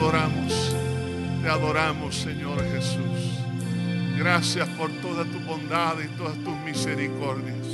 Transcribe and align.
adoramos, 0.00 0.74
te 1.42 1.48
adoramos, 1.50 2.16
Señor 2.16 2.58
Jesús. 2.72 3.38
Gracias 4.16 4.66
por 4.70 4.90
toda 5.02 5.24
tu 5.26 5.38
bondad 5.40 5.94
y 6.02 6.08
todas 6.16 6.38
tus 6.38 6.56
misericordias. 6.64 7.66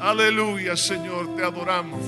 Aleluya, 0.00 0.74
Señor, 0.76 1.36
te 1.36 1.44
adoramos. 1.44 2.00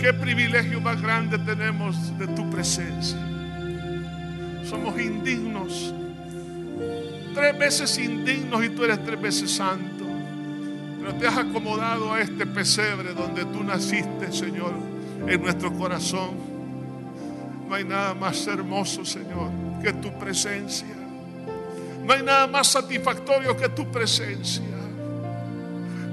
Qué 0.00 0.14
privilegio 0.14 0.80
más 0.80 1.00
grande 1.02 1.38
tenemos 1.40 2.18
de 2.18 2.26
tu 2.28 2.48
presencia. 2.48 3.18
Somos 4.64 4.98
indignos, 4.98 5.92
tres 7.34 7.58
veces 7.58 7.98
indignos 7.98 8.64
y 8.64 8.70
tú 8.70 8.84
eres 8.84 9.04
tres 9.04 9.20
veces 9.20 9.50
santo. 9.50 10.06
Pero 11.00 11.14
te 11.16 11.26
has 11.26 11.36
acomodado 11.36 12.14
a 12.14 12.22
este 12.22 12.46
pesebre 12.46 13.12
donde 13.12 13.44
tú 13.44 13.62
naciste, 13.62 14.32
Señor, 14.32 14.72
en 15.26 15.42
nuestro 15.42 15.70
corazón. 15.74 16.51
No 17.72 17.76
hay 17.76 17.84
nada 17.84 18.12
más 18.12 18.46
hermoso, 18.46 19.02
Señor, 19.02 19.48
que 19.82 19.94
tu 19.94 20.12
presencia. 20.18 20.94
No 22.04 22.12
hay 22.12 22.22
nada 22.22 22.46
más 22.46 22.66
satisfactorio 22.66 23.56
que 23.56 23.70
tu 23.70 23.90
presencia. 23.90 24.62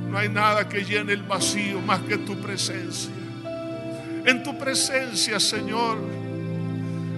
No 0.09 0.17
hay 0.17 0.29
nada 0.29 0.69
que 0.69 0.85
llene 0.85 1.11
el 1.11 1.23
vacío 1.23 1.81
más 1.81 1.99
que 2.03 2.17
tu 2.19 2.39
presencia. 2.39 3.11
En 4.23 4.41
tu 4.41 4.57
presencia, 4.57 5.37
Señor, 5.37 5.97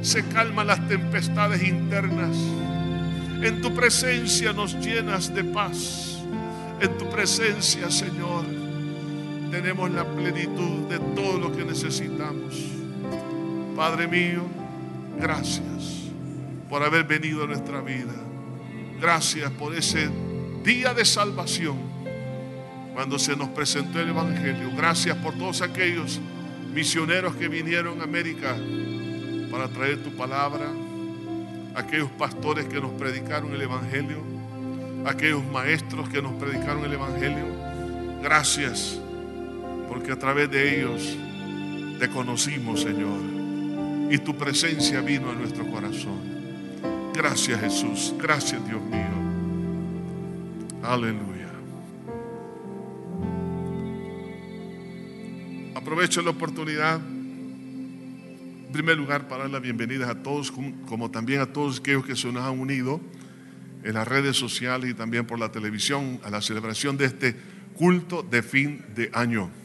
se 0.01 0.25
calman 0.29 0.65
las 0.65 0.87
tempestades 0.87 1.61
internas. 1.61 2.35
En 3.43 3.61
tu 3.61 3.71
presencia 3.75 4.53
nos 4.53 4.73
llenas 4.83 5.35
de 5.35 5.43
paz. 5.43 6.17
En 6.79 6.97
tu 6.97 7.07
presencia, 7.11 7.91
Señor, 7.91 8.43
tenemos 9.51 9.91
la 9.91 10.03
plenitud 10.03 10.87
de 10.89 10.97
todo 10.97 11.37
lo 11.37 11.55
que 11.55 11.63
necesitamos. 11.63 12.80
Padre 13.81 14.07
mío, 14.07 14.43
gracias 15.19 16.11
por 16.69 16.83
haber 16.83 17.03
venido 17.03 17.45
a 17.45 17.47
nuestra 17.47 17.81
vida. 17.81 18.13
Gracias 19.01 19.49
por 19.53 19.73
ese 19.73 20.07
día 20.63 20.93
de 20.93 21.03
salvación 21.03 21.77
cuando 22.93 23.17
se 23.17 23.35
nos 23.35 23.49
presentó 23.49 23.99
el 23.99 24.09
Evangelio. 24.09 24.69
Gracias 24.77 25.17
por 25.17 25.33
todos 25.33 25.63
aquellos 25.63 26.19
misioneros 26.71 27.35
que 27.37 27.47
vinieron 27.47 28.01
a 28.01 28.03
América 28.03 28.55
para 29.49 29.67
traer 29.67 30.03
tu 30.03 30.11
palabra, 30.11 30.67
aquellos 31.73 32.11
pastores 32.11 32.65
que 32.65 32.79
nos 32.79 32.91
predicaron 32.91 33.51
el 33.51 33.63
Evangelio, 33.63 34.21
aquellos 35.07 35.43
maestros 35.45 36.07
que 36.07 36.21
nos 36.21 36.33
predicaron 36.33 36.85
el 36.85 36.93
Evangelio. 36.93 37.47
Gracias 38.21 38.99
porque 39.89 40.11
a 40.11 40.19
través 40.19 40.51
de 40.51 40.77
ellos 40.81 41.17
te 41.97 42.07
conocimos, 42.09 42.81
Señor, 42.81 43.40
y 44.11 44.17
tu 44.17 44.35
presencia 44.35 44.99
vino 44.99 45.31
a 45.31 45.33
nuestro 45.33 45.65
corazón. 45.71 46.19
Gracias 47.15 47.61
Jesús, 47.61 48.13
gracias 48.19 48.61
Dios 48.67 48.81
mío. 48.81 49.07
Aleluya. 50.83 51.47
Aprovecho 55.73 56.21
la 56.21 56.31
oportunidad, 56.31 56.95
en 56.97 58.69
primer 58.73 58.97
lugar, 58.97 59.29
para 59.29 59.43
dar 59.43 59.51
las 59.51 59.61
bienvenidas 59.61 60.09
a 60.09 60.21
todos, 60.21 60.51
como 60.51 61.09
también 61.09 61.39
a 61.39 61.45
todos 61.45 61.79
aquellos 61.79 62.05
que 62.05 62.17
se 62.17 62.29
nos 62.33 62.43
han 62.43 62.59
unido 62.59 62.99
en 63.85 63.93
las 63.93 64.05
redes 64.05 64.35
sociales 64.35 64.91
y 64.91 64.93
también 64.93 65.25
por 65.25 65.39
la 65.39 65.53
televisión 65.53 66.19
a 66.25 66.29
la 66.29 66.41
celebración 66.41 66.97
de 66.97 67.05
este 67.05 67.35
culto 67.75 68.23
de 68.23 68.43
fin 68.43 68.83
de 68.93 69.09
año. 69.13 69.60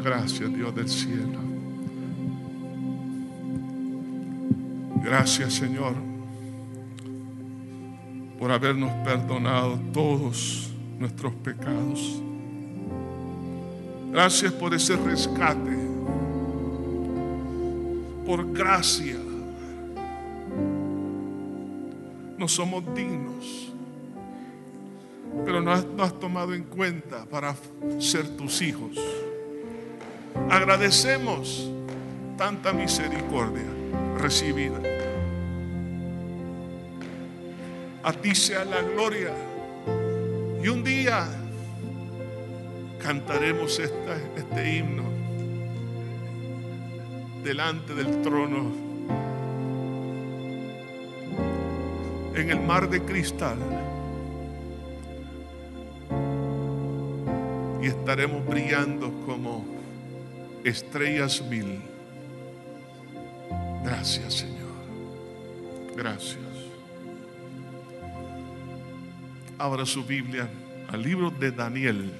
Gracia, 0.00 0.46
gracias 0.46 0.54
Dios 0.54 0.74
del 0.74 0.88
cielo. 0.88 1.38
Gracias 5.02 5.54
Señor 5.54 5.94
por 8.38 8.50
habernos 8.50 8.90
perdonado 9.04 9.78
todos 9.92 10.70
nuestros 10.98 11.34
pecados. 11.34 12.22
Gracias 14.10 14.52
por 14.52 14.74
ese 14.74 14.96
rescate, 14.96 15.76
por 18.26 18.52
gracia. 18.52 19.16
No 22.38 22.48
somos 22.48 22.82
dignos 22.94 23.70
pero 25.44 25.60
no 25.60 25.72
has, 25.72 25.84
no 25.84 26.02
has 26.02 26.18
tomado 26.18 26.54
en 26.54 26.64
cuenta 26.64 27.24
para 27.24 27.54
ser 27.98 28.36
tus 28.36 28.62
hijos. 28.62 28.98
Agradecemos 30.60 31.70
tanta 32.36 32.70
misericordia 32.74 33.64
recibida. 34.18 34.78
A 38.02 38.12
ti 38.12 38.34
sea 38.34 38.66
la 38.66 38.82
gloria. 38.82 39.32
Y 40.62 40.68
un 40.68 40.84
día 40.84 41.26
cantaremos 43.02 43.78
este 43.78 44.76
himno 44.76 45.04
delante 47.42 47.94
del 47.94 48.20
trono 48.20 48.70
en 52.34 52.50
el 52.50 52.60
mar 52.60 52.90
de 52.90 53.02
cristal. 53.02 53.56
Y 57.80 57.86
estaremos 57.86 58.46
brillando 58.46 59.10
como 59.24 59.79
estrellas 60.64 61.42
mil. 61.42 61.80
Gracias, 63.82 64.34
Señor. 64.34 64.74
Gracias. 65.96 66.38
Abra 69.58 69.84
su 69.84 70.04
Biblia 70.04 70.48
al 70.88 71.02
libro 71.02 71.30
de 71.30 71.50
Daniel, 71.50 72.12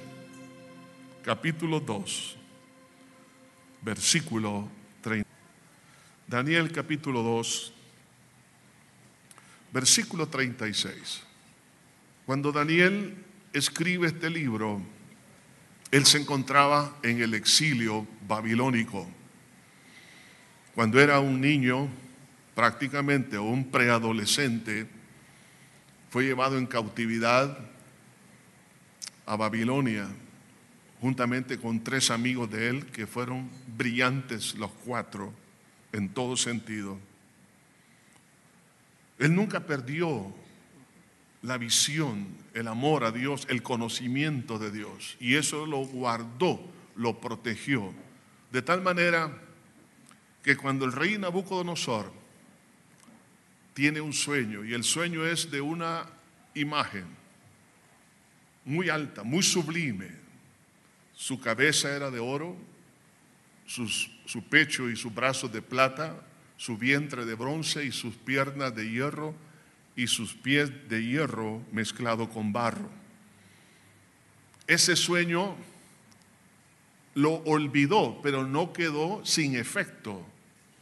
capítulo 1.23 1.79
2, 1.79 2.37
versículo 3.81 4.69
30. 5.01 5.27
Daniel 6.27 6.71
capítulo 6.71 7.23
2, 7.23 7.73
versículo 9.73 10.27
36. 10.27 11.23
Cuando 12.25 12.51
Daniel 12.51 13.17
escribe 13.53 14.07
este 14.07 14.29
libro, 14.29 14.81
él 15.91 16.05
se 16.05 16.17
encontraba 16.17 16.97
en 17.03 17.21
el 17.21 17.33
exilio 17.33 18.07
babilónico. 18.27 19.07
Cuando 20.73 21.01
era 21.01 21.19
un 21.19 21.41
niño, 21.41 21.89
prácticamente, 22.55 23.37
o 23.37 23.43
un 23.43 23.69
preadolescente, 23.69 24.87
fue 26.09 26.23
llevado 26.23 26.57
en 26.57 26.65
cautividad 26.65 27.57
a 29.25 29.35
Babilonia, 29.35 30.07
juntamente 31.01 31.57
con 31.57 31.83
tres 31.83 32.09
amigos 32.09 32.49
de 32.49 32.69
él, 32.69 32.85
que 32.87 33.05
fueron 33.05 33.49
brillantes 33.77 34.55
los 34.55 34.71
cuatro, 34.85 35.33
en 35.91 36.07
todo 36.07 36.37
sentido. 36.37 36.97
Él 39.19 39.35
nunca 39.35 39.59
perdió 39.59 40.33
la 41.41 41.57
visión, 41.57 42.27
el 42.53 42.67
amor 42.67 43.03
a 43.03 43.11
Dios, 43.11 43.47
el 43.49 43.63
conocimiento 43.63 44.59
de 44.59 44.71
Dios. 44.71 45.17
Y 45.19 45.35
eso 45.35 45.65
lo 45.65 45.79
guardó, 45.79 46.61
lo 46.95 47.19
protegió. 47.19 47.93
De 48.51 48.61
tal 48.61 48.81
manera 48.81 49.31
que 50.43 50.55
cuando 50.55 50.85
el 50.85 50.91
rey 50.91 51.17
Nabucodonosor 51.17 52.11
tiene 53.73 54.01
un 54.01 54.13
sueño, 54.13 54.63
y 54.63 54.73
el 54.73 54.83
sueño 54.83 55.25
es 55.25 55.49
de 55.49 55.61
una 55.61 56.05
imagen 56.53 57.05
muy 58.65 58.89
alta, 58.89 59.23
muy 59.23 59.41
sublime, 59.41 60.09
su 61.15 61.39
cabeza 61.39 61.95
era 61.95 62.11
de 62.11 62.19
oro, 62.19 62.55
su 63.65 64.43
pecho 64.49 64.89
y 64.89 64.95
sus 64.95 65.13
brazos 65.13 65.51
de 65.51 65.61
plata, 65.61 66.19
su 66.57 66.77
vientre 66.77 67.25
de 67.25 67.35
bronce 67.35 67.85
y 67.85 67.91
sus 67.91 68.15
piernas 68.15 68.75
de 68.75 68.89
hierro 68.89 69.33
y 70.01 70.07
sus 70.07 70.33
pies 70.33 70.71
de 70.89 71.05
hierro 71.05 71.61
mezclado 71.71 72.27
con 72.27 72.51
barro. 72.51 72.89
Ese 74.65 74.95
sueño 74.95 75.55
lo 77.13 77.35
olvidó, 77.43 78.19
pero 78.23 78.43
no 78.43 78.73
quedó 78.73 79.23
sin 79.23 79.55
efecto. 79.55 80.25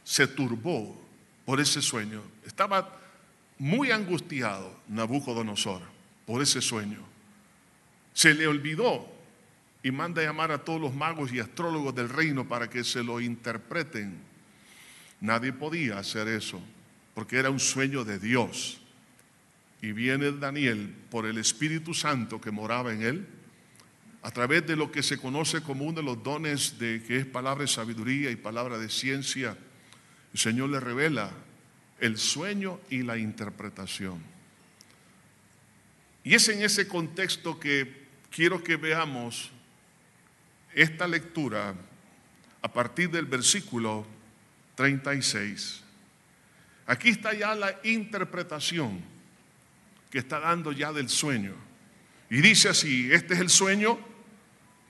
Se 0.04 0.26
turbó 0.26 0.98
por 1.44 1.60
ese 1.60 1.82
sueño. 1.82 2.22
Estaba 2.46 2.98
muy 3.58 3.90
angustiado 3.90 4.80
Nabucodonosor 4.88 5.82
por 6.24 6.40
ese 6.40 6.62
sueño. 6.62 7.04
Se 8.14 8.32
le 8.32 8.46
olvidó 8.46 9.06
y 9.82 9.90
manda 9.90 10.22
llamar 10.22 10.50
a 10.50 10.64
todos 10.64 10.80
los 10.80 10.94
magos 10.94 11.30
y 11.30 11.40
astrólogos 11.40 11.94
del 11.94 12.08
reino 12.08 12.48
para 12.48 12.70
que 12.70 12.84
se 12.84 13.04
lo 13.04 13.20
interpreten. 13.20 14.18
Nadie 15.20 15.52
podía 15.52 15.98
hacer 15.98 16.26
eso 16.26 16.58
porque 17.14 17.36
era 17.36 17.50
un 17.50 17.60
sueño 17.60 18.02
de 18.02 18.18
Dios. 18.18 18.79
Y 19.82 19.92
viene 19.92 20.32
Daniel 20.32 20.94
por 21.10 21.26
el 21.26 21.38
Espíritu 21.38 21.94
Santo 21.94 22.40
que 22.40 22.50
moraba 22.50 22.92
en 22.92 23.02
él, 23.02 23.26
a 24.22 24.30
través 24.30 24.66
de 24.66 24.76
lo 24.76 24.92
que 24.92 25.02
se 25.02 25.16
conoce 25.16 25.62
como 25.62 25.84
uno 25.84 26.00
de 26.00 26.02
los 26.02 26.22
dones 26.22 26.78
de 26.78 27.02
que 27.06 27.16
es 27.16 27.26
palabra 27.26 27.62
de 27.62 27.68
sabiduría 27.68 28.30
y 28.30 28.36
palabra 28.36 28.76
de 28.76 28.90
ciencia. 28.90 29.56
El 30.32 30.38
Señor 30.38 30.68
le 30.68 30.80
revela 30.80 31.30
el 32.00 32.18
sueño 32.18 32.80
y 32.90 33.02
la 33.02 33.16
interpretación. 33.16 34.22
Y 36.22 36.34
es 36.34 36.48
en 36.48 36.62
ese 36.62 36.86
contexto 36.86 37.58
que 37.58 38.06
quiero 38.30 38.62
que 38.62 38.76
veamos 38.76 39.50
esta 40.74 41.08
lectura 41.08 41.74
a 42.62 42.72
partir 42.72 43.10
del 43.10 43.24
versículo 43.24 44.06
36. 44.74 45.82
Aquí 46.86 47.08
está 47.08 47.32
ya 47.32 47.54
la 47.54 47.80
interpretación 47.84 49.00
que 50.10 50.18
está 50.18 50.40
dando 50.40 50.72
ya 50.72 50.92
del 50.92 51.08
sueño. 51.08 51.54
Y 52.28 52.40
dice 52.40 52.68
así, 52.68 53.12
este 53.12 53.34
es 53.34 53.40
el 53.40 53.48
sueño, 53.48 53.98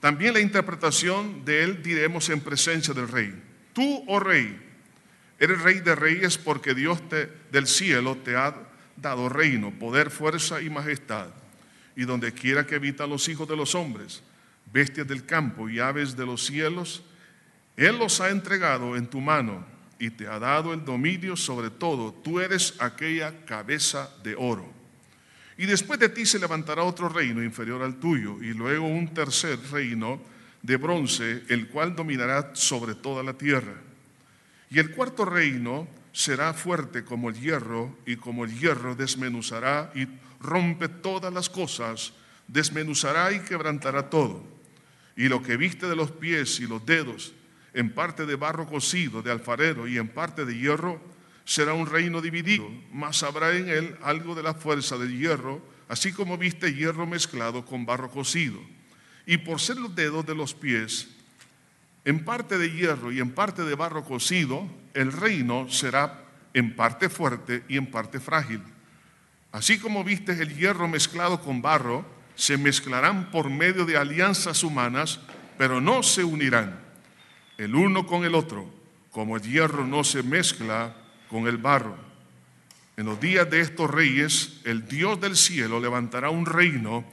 también 0.01 0.33
la 0.33 0.41
interpretación 0.41 1.45
de 1.45 1.63
él 1.63 1.83
diremos 1.83 2.29
en 2.31 2.41
presencia 2.41 2.95
del 2.95 3.09
rey. 3.09 3.35
Tú, 3.75 4.05
oh 4.09 4.19
rey, 4.19 4.59
eres 5.39 5.61
rey 5.61 5.81
de 5.81 5.95
reyes 5.95 6.39
porque 6.39 6.75
Dios 6.75 7.07
te, 7.09 7.31
del 7.53 7.67
cielo 7.67 8.17
te 8.17 8.35
ha 8.35 8.55
dado 8.97 9.29
reino, 9.29 9.71
poder, 9.79 10.11
fuerza 10.11 10.61
y 10.63 10.71
majestad. 10.71 11.29
Y 11.97 12.05
donde 12.05 12.33
quiera 12.33 12.67
que 12.67 12.77
habitan 12.77 13.11
los 13.11 13.29
hijos 13.29 13.47
de 13.47 13.57
los 13.57 13.75
hombres, 13.75 14.23
bestias 14.73 15.07
del 15.07 15.27
campo 15.27 15.69
y 15.69 15.81
aves 15.81 16.17
de 16.17 16.25
los 16.25 16.45
cielos, 16.47 17.03
Él 17.77 17.99
los 17.99 18.21
ha 18.21 18.31
entregado 18.31 18.97
en 18.97 19.07
tu 19.07 19.21
mano 19.21 19.67
y 19.99 20.11
te 20.11 20.27
ha 20.27 20.39
dado 20.39 20.73
el 20.73 20.85
dominio 20.85 21.37
sobre 21.37 21.69
todo. 21.69 22.13
Tú 22.13 22.41
eres 22.41 22.75
aquella 22.79 23.45
cabeza 23.45 24.11
de 24.23 24.35
oro. 24.35 24.80
Y 25.61 25.67
después 25.67 26.01
de 26.01 26.09
ti 26.09 26.25
se 26.25 26.39
levantará 26.39 26.85
otro 26.85 27.11
reino 27.11 27.45
inferior 27.45 27.83
al 27.83 27.97
tuyo, 27.97 28.43
y 28.43 28.55
luego 28.55 28.87
un 28.87 29.13
tercer 29.13 29.59
reino 29.71 30.19
de 30.63 30.79
bronce, 30.79 31.43
el 31.51 31.69
cual 31.69 31.95
dominará 31.95 32.53
sobre 32.55 32.95
toda 32.95 33.23
la 33.23 33.35
tierra. 33.35 33.75
Y 34.71 34.79
el 34.79 34.93
cuarto 34.93 35.27
reino 35.27 35.87
será 36.13 36.55
fuerte 36.55 37.05
como 37.05 37.29
el 37.29 37.39
hierro, 37.39 37.95
y 38.07 38.17
como 38.17 38.47
el 38.47 38.59
hierro 38.59 38.95
desmenuzará 38.95 39.93
y 39.95 40.07
rompe 40.41 40.89
todas 40.89 41.31
las 41.31 41.51
cosas, 41.51 42.15
desmenuzará 42.49 43.31
y 43.31 43.41
quebrantará 43.41 44.09
todo. 44.09 44.43
Y 45.15 45.29
lo 45.29 45.43
que 45.43 45.59
viste 45.59 45.87
de 45.87 45.97
los 45.97 46.11
pies 46.11 46.59
y 46.61 46.67
los 46.67 46.87
dedos, 46.87 47.35
en 47.75 47.93
parte 47.93 48.25
de 48.25 48.37
barro 48.37 48.67
cocido 48.67 49.21
de 49.21 49.31
alfarero 49.31 49.87
y 49.87 49.99
en 49.99 50.09
parte 50.09 50.47
de 50.47 50.57
hierro, 50.57 51.03
será 51.51 51.75
un 51.75 51.87
reino 51.87 52.21
dividido, 52.21 52.71
mas 52.93 53.25
habrá 53.25 53.57
en 53.57 53.69
él 53.69 53.97
algo 54.05 54.37
de 54.37 54.43
la 54.45 54.55
fuerza 54.55 54.97
del 54.99 55.19
hierro, 55.19 55.61
así 55.89 56.13
como 56.13 56.39
viste 56.39 56.73
hierro 56.73 57.09
mezclado 57.09 57.65
con 57.67 57.85
barro 57.85 58.09
cocido. 58.09 58.61
Y 59.27 59.39
por 59.39 59.61
ser 59.61 59.77
los 59.79 59.93
dedos 59.97 60.25
de 60.25 60.37
los 60.37 60.55
pies, 60.55 61.09
en 62.05 62.25
parte 62.25 62.57
de 62.57 62.71
hierro 62.71 63.11
y 63.11 63.19
en 63.19 63.33
parte 63.33 63.65
de 63.65 63.75
barro 63.75 64.05
cocido, 64.05 64.65
el 64.95 65.11
reino 65.11 65.69
será 65.69 66.23
en 66.55 66.77
parte 66.77 67.09
fuerte 67.09 67.65
y 67.69 67.79
en 67.79 67.91
parte 67.91 68.21
frágil. 68.21 68.63
Así 69.51 69.81
como 69.81 70.05
viste 70.05 70.41
el 70.41 70.57
hierro 70.57 70.87
mezclado 70.87 71.41
con 71.41 71.63
barro, 71.63 72.07
se 72.37 72.59
mezclarán 72.59 73.33
por 73.33 73.51
medio 73.51 73.85
de 73.85 73.97
alianzas 73.97 74.63
humanas, 74.63 75.19
pero 75.59 75.81
no 75.81 76.05
se 76.05 76.23
unirán 76.23 76.79
el 77.59 77.75
uno 77.75 78.07
con 78.07 78.25
el 78.25 78.37
otro, 78.37 78.73
como 79.11 79.37
el 79.37 79.43
hierro 79.43 79.85
no 79.85 80.05
se 80.05 80.23
mezcla 80.23 80.95
con 81.31 81.47
el 81.47 81.57
barro. 81.57 81.97
En 82.97 83.07
los 83.07 83.21
días 83.21 83.49
de 83.49 83.61
estos 83.61 83.91
reyes, 83.91 84.61
el 84.65 84.87
Dios 84.87 85.21
del 85.21 85.37
cielo 85.37 85.81
levantará 85.81 86.29
un 86.29 86.45
reino 86.45 87.05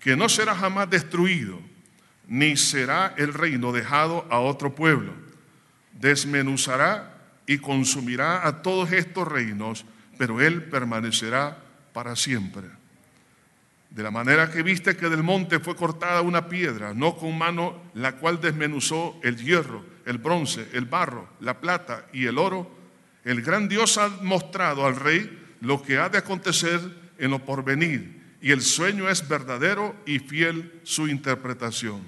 que 0.00 0.16
no 0.16 0.28
será 0.28 0.54
jamás 0.54 0.90
destruido, 0.90 1.60
ni 2.26 2.56
será 2.56 3.14
el 3.16 3.32
reino 3.32 3.72
dejado 3.72 4.26
a 4.30 4.40
otro 4.40 4.74
pueblo. 4.74 5.12
Desmenuzará 5.92 7.16
y 7.46 7.58
consumirá 7.58 8.46
a 8.46 8.62
todos 8.62 8.90
estos 8.92 9.28
reinos, 9.28 9.84
pero 10.18 10.40
él 10.40 10.64
permanecerá 10.64 11.58
para 11.92 12.16
siempre. 12.16 12.64
De 13.90 14.02
la 14.02 14.10
manera 14.10 14.50
que 14.50 14.62
viste 14.62 14.96
que 14.96 15.08
del 15.08 15.22
monte 15.22 15.60
fue 15.60 15.76
cortada 15.76 16.20
una 16.22 16.48
piedra, 16.48 16.92
no 16.92 17.16
con 17.16 17.38
mano, 17.38 17.80
la 17.94 18.16
cual 18.16 18.40
desmenuzó 18.40 19.18
el 19.22 19.36
hierro, 19.36 19.84
el 20.04 20.18
bronce, 20.18 20.68
el 20.72 20.86
barro, 20.86 21.28
la 21.40 21.60
plata 21.60 22.06
y 22.12 22.26
el 22.26 22.36
oro, 22.36 22.75
el 23.26 23.42
gran 23.42 23.68
Dios 23.68 23.98
ha 23.98 24.08
mostrado 24.22 24.86
al 24.86 24.94
rey 24.94 25.56
lo 25.60 25.82
que 25.82 25.98
ha 25.98 26.08
de 26.08 26.18
acontecer 26.18 26.80
en 27.18 27.32
lo 27.32 27.44
porvenir, 27.44 28.36
y 28.40 28.52
el 28.52 28.62
sueño 28.62 29.08
es 29.08 29.26
verdadero 29.26 29.96
y 30.06 30.20
fiel 30.20 30.80
su 30.84 31.08
interpretación. 31.08 32.02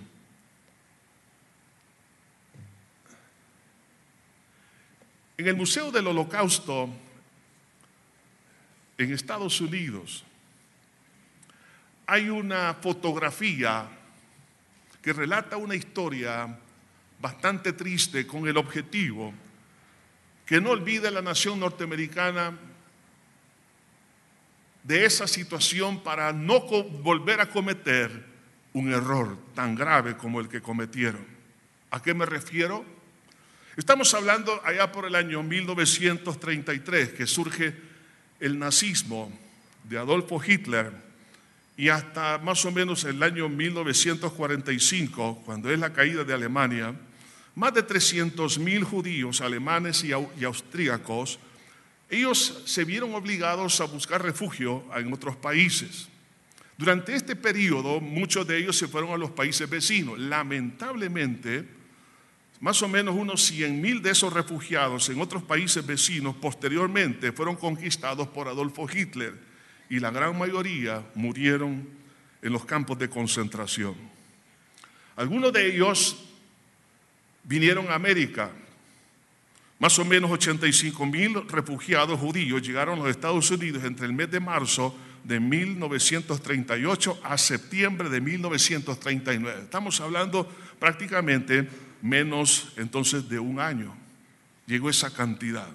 En 5.37 5.49
el 5.49 5.57
Museo 5.57 5.91
del 5.91 6.07
Holocausto, 6.07 6.89
en 8.97 9.13
Estados 9.13 9.61
Unidos, 9.61 10.23
hay 12.07 12.29
una 12.29 12.75
fotografía 12.75 13.89
que 15.03 15.13
relata 15.13 15.57
una 15.57 15.75
historia 15.75 16.57
bastante 17.21 17.73
triste 17.73 18.25
con 18.25 18.47
el 18.47 18.57
objetivo 18.57 19.35
que 20.49 20.63
no 20.63 20.71
olvide 20.71 21.11
la 21.11 21.21
nación 21.21 21.61
norteamericana 21.61 22.57
de 24.83 25.05
esa 25.05 25.29
situación 25.29 26.03
para 26.03 26.33
no 26.33 26.61
volver 26.61 27.43
a 27.43 27.51
cometer 27.51 28.25
un 28.73 28.91
error 28.91 29.37
tan 29.55 29.75
grave 29.75 30.17
como 30.17 30.41
el 30.41 30.49
que 30.49 30.63
cometieron. 30.63 31.27
¿A 31.91 32.01
qué 32.01 32.15
me 32.15 32.25
refiero? 32.25 32.83
Estamos 33.77 34.15
hablando 34.15 34.59
allá 34.65 34.91
por 34.91 35.05
el 35.05 35.17
año 35.17 35.43
1933 35.43 37.11
que 37.11 37.27
surge 37.27 37.75
el 38.41 38.59
nazismo 38.59 39.31
de 39.85 39.99
Adolfo 39.99 40.43
Hitler 40.43 40.93
y 41.77 41.91
hasta 41.91 42.39
más 42.39 42.65
o 42.65 42.73
menos 42.73 43.05
el 43.05 43.23
año 43.23 43.51
1945, 43.51 45.43
cuando 45.45 45.71
es 45.71 45.79
la 45.79 45.93
caída 45.93 46.25
de 46.25 46.33
Alemania, 46.33 46.95
más 47.59 47.75
de 47.75 47.83
300 47.83 48.61
mil 48.61 48.85
judíos 48.85 49.41
alemanes 49.41 50.05
y, 50.05 50.11
y 50.11 50.45
austríacos, 50.45 51.41
ellos 52.09 52.63
se 52.67 52.85
vieron 52.85 53.17
obligados 53.17 53.81
a 53.81 53.85
buscar 53.87 54.23
refugio 54.23 54.85
en 54.95 55.13
otros 55.13 55.35
países. 55.35 56.09
Durante 56.77 57.17
este 57.17 57.35
periodo, 57.35 58.01
muchos 58.01 58.47
de 58.47 58.59
ellos 58.59 58.79
se 58.79 58.87
fueron 58.87 59.11
a 59.11 59.17
los 59.17 59.33
países 59.33 59.69
vecinos. 59.69 60.21
Lamentablemente, 60.21 61.67
más 62.61 62.81
o 62.83 62.89
menos 62.89 63.17
unos 63.17 63.43
100 63.47 63.81
mil 63.81 64.03
de 64.03 64.13
esos 64.13 64.33
refugiados 64.33 65.09
en 65.09 65.21
otros 65.21 65.43
países 65.43 65.85
vecinos 65.85 66.37
posteriormente 66.37 67.33
fueron 67.33 67.57
conquistados 67.57 68.29
por 68.29 68.47
Adolfo 68.47 68.89
Hitler 68.89 69.35
y 69.91 69.99
la 69.99 70.13
gran 70.13 70.39
mayoría 70.39 71.05
murieron 71.17 71.89
en 72.41 72.53
los 72.53 72.65
campos 72.65 73.01
de 73.01 73.09
concentración. 73.09 73.97
Algunos 75.17 75.53
de 75.53 75.75
ellos 75.75 76.28
vinieron 77.49 77.89
a 77.89 77.95
América. 77.95 78.51
Más 79.79 79.99
o 79.99 80.05
menos 80.05 80.31
85 80.31 81.07
mil 81.07 81.49
refugiados 81.49 82.21
judíos 82.21 82.63
llegaron 82.63 82.99
a 82.99 83.03
los 83.05 83.11
Estados 83.11 83.51
Unidos 83.51 83.85
entre 83.85 84.07
el 84.07 84.13
mes 84.13 84.31
de 84.31 84.39
marzo 84.39 84.95
de 85.25 85.41
1938 85.41 87.21
a 87.25 87.39
septiembre 87.39 88.11
de 88.11 88.21
1939. 88.21 89.63
Estamos 89.63 90.01
hablando 90.01 90.47
prácticamente 90.79 91.69
menos 92.03 92.73
entonces 92.77 93.29
de 93.29 93.39
un 93.39 93.61
año. 93.61 93.97
Llegó 94.67 94.91
esa 94.91 95.11
cantidad. 95.11 95.69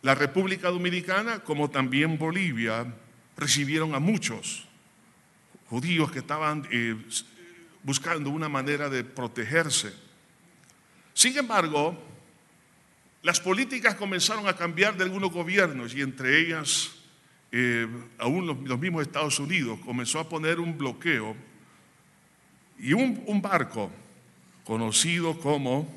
La 0.00 0.14
República 0.14 0.70
Dominicana, 0.70 1.40
como 1.40 1.68
también 1.68 2.16
Bolivia, 2.16 2.86
recibieron 3.36 3.94
a 3.94 3.98
muchos 3.98 4.64
judíos 5.68 6.10
que 6.10 6.20
estaban 6.20 6.66
eh, 6.70 6.96
buscando 7.82 8.30
una 8.30 8.48
manera 8.48 8.88
de 8.88 9.04
protegerse. 9.04 10.07
Sin 11.18 11.36
embargo, 11.36 11.98
las 13.22 13.40
políticas 13.40 13.96
comenzaron 13.96 14.46
a 14.46 14.54
cambiar 14.54 14.96
de 14.96 15.02
algunos 15.02 15.32
gobiernos 15.32 15.92
y 15.92 16.00
entre 16.00 16.38
ellas, 16.38 16.92
eh, 17.50 17.88
aún 18.18 18.46
los, 18.46 18.78
mismos 18.78 19.02
Estados 19.02 19.40
Unidos, 19.40 19.80
comenzó 19.84 20.20
a 20.20 20.28
poner 20.28 20.60
un 20.60 20.78
bloqueo 20.78 21.34
y 22.78 22.92
un, 22.92 23.42
barco 23.42 23.90
conocido 24.62 25.36
como 25.40 25.92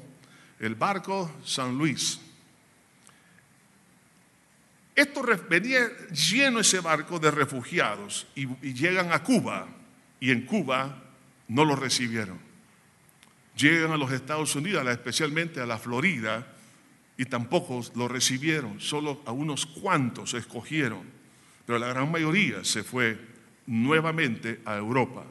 el 0.59 0.73
barco 0.73 1.31
San 1.45 1.77
Luis. 1.77 2.19
Esto 4.95 5.21
venía 5.47 5.87
lleno 6.09 6.61
ese 6.61 6.79
barco 6.79 7.19
de 7.19 7.29
refugiados 7.29 8.25
y, 8.33 8.47
llegan 8.73 9.11
a 9.11 9.21
Cuba 9.21 9.67
y 10.19 10.31
en 10.31 10.47
Cuba 10.47 10.99
no 11.47 11.63
los 11.63 11.77
recibieron. 11.77 12.50
Llegan 13.55 13.91
a 13.91 13.98
los 13.98 14.12
Estados 14.12 14.55
Unidos, 14.55 14.86
especialmente 14.88 15.60
a 15.60 15.65
la 15.65 15.77
Florida, 15.77 16.48
y 17.17 17.25
tampoco 17.25 17.81
lo 17.96 18.08
recibieron, 18.08 18.79
solo 18.79 19.22
a 19.25 19.31
unos 19.31 19.65
cuantos 19.65 20.34
escogieron, 20.34 21.01
pero 21.65 21.77
la 21.77 21.88
gran 21.88 22.10
mayoría 22.12 22.63
se 22.63 22.84
fue 22.84 23.17
nuevamente 23.67 24.62
a 24.65 24.77
Europa. 24.77 25.24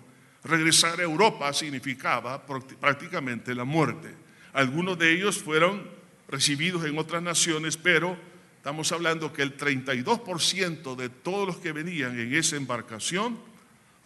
Regresar 0.44 1.00
a 1.00 1.02
Europa 1.02 1.52
significaba 1.52 2.46
prácti- 2.46 2.76
prácticamente 2.76 3.54
la 3.54 3.64
muerte. 3.64 4.14
Algunos 4.52 4.98
de 4.98 5.12
ellos 5.12 5.38
fueron 5.38 5.82
recibidos 6.28 6.84
en 6.84 6.96
otras 6.98 7.22
naciones, 7.22 7.76
pero 7.76 8.16
estamos 8.56 8.92
hablando 8.92 9.32
que 9.32 9.42
el 9.42 9.56
32% 9.56 10.94
de 10.94 11.08
todos 11.08 11.46
los 11.46 11.56
que 11.56 11.72
venían 11.72 12.18
en 12.18 12.34
esa 12.34 12.56
embarcación 12.56 13.38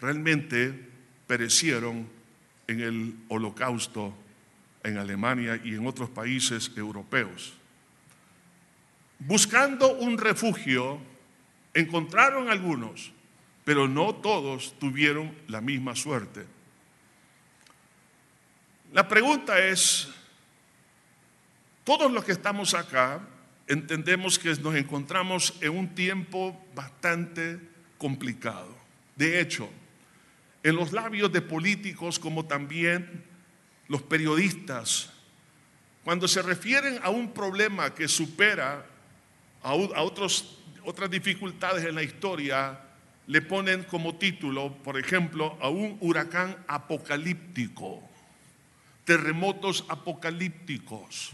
realmente 0.00 0.88
perecieron 1.26 2.08
en 2.66 2.80
el 2.80 3.14
holocausto 3.28 4.14
en 4.82 4.98
Alemania 4.98 5.60
y 5.64 5.74
en 5.74 5.86
otros 5.86 6.10
países 6.10 6.70
europeos. 6.76 7.54
Buscando 9.18 9.94
un 9.94 10.18
refugio, 10.18 11.00
encontraron 11.72 12.50
algunos, 12.50 13.12
pero 13.64 13.88
no 13.88 14.14
todos 14.14 14.78
tuvieron 14.78 15.34
la 15.48 15.60
misma 15.60 15.96
suerte. 15.96 16.46
La 18.92 19.08
pregunta 19.08 19.58
es, 19.58 20.08
todos 21.82 22.12
los 22.12 22.24
que 22.24 22.32
estamos 22.32 22.74
acá 22.74 23.20
entendemos 23.66 24.38
que 24.38 24.54
nos 24.56 24.74
encontramos 24.74 25.54
en 25.60 25.76
un 25.76 25.94
tiempo 25.94 26.62
bastante 26.74 27.58
complicado. 27.98 28.76
De 29.16 29.40
hecho, 29.40 29.70
en 30.64 30.76
los 30.76 30.92
labios 30.92 31.30
de 31.30 31.42
políticos 31.42 32.18
como 32.18 32.46
también 32.46 33.22
los 33.86 34.02
periodistas, 34.02 35.10
cuando 36.02 36.26
se 36.26 36.42
refieren 36.42 36.98
a 37.02 37.10
un 37.10 37.32
problema 37.32 37.94
que 37.94 38.08
supera 38.08 38.84
a, 39.62 39.74
otros, 39.74 40.58
otras 40.84 41.10
dificultades 41.10 41.84
en 41.84 41.94
la 41.94 42.02
historia, 42.02 42.80
le 43.26 43.42
ponen 43.42 43.84
como 43.84 44.16
título, 44.16 44.74
por 44.82 44.98
ejemplo, 44.98 45.56
a 45.60 45.68
un 45.68 45.98
huracán 46.00 46.56
apocalíptico, 46.66 48.02
terremotos 49.04 49.84
apocalípticos, 49.88 51.32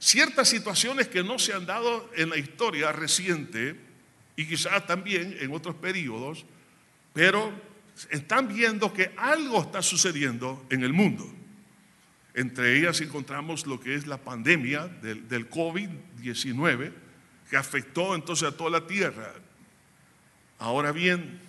ciertas 0.00 0.48
situaciones 0.48 1.06
que 1.06 1.22
no 1.22 1.38
se 1.38 1.52
han 1.52 1.64
dado 1.64 2.10
en 2.16 2.30
la 2.30 2.38
historia 2.38 2.90
reciente 2.90 3.76
y 4.34 4.46
quizás 4.46 4.84
también 4.86 5.36
en 5.40 5.52
otros 5.52 5.76
periodos, 5.76 6.44
pero 7.12 7.69
están 8.10 8.48
viendo 8.48 8.92
que 8.92 9.12
algo 9.16 9.62
está 9.62 9.82
sucediendo 9.82 10.64
en 10.70 10.82
el 10.82 10.92
mundo. 10.92 11.30
Entre 12.34 12.78
ellas 12.78 13.00
encontramos 13.00 13.66
lo 13.66 13.80
que 13.80 13.94
es 13.94 14.06
la 14.06 14.18
pandemia 14.18 14.86
del, 14.86 15.28
del 15.28 15.50
COVID-19, 15.50 16.92
que 17.50 17.56
afectó 17.56 18.14
entonces 18.14 18.48
a 18.48 18.56
toda 18.56 18.70
la 18.70 18.86
tierra. 18.86 19.34
Ahora 20.58 20.92
bien, 20.92 21.40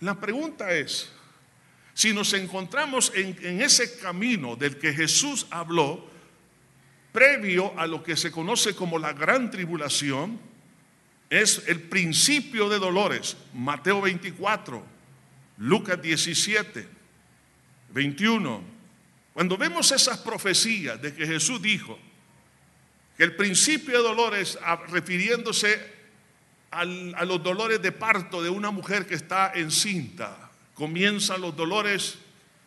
la 0.00 0.18
pregunta 0.18 0.72
es, 0.72 1.12
si 1.92 2.12
nos 2.12 2.32
encontramos 2.32 3.12
en, 3.14 3.36
en 3.42 3.60
ese 3.60 3.98
camino 3.98 4.56
del 4.56 4.78
que 4.78 4.92
Jesús 4.92 5.46
habló, 5.50 6.08
previo 7.12 7.78
a 7.78 7.86
lo 7.86 8.02
que 8.02 8.16
se 8.16 8.32
conoce 8.32 8.74
como 8.74 8.98
la 8.98 9.12
gran 9.12 9.50
tribulación, 9.50 10.40
es 11.30 11.62
el 11.68 11.80
principio 11.82 12.68
de 12.68 12.78
dolores, 12.78 13.36
Mateo 13.52 14.00
24, 14.00 14.93
Lucas 15.58 16.00
17, 16.00 16.88
21. 17.90 18.62
Cuando 19.32 19.56
vemos 19.56 19.90
esas 19.92 20.18
profecías 20.18 21.00
de 21.00 21.14
que 21.14 21.26
Jesús 21.26 21.60
dijo 21.62 21.98
que 23.16 23.24
el 23.24 23.36
principio 23.36 23.96
de 23.96 24.02
dolores, 24.02 24.58
refiriéndose 24.88 25.94
a 26.70 26.84
los 26.84 27.42
dolores 27.42 27.80
de 27.80 27.92
parto 27.92 28.42
de 28.42 28.50
una 28.50 28.70
mujer 28.70 29.06
que 29.06 29.14
está 29.14 29.52
encinta, 29.54 30.50
comienzan 30.74 31.40
los 31.40 31.54
dolores, 31.54 32.18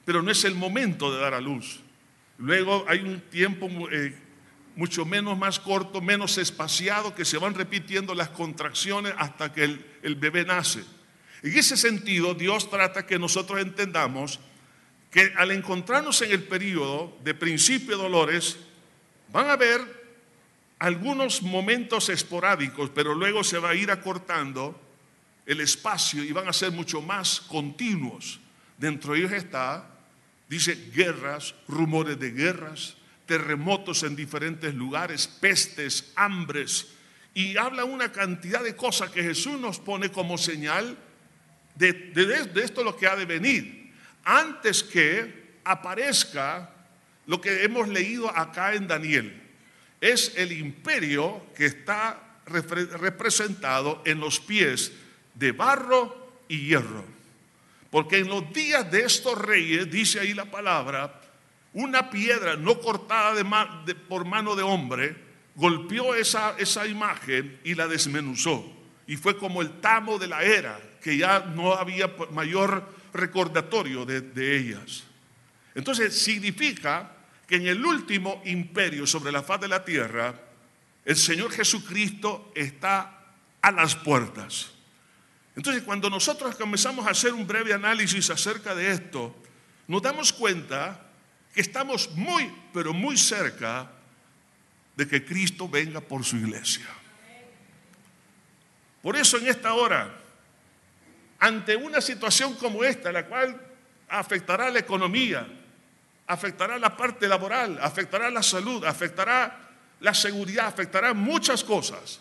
pero 0.05 0.21
no 0.21 0.31
es 0.31 0.45
el 0.45 0.55
momento 0.55 1.13
de 1.13 1.19
dar 1.19 1.33
a 1.33 1.41
luz. 1.41 1.81
Luego 2.37 2.85
hay 2.87 2.99
un 2.99 3.19
tiempo 3.19 3.67
eh, 3.91 4.15
mucho 4.77 5.05
menos 5.05 5.37
más 5.37 5.59
corto, 5.59 5.99
menos 6.01 6.37
espaciado, 6.37 7.15
que 7.15 7.25
se 7.25 7.37
van 7.37 7.53
repitiendo 7.53 8.15
las 8.15 8.29
contracciones 8.29 9.13
hasta 9.17 9.51
que 9.51 9.63
el 10.03 10.15
bebé 10.15 10.45
nace. 10.45 10.85
En 11.47 11.57
ese 11.57 11.77
sentido, 11.77 12.33
Dios 12.33 12.69
trata 12.69 13.05
que 13.05 13.17
nosotros 13.17 13.61
entendamos 13.61 14.41
que 15.09 15.31
al 15.37 15.51
encontrarnos 15.51 16.21
en 16.21 16.31
el 16.31 16.43
periodo 16.43 17.17
de 17.23 17.33
principio 17.33 17.95
de 17.95 18.03
dolores, 18.03 18.57
van 19.31 19.47
a 19.47 19.53
haber 19.53 19.79
algunos 20.77 21.41
momentos 21.41 22.09
esporádicos, 22.09 22.91
pero 22.93 23.15
luego 23.15 23.45
se 23.45 23.59
va 23.59 23.69
a 23.69 23.75
ir 23.75 23.91
acortando 23.91 24.77
el 25.45 25.61
espacio 25.61 26.21
y 26.21 26.33
van 26.33 26.49
a 26.49 26.53
ser 26.53 26.71
mucho 26.71 27.01
más 27.01 27.39
continuos. 27.39 28.41
Dentro 28.77 29.13
de 29.13 29.19
ellos 29.19 29.31
está, 29.31 29.89
dice, 30.49 30.91
guerras, 30.93 31.55
rumores 31.69 32.19
de 32.19 32.31
guerras, 32.31 32.97
terremotos 33.25 34.03
en 34.03 34.17
diferentes 34.17 34.73
lugares, 34.73 35.27
pestes, 35.27 36.11
hambres, 36.17 36.87
y 37.33 37.55
habla 37.55 37.85
una 37.85 38.11
cantidad 38.11 38.61
de 38.61 38.75
cosas 38.75 39.11
que 39.11 39.23
Jesús 39.23 39.57
nos 39.61 39.79
pone 39.79 40.11
como 40.11 40.37
señal 40.37 40.97
de, 41.77 41.93
de- 41.93 42.45
de 42.45 42.63
esto 42.63 42.83
lo 42.83 42.95
que 42.95 43.07
ha 43.07 43.15
de 43.15 43.25
venir, 43.25 43.91
antes 44.23 44.83
que 44.83 45.57
aparezca 45.63 46.69
lo 47.25 47.39
que 47.41 47.63
hemos 47.63 47.87
leído 47.87 48.29
acá 48.35 48.73
en 48.73 48.87
Daniel. 48.87 49.41
Es 49.99 50.33
el 50.37 50.51
imperio 50.51 51.45
que 51.55 51.65
está 51.65 52.39
repre- 52.45 52.87
representado 52.89 54.01
en 54.05 54.19
los 54.19 54.39
pies 54.39 54.91
de 55.33 55.51
barro 55.51 56.31
y 56.47 56.67
hierro. 56.67 57.03
Porque 57.89 58.19
en 58.19 58.27
los 58.27 58.51
días 58.53 58.89
de 58.91 59.03
estos 59.03 59.37
reyes, 59.37 59.89
dice 59.89 60.19
ahí 60.19 60.33
la 60.33 60.45
palabra, 60.45 61.21
una 61.73 62.09
piedra 62.09 62.55
no 62.55 62.79
cortada 62.79 63.33
por 64.07 64.25
mano 64.25 64.55
de 64.55 64.63
hombre 64.63 65.15
golpeó 65.55 66.13
esa, 66.15 66.55
esa 66.57 66.85
imagen 66.85 67.59
y 67.63 67.75
la 67.75 67.87
desmenuzó. 67.87 68.73
Y 69.07 69.15
fue 69.15 69.37
como 69.37 69.61
el 69.61 69.79
tamo 69.81 70.19
de 70.19 70.27
la 70.27 70.43
era, 70.43 70.79
que 71.07 71.15
ya 71.15 71.39
no 71.39 71.71
había 71.71 72.13
mayor 72.31 72.85
recordatorio 73.13 74.05
de 74.05 74.57
ellas. 74.57 75.05
Entonces 75.73 76.21
significa 76.21 77.13
que 77.47 77.55
en 77.55 77.67
el 77.67 77.85
último 77.85 78.41
imperio 78.43 79.07
sobre 79.07 79.31
la 79.31 79.41
faz 79.41 79.61
de 79.61 79.69
la 79.69 79.85
tierra, 79.85 80.37
el 81.05 81.15
Señor 81.15 81.53
Jesucristo 81.53 82.51
está 82.53 83.23
a 83.61 83.71
las 83.71 83.95
puertas. 83.95 84.71
Entonces, 85.55 85.81
cuando 85.83 86.09
nosotros 86.09 86.57
comenzamos 86.57 87.07
a 87.07 87.11
hacer 87.11 87.31
un 87.31 87.47
breve 87.47 87.73
análisis 87.73 88.29
acerca 88.29 88.75
de 88.75 88.91
esto, 88.91 89.33
nos 89.87 90.01
damos 90.01 90.33
cuenta 90.33 91.09
que 91.53 91.61
estamos 91.61 92.11
muy, 92.15 92.51
pero 92.73 92.93
muy 92.93 93.15
cerca 93.15 93.89
de 94.97 95.07
que 95.07 95.23
Cristo 95.23 95.69
venga 95.69 96.01
por 96.01 96.25
su 96.25 96.35
iglesia. 96.35 96.89
Por 99.01 99.15
eso 99.15 99.37
en 99.37 99.47
esta 99.47 99.73
hora, 99.73 100.26
ante 101.39 101.75
una 101.75 102.01
situación 102.01 102.55
como 102.55 102.83
esta, 102.83 103.11
la 103.11 103.25
cual 103.25 103.59
afectará 104.09 104.69
la 104.69 104.79
economía, 104.79 105.47
afectará 106.25 106.77
la 106.77 106.95
parte 106.95 107.27
laboral, 107.27 107.79
afectará 107.81 108.29
la 108.29 108.43
salud, 108.43 108.83
afectará 108.85 109.67
la 109.99 110.13
seguridad, 110.13 110.67
afectará 110.67 111.13
muchas 111.13 111.63
cosas. 111.63 112.19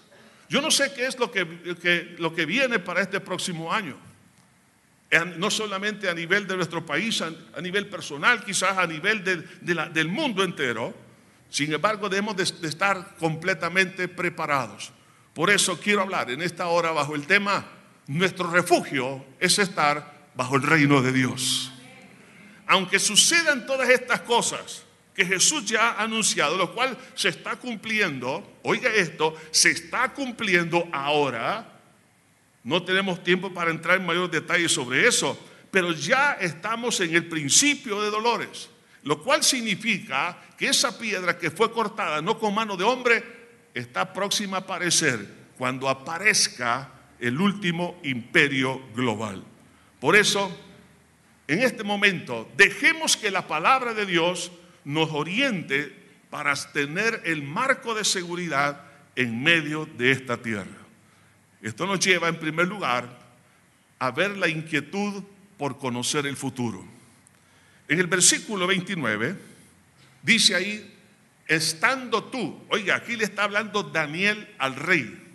Yo 0.48 0.60
no 0.60 0.70
sé 0.70 0.92
qué 0.94 1.06
es 1.06 1.18
lo 1.18 1.30
que, 1.30 2.14
lo 2.18 2.34
que 2.34 2.46
viene 2.46 2.78
para 2.78 3.02
este 3.02 3.20
próximo 3.20 3.72
año. 3.72 3.96
Eh, 5.10 5.24
No 5.36 5.50
solamente 5.50 6.08
a 6.08 6.14
nivel 6.14 6.46
de 6.46 6.56
nuestro 6.56 6.84
país, 6.84 7.20
a, 7.22 7.60
nivel 7.60 7.88
personal, 7.88 8.44
quizás 8.44 8.78
a 8.78 8.86
nivel 8.86 9.24
del, 9.24 10.08
mundo 10.08 10.44
entero. 10.44 10.94
Sin 11.50 11.72
embargo, 11.72 12.08
debemos 12.08 12.36
de, 12.36 12.44
de 12.60 12.68
estar 12.68 13.16
completamente 13.16 14.08
preparados. 14.08 14.92
Por 15.34 15.50
eso 15.50 15.78
quiero 15.78 16.02
hablar 16.02 16.30
en 16.30 16.42
esta 16.42 16.68
hora 16.68 16.92
bajo 16.92 17.14
el 17.14 17.26
tema, 17.26 17.66
nuestro 18.06 18.50
refugio 18.50 19.24
es 19.40 19.58
estar 19.58 20.30
bajo 20.34 20.56
el 20.56 20.62
reino 20.62 21.02
de 21.02 21.12
Dios. 21.12 21.72
Aunque 22.66 22.98
sucedan 22.98 23.66
todas 23.66 23.88
estas 23.88 24.20
cosas 24.20 24.84
que 25.14 25.24
Jesús 25.24 25.64
ya 25.64 25.92
ha 25.92 26.02
anunciado, 26.02 26.56
lo 26.56 26.74
cual 26.74 26.96
se 27.14 27.30
está 27.30 27.56
cumpliendo, 27.56 28.58
oiga 28.62 28.92
esto, 28.92 29.34
se 29.50 29.70
está 29.70 30.12
cumpliendo 30.12 30.86
ahora, 30.92 31.80
no 32.64 32.82
tenemos 32.82 33.22
tiempo 33.22 33.52
para 33.54 33.70
entrar 33.70 33.96
en 33.96 34.04
mayor 34.06 34.30
detalle 34.30 34.68
sobre 34.68 35.06
eso, 35.06 35.38
pero 35.70 35.92
ya 35.92 36.32
estamos 36.40 37.00
en 37.00 37.14
el 37.14 37.26
principio 37.26 38.02
de 38.02 38.10
dolores, 38.10 38.68
lo 39.04 39.22
cual 39.22 39.42
significa 39.42 40.38
que 40.58 40.68
esa 40.68 40.98
piedra 40.98 41.38
que 41.38 41.50
fue 41.50 41.72
cortada 41.72 42.20
no 42.20 42.38
con 42.38 42.54
mano 42.54 42.76
de 42.76 42.84
hombre 42.84 43.24
está 43.72 44.12
próxima 44.12 44.58
a 44.58 44.60
aparecer 44.60 45.26
cuando 45.56 45.88
aparezca 45.88 46.95
el 47.20 47.40
último 47.40 47.98
imperio 48.02 48.82
global. 48.94 49.44
Por 50.00 50.16
eso, 50.16 50.54
en 51.48 51.62
este 51.62 51.84
momento, 51.84 52.50
dejemos 52.56 53.16
que 53.16 53.30
la 53.30 53.46
palabra 53.46 53.94
de 53.94 54.06
Dios 54.06 54.52
nos 54.84 55.10
oriente 55.10 55.94
para 56.30 56.54
tener 56.72 57.22
el 57.24 57.42
marco 57.42 57.94
de 57.94 58.04
seguridad 58.04 58.82
en 59.14 59.42
medio 59.42 59.86
de 59.86 60.10
esta 60.10 60.36
tierra. 60.36 60.86
Esto 61.62 61.86
nos 61.86 62.00
lleva, 62.00 62.28
en 62.28 62.38
primer 62.38 62.68
lugar, 62.68 63.18
a 63.98 64.10
ver 64.10 64.36
la 64.36 64.48
inquietud 64.48 65.24
por 65.56 65.78
conocer 65.78 66.26
el 66.26 66.36
futuro. 66.36 66.84
En 67.88 67.98
el 67.98 68.06
versículo 68.06 68.66
29, 68.66 69.36
dice 70.22 70.54
ahí, 70.54 70.94
estando 71.46 72.24
tú, 72.24 72.62
oiga, 72.68 72.96
aquí 72.96 73.16
le 73.16 73.24
está 73.24 73.44
hablando 73.44 73.84
Daniel 73.84 74.48
al 74.58 74.76
rey, 74.76 75.25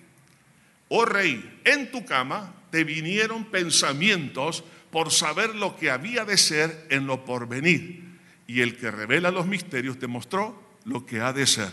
oh 0.94 1.06
rey, 1.06 1.60
en 1.64 1.90
tu 1.90 2.04
cama 2.06 2.54
te 2.70 2.84
vinieron 2.84 3.46
pensamientos 3.46 4.64
por 4.92 5.12
saber 5.12 5.56
lo 5.56 5.78
que 5.78 5.90
había 5.90 6.26
de 6.26 6.38
ser 6.38 6.86
en 6.90 7.08
lo 7.08 7.24
porvenir. 7.24 8.04
Y 8.46 8.60
el 8.60 8.78
que 8.78 8.92
revela 8.92 9.32
los 9.32 9.48
misterios 9.48 9.98
te 9.98 10.08
mostró 10.08 10.62
lo 10.84 11.06
que 11.06 11.22
ha 11.22 11.32
de 11.32 11.48
ser. 11.48 11.70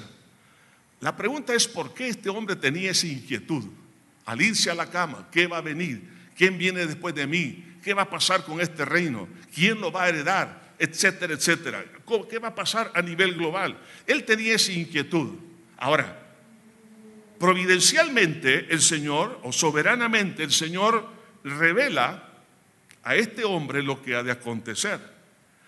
La 1.01 1.17
pregunta 1.17 1.53
es 1.55 1.67
por 1.67 1.95
qué 1.95 2.09
este 2.09 2.29
hombre 2.29 2.55
tenía 2.57 2.93
esa 2.93 3.07
inquietud. 3.09 3.65
Al 4.25 4.41
irse 4.41 4.71
a 4.71 4.75
la 4.75 4.89
cama, 4.89 5.29
¿qué 5.33 5.47
va 5.49 5.59
a 5.59 5.63
venir? 5.63 6.03
¿Quién 6.37 6.57
viene 6.59 6.87
después 6.87 7.15
de 7.15 7.27
mí? 7.27 7.65
¿Qué 7.83 7.95
va 7.95 8.03
a 8.03 8.11
pasar 8.11 8.45
con 8.45 8.61
este 8.61 8.85
reino? 8.85 9.27
¿Quién 9.53 9.81
lo 9.81 9.91
va 9.91 10.05
a 10.05 10.09
heredar? 10.11 10.75
Etcétera, 10.79 11.35
etcétera. 11.35 11.85
¿Cómo- 12.05 12.29
¿Qué 12.29 12.39
va 12.39 12.49
a 12.49 12.55
pasar 12.55 12.93
a 12.95 13.03
nivel 13.03 13.35
global? 13.35 13.77
Él 14.07 14.25
tenía 14.25 14.55
esa 14.55 14.71
inquietud. 14.73 15.31
Ahora, 15.77 16.28
providencialmente 17.39 18.67
el 18.71 18.81
Señor, 18.81 19.41
o 19.45 19.53
soberanamente 19.53 20.43
el 20.43 20.53
Señor, 20.53 21.09
revela 21.45 22.25
a 23.05 23.15
este 23.15 23.45
hombre 23.45 23.83
lo 23.83 24.03
que 24.03 24.15
ha 24.15 24.23
de 24.23 24.33
acontecer. 24.33 25.01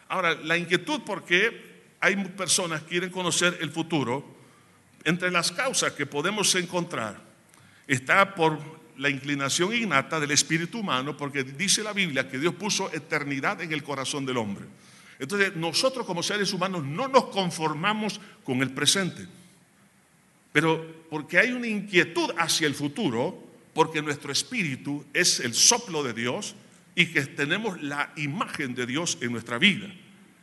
Ahora, 0.09 0.35
la 0.35 0.57
inquietud 0.57 1.03
porque 1.07 1.71
hay 2.01 2.17
personas 2.17 2.83
que 2.83 2.89
quieren 2.89 3.11
conocer 3.11 3.59
el 3.61 3.71
futuro, 3.71 4.39
entre 5.05 5.31
las 5.31 5.53
causas 5.53 5.93
que 5.93 6.07
podemos 6.07 6.55
encontrar 6.55 7.19
está 7.87 8.35
por 8.35 8.59
la 8.99 9.09
inclinación 9.09 9.75
innata 9.75 10.21
del 10.21 10.31
espíritu 10.33 10.81
humano, 10.81 11.17
porque 11.17 11.43
dice 11.43 11.83
la 11.83 11.95
Biblia 11.95 12.29
que 12.29 12.39
Dios 12.39 12.55
puso 12.55 12.93
eternidad 12.93 13.63
en 13.63 13.73
el 13.73 13.83
corazón 13.83 14.27
del 14.27 14.37
hombre. 14.37 14.67
Entonces, 15.19 15.57
nosotros 15.57 16.07
como 16.07 16.23
seres 16.23 16.53
humanos 16.53 16.85
no 16.85 17.09
nos 17.09 17.27
conformamos 17.27 18.21
con 18.45 18.61
el 18.63 18.71
presente, 18.73 19.27
pero 20.53 21.00
porque 21.11 21.39
hay 21.39 21.51
una 21.51 21.67
inquietud 21.67 22.31
hacia 22.39 22.69
el 22.69 22.75
futuro, 22.75 23.43
porque 23.75 24.01
nuestro 24.01 24.31
espíritu 24.31 25.05
es 25.13 25.41
el 25.41 25.55
soplo 25.55 26.03
de 26.05 26.15
Dios 26.15 26.55
y 26.95 27.07
que 27.07 27.23
tenemos 27.23 27.83
la 27.83 28.13
imagen 28.17 28.75
de 28.75 28.87
Dios 28.87 29.19
en 29.21 29.33
nuestra 29.33 29.59
vida. 29.59 29.89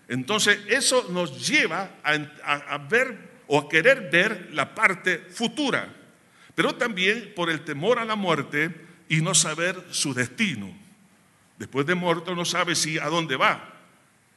Entonces, 0.09 0.59
eso 0.67 1.07
nos 1.09 1.47
lleva 1.47 1.97
a, 2.03 2.77
ver 2.89 3.17
o 3.47 3.59
a 3.59 3.69
querer 3.69 4.09
ver 4.11 4.49
la 4.53 4.73
parte 4.75 5.19
futura, 5.29 5.93
pero 6.53 6.75
también 6.75 7.33
por 7.35 7.49
el 7.49 7.61
temor 7.61 7.99
a 7.99 8.05
la 8.05 8.15
muerte 8.15 8.73
y 9.09 9.21
no 9.21 9.33
saber 9.33 9.81
su 9.91 10.13
destino. 10.13 10.73
Después 11.57 11.85
de 11.85 11.95
muerto 11.95 12.35
no 12.35 12.45
sabe 12.45 12.75
si 12.75 12.97
a 12.97 13.05
dónde 13.05 13.35
va. 13.35 13.73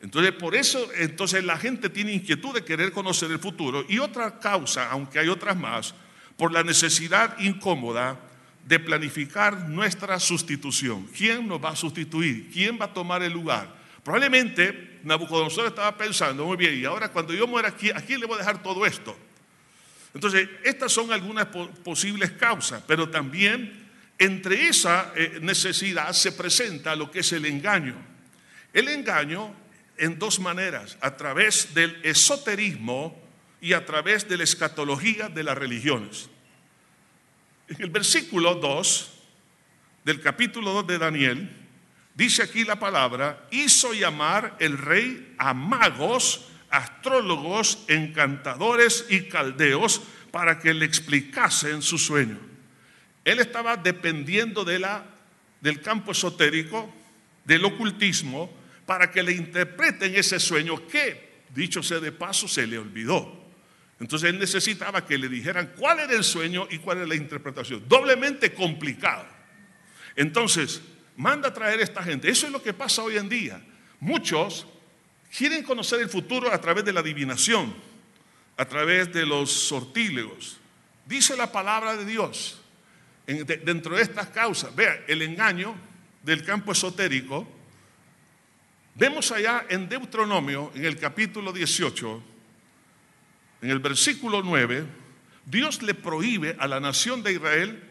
Entonces, 0.01 0.33
por 0.33 0.55
eso, 0.55 0.89
entonces 0.97 1.45
la 1.45 1.59
gente 1.59 1.91
tiene 1.91 2.13
inquietud 2.13 2.55
de 2.55 2.65
querer 2.65 2.91
conocer 2.93 3.31
el 3.31 3.39
futuro. 3.39 3.85
Y 3.89 3.99
otra 3.99 4.39
causa, 4.39 4.91
aunque 4.91 5.19
hay 5.19 5.29
otras 5.29 5.57
más, 5.57 5.95
por 6.41 6.53
la 6.53 6.63
necesidad 6.63 7.39
incómoda 7.39 8.19
de 8.65 8.79
planificar 8.79 9.69
nuestra 9.69 10.19
sustitución. 10.19 11.07
¿Quién 11.15 11.47
nos 11.47 11.63
va 11.63 11.69
a 11.69 11.77
sustituir? 11.77 12.51
¿Quién 12.51 12.79
va 12.81 12.87
a 12.87 12.95
tomar 12.95 13.23
el 13.23 13.31
lugar? 13.31 13.69
Probablemente 14.03 15.01
Nabucodonosor 15.05 15.67
estaba 15.67 15.95
pensando, 15.99 16.47
muy 16.47 16.57
bien, 16.57 16.79
y 16.81 16.87
ahora 16.87 17.11
cuando 17.11 17.35
yo 17.35 17.47
muera 17.47 17.69
aquí, 17.69 17.91
¿a 17.91 17.97
quién 17.97 18.21
le 18.21 18.27
voy 18.27 18.37
a 18.37 18.39
dejar 18.39 18.63
todo 18.63 18.87
esto? 18.87 19.15
Entonces, 20.15 20.49
estas 20.65 20.91
son 20.91 21.13
algunas 21.13 21.45
po- 21.45 21.69
posibles 21.85 22.31
causas, 22.31 22.83
pero 22.87 23.11
también 23.11 23.79
entre 24.19 24.67
esa 24.67 25.13
eh, 25.15 25.41
necesidad 25.43 26.11
se 26.15 26.33
presenta 26.33 26.97
lo 26.97 27.11
que 27.11 27.21
es 27.21 27.31
el 27.33 27.45
engaño. 27.45 27.97
El 28.73 28.89
engaño 28.89 29.55
en 29.99 30.19
dos 30.19 30.41
maneras, 30.41 30.97
a 31.03 31.19
través 31.19 31.75
del 31.75 32.01
esoterismo 32.03 33.29
y 33.61 33.73
a 33.73 33.85
través 33.85 34.29
de 34.29 34.37
la 34.37 34.45
escatología 34.45 35.29
de 35.29 35.45
las 35.45 35.57
religiones. 35.57 36.29
En 37.69 37.83
el 37.83 37.91
versículo 37.91 38.55
2 38.55 39.13
del 40.05 40.21
capítulo 40.21 40.73
2 40.73 40.87
de 40.87 40.99
Daniel, 40.99 41.51
dice 42.15 42.43
aquí 42.43 42.65
la 42.65 42.79
palabra, 42.79 43.47
hizo 43.51 43.93
llamar 43.93 44.57
el 44.61 44.79
rey 44.79 45.35
a 45.39 45.55
magos, 45.55 46.49
astrólogos, 46.71 47.85
encantadores 47.89 49.07
y 49.09 49.29
caldeos 49.29 50.01
para 50.31 50.59
que 50.59 50.73
le 50.73 50.87
explicasen 50.87 51.83
su 51.83 51.99
sueño. 51.99 52.39
Él 53.25 53.39
estaba 53.41 53.77
dependiendo 53.77 54.65
de 54.65 54.79
la, 54.79 55.05
del 55.61 55.81
campo 55.83 56.13
esotérico, 56.13 56.93
del 57.45 57.65
ocultismo, 57.65 58.51
para 58.87 59.11
que 59.11 59.23
le 59.23 59.33
interpreten 59.33 60.15
ese 60.17 60.41
sueño 60.41 60.87
que, 60.89 61.45
dicho 61.55 61.83
sea 61.83 62.01
de 62.01 62.13
paso, 62.13 62.49
se 62.49 62.67
le 62.67 62.79
olvidó. 62.79 63.40
Entonces 64.01 64.31
él 64.31 64.39
necesitaba 64.39 65.05
que 65.07 65.19
le 65.19 65.29
dijeran 65.29 65.73
cuál 65.77 66.01
era 66.01 66.13
el 66.15 66.25
sueño 66.25 66.67
y 66.71 66.79
cuál 66.79 66.99
era 66.99 67.07
la 67.07 67.15
interpretación. 67.15 67.85
Doblemente 67.87 68.53
complicado. 68.55 69.27
Entonces, 70.17 70.81
manda 71.17 71.49
a 71.49 71.55
traer 71.55 71.81
a 71.81 71.83
esta 71.85 72.03
gente. 72.03 72.31
Eso 72.31 72.47
es 72.47 72.53
lo 72.53 72.63
que 72.63 72.73
pasa 72.73 73.03
hoy 73.03 73.17
en 73.19 73.29
día. 73.29 73.63
Muchos 74.01 74.67
quieren 75.37 75.63
conocer 75.63 76.01
el 76.01 76.09
futuro 76.09 76.51
a 76.53 76.59
través 76.61 76.85
de 76.85 76.93
la 76.95 77.01
adivinación, 77.01 77.75
a 78.57 78.65
través 78.65 79.13
de 79.13 79.27
los 79.27 79.53
sortílegos. 79.53 80.59
Dice 81.07 81.37
la 81.37 81.53
palabra 81.53 81.95
de 81.97 82.05
Dios 82.07 82.61
en- 83.27 83.45
de- 83.47 83.59
dentro 83.59 83.97
de 83.97 84.03
estas 84.03 84.29
causas, 84.29 84.75
vea, 84.75 85.05
el 85.09 85.21
engaño 85.23 85.75
del 86.23 86.43
campo 86.45 86.73
esotérico, 86.73 87.47
vemos 88.95 89.31
allá 89.33 89.67
en 89.69 89.89
Deuteronomio, 89.89 90.73
en 90.75 90.85
el 90.85 90.97
capítulo 90.99 91.53
18, 91.53 92.23
en 93.63 93.71
el 93.71 93.79
versículo 93.79 94.43
9, 94.43 94.85
Dios 95.45 95.83
le 95.83 95.95
prohíbe 95.95 96.57
a 96.59 96.67
la 96.67 96.81
nación 96.81 97.23
de 97.23 97.33
Israel 97.33 97.83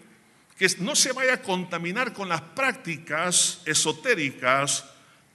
que 0.58 0.68
no 0.80 0.96
se 0.96 1.14
vaya 1.14 1.36
a 1.36 1.42
contaminar 1.42 2.14
con 2.14 2.28
las 2.28 2.42
prácticas 2.42 3.62
esotéricas 3.66 4.86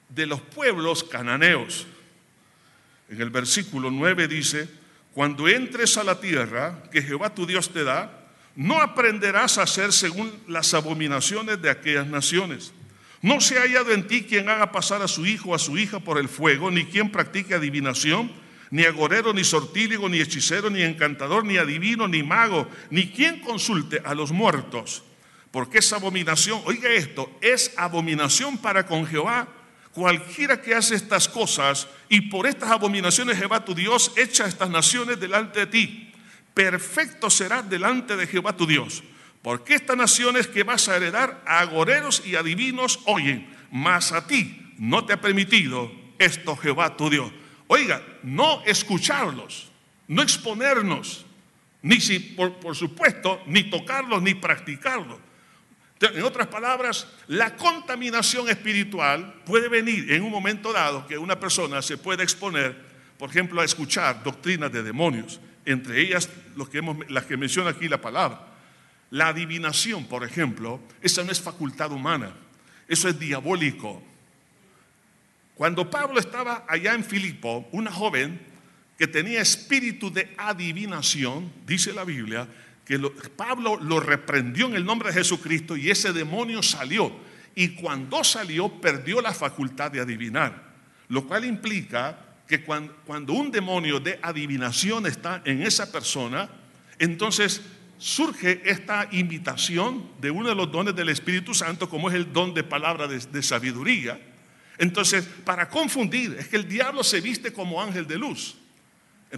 de 0.09 0.27
los 0.27 0.41
pueblos 0.41 1.03
cananeos. 1.05 1.87
En 3.09 3.21
el 3.21 3.31
versículo 3.31 3.91
9 3.91 4.29
dice, 4.29 4.69
cuando 5.13 5.49
entres 5.49 5.97
a 5.97 6.05
la 6.05 6.21
tierra 6.21 6.83
que 6.91 7.03
Jehová 7.03 7.35
tu 7.35 7.47
Dios 7.47 7.73
te 7.73 7.85
da, 7.85 8.25
no 8.57 8.81
aprenderás 8.81 9.59
a 9.59 9.63
hacer 9.63 9.93
según 9.93 10.33
las 10.49 10.75
abominaciones 10.75 11.61
de 11.61 11.71
aquellas 11.71 12.07
naciones. 12.07 12.73
No 13.23 13.41
se 13.41 13.59
ha 13.59 13.63
hallado 13.63 13.93
en 13.93 14.07
ti 14.07 14.25
quien 14.25 14.49
haga 14.49 14.73
pasar 14.73 15.03
a 15.03 15.09
su 15.09 15.25
hijo 15.25 15.51
o 15.51 15.55
a 15.55 15.59
su 15.59 15.79
hija 15.79 16.01
por 16.01 16.19
el 16.19 16.29
fuego, 16.29 16.71
ni 16.71 16.85
quien 16.85 17.11
practique 17.11 17.55
adivinación, 17.55 18.31
ni 18.71 18.85
agorero, 18.85 19.33
ni 19.33 19.45
sortíligo, 19.45 20.09
ni 20.09 20.21
hechicero, 20.21 20.71
ni 20.71 20.83
encantador, 20.83 21.45
ni 21.45 21.57
adivino, 21.57 22.09
ni 22.09 22.23
mago, 22.23 22.69
ni 22.91 23.09
quien 23.09 23.41
consulte 23.41 24.01
a 24.05 24.15
los 24.15 24.33
muertos. 24.33 25.05
Porque 25.51 25.79
es 25.79 25.93
abominación, 25.93 26.61
oiga 26.65 26.91
esto, 26.91 27.31
es 27.41 27.73
abominación 27.77 28.59
para 28.59 28.87
con 28.87 29.07
Jehová 29.07 29.49
cualquiera 29.95 30.61
que 30.61 30.75
hace 30.75 30.97
estas 30.97 31.29
cosas, 31.29 31.87
y 32.09 32.23
por 32.23 32.47
estas 32.47 32.71
abominaciones 32.71 33.39
Jehová 33.39 33.65
tu 33.65 33.75
Dios 33.75 34.13
echa 34.17 34.47
estas 34.47 34.69
naciones 34.69 35.21
delante 35.21 35.61
de 35.61 35.67
ti. 35.67 36.13
Perfecto 36.53 37.31
serás 37.31 37.69
delante 37.71 38.17
de 38.17 38.27
Jehová 38.27 38.57
tu 38.57 38.67
Dios. 38.67 39.03
Porque 39.41 39.75
estas 39.75 39.97
naciones 39.97 40.47
que 40.47 40.65
vas 40.65 40.89
a 40.89 40.97
heredar 40.97 41.43
agoreros 41.47 42.23
y 42.25 42.35
adivinos 42.35 43.01
oyen, 43.05 43.49
mas 43.71 44.13
a 44.13 44.27
ti 44.27 44.73
no 44.79 45.05
te 45.05 45.13
ha 45.13 45.21
permitido 45.21 45.93
esto 46.19 46.57
Jehová 46.57 46.97
tu 46.97 47.11
Dios. 47.11 47.31
Oiga, 47.67 48.03
no 48.23 48.63
escucharlos, 48.65 49.71
no 50.09 50.23
exponernos, 50.23 51.25
ni 51.83 52.01
si, 52.01 52.19
por, 52.19 52.55
por 52.55 52.77
supuesto, 52.77 53.43
ni 53.47 53.65
tocarlos, 53.65 54.23
ni 54.23 54.35
practicarlos. 54.35 55.19
En 56.01 56.23
otras 56.23 56.49
palabras, 56.49 57.07
la 57.29 57.57
contaminación 57.57 58.49
espiritual 58.49 59.43
puede 59.47 59.69
venir 59.69 60.13
en 60.13 60.23
un 60.23 60.31
momento 60.31 60.73
dado 60.73 61.07
que 61.07 61.17
una 61.17 61.39
persona 61.41 61.81
se 61.81 61.97
puede 61.97 62.23
exponer, 62.23 62.77
por 63.19 63.31
ejemplo, 63.31 63.61
a 63.61 63.65
escuchar 63.65 64.23
doctrinas 64.23 64.71
de 64.73 64.83
demonios, 64.83 65.41
entre 65.65 66.01
ellas 66.01 66.29
los 66.57 66.69
que 66.69 66.79
hemos- 66.79 67.09
las 67.11 67.25
que 67.25 67.37
menciona 67.39 67.71
aquí 67.71 67.89
la 67.89 68.01
palabra. 68.01 68.49
La 69.11 69.29
adivinación, 69.29 70.07
por 70.07 70.25
ejemplo, 70.25 70.81
esa 71.01 71.23
no 71.25 71.33
es 71.33 71.41
facultad 71.41 71.93
humana, 71.93 72.35
eso 72.89 73.09
es 73.09 73.19
diabólico. 73.19 74.03
Cuando 75.55 75.89
Pablo 75.91 76.19
estaba 76.19 76.65
allá 76.69 76.95
en 76.95 77.05
Filipo, 77.05 77.69
una 77.73 77.91
joven 77.93 78.41
que 78.99 79.07
tenía 79.07 79.41
espíritu 79.41 80.11
de 80.13 80.35
adivinación, 80.37 81.53
dice 81.67 81.93
la 81.93 82.05
Biblia, 82.05 82.49
que 82.85 82.99
lo- 82.99 83.13
Pablo 83.15 83.77
lo 83.81 84.01
reprendió 84.01 84.67
en 84.67 84.75
el 84.75 84.85
nombre 84.85 85.09
de 85.09 85.15
Jesucristo 85.15 85.77
y 85.77 85.91
ese 85.91 86.13
demonio 86.13 86.63
salió. 86.63 87.13
Y 87.55 87.69
cuando 87.71 88.25
salió 88.25 88.69
perdió 88.81 89.21
la 89.21 89.33
facultad 89.33 89.91
de 89.93 90.01
adivinar, 90.01 90.75
lo 91.09 91.27
cual 91.27 91.45
implica 91.45 92.19
que 92.49 92.63
cuan- 92.65 92.91
cuando, 93.07 93.33
un 93.33 93.51
demonio 93.51 94.01
de 94.01 94.19
adivinación 94.23 95.07
está 95.07 95.41
en 95.45 95.63
esa 95.63 95.91
persona, 95.91 96.49
entonces 96.99 97.63
surge 97.97 98.61
esta 98.65 99.09
invitación 99.13 100.11
de 100.21 100.31
uno 100.31 100.49
de 100.49 100.55
los 100.55 100.71
dones 100.71 100.95
del 100.95 101.09
Espíritu 101.09 101.55
Santo, 101.55 101.89
como 101.89 102.09
es 102.11 102.17
el 102.17 102.33
don 102.33 102.53
de 102.53 102.65
palabra 102.65 103.07
de 103.07 103.43
sabiduría. 103.43 104.21
Entonces, 104.79 105.25
para 105.45 105.69
confundir, 105.69 106.37
es 106.39 106.49
que 106.49 106.57
el 106.57 106.69
diablo 106.69 107.05
se 107.05 107.21
viste 107.21 107.53
como 107.53 107.81
ángel 107.81 108.07
de 108.07 108.19
luz, 108.19 108.57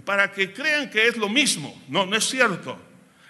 para 0.05 0.31
que 0.31 0.53
crean 0.53 0.89
que 0.89 1.07
es 1.07 1.17
lo 1.17 1.29
mismo. 1.29 1.81
No, 1.87 2.05
no 2.05 2.15
es 2.15 2.25
cierto. 2.25 2.79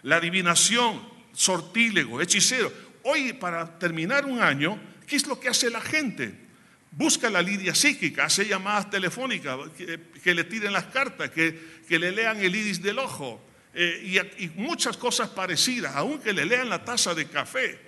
La 0.04 0.18
adivinación, 0.18 1.02
sortílego, 1.34 2.22
hechicero. 2.22 2.72
Hoy, 3.04 3.34
para 3.34 3.78
terminar 3.78 4.26
un 4.26 4.42
año, 4.42 4.80
¿qué 5.06 5.16
es 5.16 5.28
lo 5.28 5.40
que 5.40 5.50
hace 5.50 5.70
la 5.70 5.82
gente? 5.82 6.48
Busca 6.92 7.30
la 7.30 7.42
lidia 7.42 7.76
psíquica, 7.76 8.26
hace 8.26 8.46
llamadas 8.46 8.90
telefónicas, 8.90 9.58
que, 9.78 10.00
que 10.24 10.34
le 10.34 10.46
tiren 10.46 10.74
las 10.74 10.86
cartas, 10.86 11.30
que, 11.30 11.82
que 11.88 12.00
le 12.00 12.12
lean 12.12 12.42
el 12.42 12.56
iris 12.56 12.82
del 12.82 13.00
ojo 13.00 13.42
eh, 13.74 14.02
y, 14.38 14.44
y 14.46 14.50
muchas 14.56 14.98
cosas 14.98 15.30
parecidas, 15.30 15.96
aunque 15.96 16.34
le 16.34 16.46
lean 16.46 16.70
la 16.70 16.84
taza 16.84 17.14
de 17.14 17.28
café. 17.28 17.87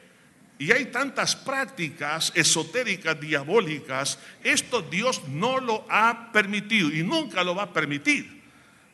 Y 0.59 0.73
hay 0.73 0.87
tantas 0.87 1.37
prácticas 1.37 2.33
esotéricas, 2.35 3.17
diabólicas. 3.17 4.19
Esto 4.43 4.81
Dios 4.81 5.25
no 5.29 5.57
lo 5.61 5.85
ha 5.89 6.33
permitido 6.33 6.89
y 6.89 7.01
nunca 7.01 7.45
lo 7.45 7.55
va 7.55 7.63
a 7.63 7.73
permitir. 7.73 8.41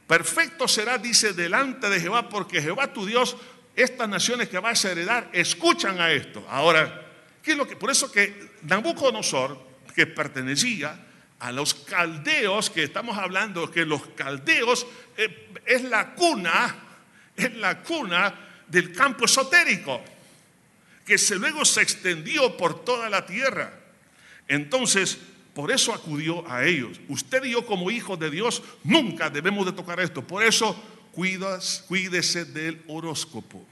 Perfecto 0.06 0.68
será, 0.68 1.00
dice, 1.00 1.34
delante 1.34 1.90
de 1.90 2.00
Jehová, 2.00 2.30
porque 2.30 2.62
Jehová 2.62 2.94
tu 2.94 3.08
Dios, 3.08 3.36
estas 3.76 4.08
naciones 4.08 4.48
que 4.48 4.60
vas 4.60 4.86
a 4.86 4.92
heredar, 4.92 5.28
escuchan 5.34 6.00
a 6.00 6.12
esto. 6.12 6.46
Ahora, 6.52 7.04
¿qué 7.42 7.54
es 7.54 7.58
lo 7.58 7.68
que? 7.68 7.76
Por 7.76 7.90
eso 7.90 8.12
que 8.12 8.52
Nabucodonosor, 8.62 9.60
que 9.96 10.06
pertenecía 10.06 11.04
a 11.40 11.52
los 11.52 11.74
caldeos, 11.74 12.70
que 12.70 12.84
estamos 12.84 13.18
hablando 13.18 13.72
que 13.72 13.88
los 13.88 14.06
caldeos 14.10 14.86
eh, 15.18 15.50
es 15.66 15.82
la 15.82 16.14
cuna, 16.14 16.76
es 17.36 17.56
la 17.56 17.82
cuna 17.82 18.36
del 18.68 18.94
campo 18.94 19.26
esotérico 19.26 20.04
que 21.06 21.18
se 21.18 21.36
luego 21.36 21.64
se 21.66 21.82
extendió 21.82 22.58
por 22.58 22.84
toda 22.84 23.10
la 23.10 23.26
tierra. 23.26 23.72
Entonces, 24.48 25.18
por 25.54 25.72
eso 25.72 25.94
acudió 25.94 26.48
a 26.50 26.66
ellos. 26.66 27.00
Usted 27.08 27.44
y 27.46 27.52
yo 27.52 27.66
como 27.66 27.92
hijos 27.92 28.20
de 28.20 28.30
Dios 28.30 28.62
nunca 28.84 29.30
debemos 29.30 29.66
de 29.66 29.72
tocar 29.72 30.00
esto. 30.00 30.22
Por 30.26 30.44
eso 30.44 30.76
cuidas, 31.12 31.86
cuídese 31.88 32.46
del 32.46 32.82
horóscopo. 32.88 33.66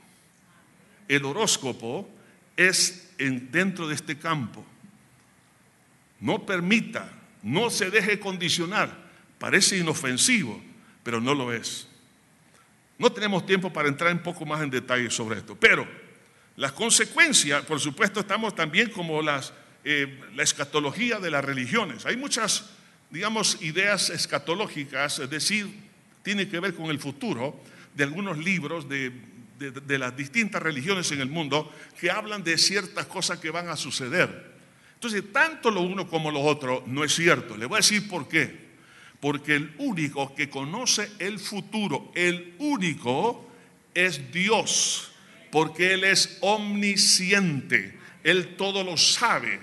El 1.08 1.26
horóscopo 1.26 2.10
es 2.56 3.12
en- 3.17 3.52
dentro 3.52 3.88
de 3.88 3.96
este 3.96 4.17
campo. 4.17 4.63
No 6.19 6.46
permita, 6.46 7.12
no 7.41 7.69
se 7.69 7.89
deje 7.89 8.19
condicionar. 8.19 8.89
Parece 9.39 9.78
inofensivo, 9.78 10.62
pero 11.04 11.19
no 11.19 11.34
lo 11.34 11.52
es. 11.52 11.88
No 12.98 13.12
tenemos 13.12 13.46
tiempo 13.46 13.74
para 13.74 13.89
entrar 13.89 14.13
un 14.13 14.24
poco 14.24 14.46
más 14.46 14.62
en 14.62 14.69
detalle 14.69 15.10
sobre 15.10 15.39
esto, 15.39 15.58
pero 15.60 15.86
las 16.56 16.72
consecuencias, 16.74 17.63
por 17.66 17.80
supuesto, 17.80 18.20
estamos 18.20 18.56
también 18.56 18.89
como 18.92 19.22
las, 19.22 19.54
eh, 19.84 20.20
la 20.36 20.44
escatología 20.44 21.20
de 21.20 21.32
las 21.32 21.44
religiones. 21.44 22.06
Hay 22.06 22.16
muchas, 22.18 22.70
digamos, 23.10 23.58
ideas 23.62 24.10
escatológicas, 24.10 25.20
es 25.20 25.30
decir, 25.30 25.68
tiene 26.22 26.48
que 26.48 26.60
ver 26.60 26.76
con 26.76 26.89
el 26.92 27.00
futuro 27.00 27.60
de 27.96 28.04
algunos 28.04 28.38
libros 28.38 28.88
de, 28.88 29.12
de- 29.60 29.72
de 29.72 29.98
las 30.00 30.16
distintas 30.16 30.62
religiones 30.62 31.12
en 31.12 31.22
el 31.22 31.30
mundo 31.30 31.72
que 32.00 32.12
hablan 32.12 32.44
de 32.44 32.58
ciertas 32.58 33.06
cosas 33.08 33.39
que 33.39 33.50
van 33.52 33.70
a 33.70 33.76
suceder. 33.76 34.54
Entonces, 34.96 35.24
tanto 35.34 35.70
lo 35.70 35.82
uno 35.82 36.08
como 36.08 36.32
lo 36.32 36.42
otro 36.42 36.84
no 36.88 37.04
es 37.04 37.13
cierto. 37.13 37.58
Le 37.58 37.66
voy 37.66 37.76
a 37.76 37.80
decir 37.80 38.08
por 38.08 38.28
qué. 38.28 38.63
Porque 39.20 39.56
el 39.56 39.74
único 39.78 40.34
que 40.36 40.50
conoce 40.50 41.10
el 41.20 41.39
futuro, 41.39 42.12
el 42.16 42.56
único, 42.60 43.50
es 43.94 44.32
Dios. 44.32 45.12
Porque 45.54 45.94
Él 45.94 46.04
es 46.04 46.39
omnisciente. 46.42 47.96
Él 48.24 48.56
todo 48.56 48.84
lo 48.84 48.98
sabe. 48.98 49.60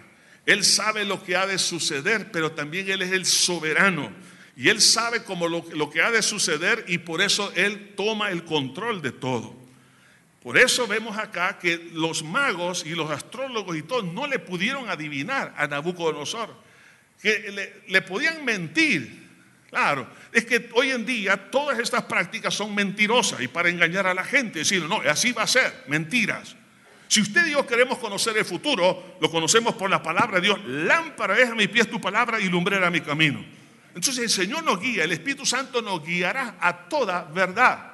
Él 0.46 0.62
sabe 0.62 1.04
lo 1.04 1.20
que 1.24 1.34
ha 1.34 1.48
de 1.48 1.58
suceder, 1.58 2.30
pero 2.30 2.52
también 2.52 2.88
Él 2.88 3.02
es 3.02 3.10
el 3.10 3.26
soberano. 3.26 4.12
Y 4.56 4.68
Él 4.68 4.80
sabe 4.80 5.24
como 5.24 5.48
lo, 5.48 5.90
que 5.90 6.00
ha 6.00 6.12
de 6.12 6.22
suceder 6.22 6.84
y 6.86 6.98
por 6.98 7.20
eso 7.20 7.52
Él 7.56 7.94
toma 7.96 8.30
el 8.30 8.44
control 8.44 9.02
de 9.02 9.10
todo. 9.10 9.52
Por 10.44 10.58
eso 10.58 10.86
vemos 10.86 11.18
acá 11.18 11.58
que 11.58 11.90
los 11.92 12.22
magos 12.22 12.86
y 12.86 12.90
los 12.90 13.10
astrólogos 13.10 13.76
y 13.76 13.82
todos 13.82 14.04
no 14.04 14.28
le 14.28 14.38
pudieron 14.38 14.88
adivinar 14.90 15.52
a 15.56 15.66
Nabucodonosor, 15.66 16.54
que 17.20 17.72
le 17.88 18.02
podían 18.02 18.44
mentir. 18.44 19.28
Claro, 19.70 20.08
es 20.32 20.44
que 20.44 20.68
hoy 20.74 20.90
en 20.90 21.06
día 21.06 21.50
todas 21.50 21.78
estas 21.78 22.02
prácticas 22.02 22.52
son 22.52 22.74
mentirosas 22.74 23.40
y 23.40 23.48
para 23.48 23.68
engañar 23.68 24.06
a 24.06 24.14
la 24.14 24.24
gente, 24.24 24.58
decir, 24.58 24.82
no, 24.82 25.00
así 25.08 25.32
va 25.32 25.44
a 25.44 25.46
ser, 25.46 25.84
mentiras. 25.86 26.56
Si 27.06 27.20
usted 27.20 27.46
y 27.46 27.52
yo 27.52 27.66
queremos 27.66 27.98
conocer 27.98 28.36
el 28.36 28.44
futuro, 28.44 29.16
lo 29.20 29.30
conocemos 29.30 29.74
por 29.74 29.88
la 29.88 30.02
palabra 30.02 30.40
de 30.40 30.46
Dios. 30.46 30.60
Lámpara 30.64 31.38
es 31.38 31.48
a 31.48 31.54
mis 31.54 31.68
pies 31.68 31.88
tu 31.88 32.00
palabra 32.00 32.40
y 32.40 32.48
lumbrera 32.48 32.90
mi 32.90 33.00
camino. 33.00 33.44
Entonces 33.94 34.18
el 34.18 34.30
Señor 34.30 34.64
nos 34.64 34.80
guía, 34.80 35.04
el 35.04 35.12
Espíritu 35.12 35.46
Santo 35.46 35.82
nos 35.82 36.04
guiará 36.04 36.56
a 36.60 36.88
toda 36.88 37.24
verdad. 37.24 37.90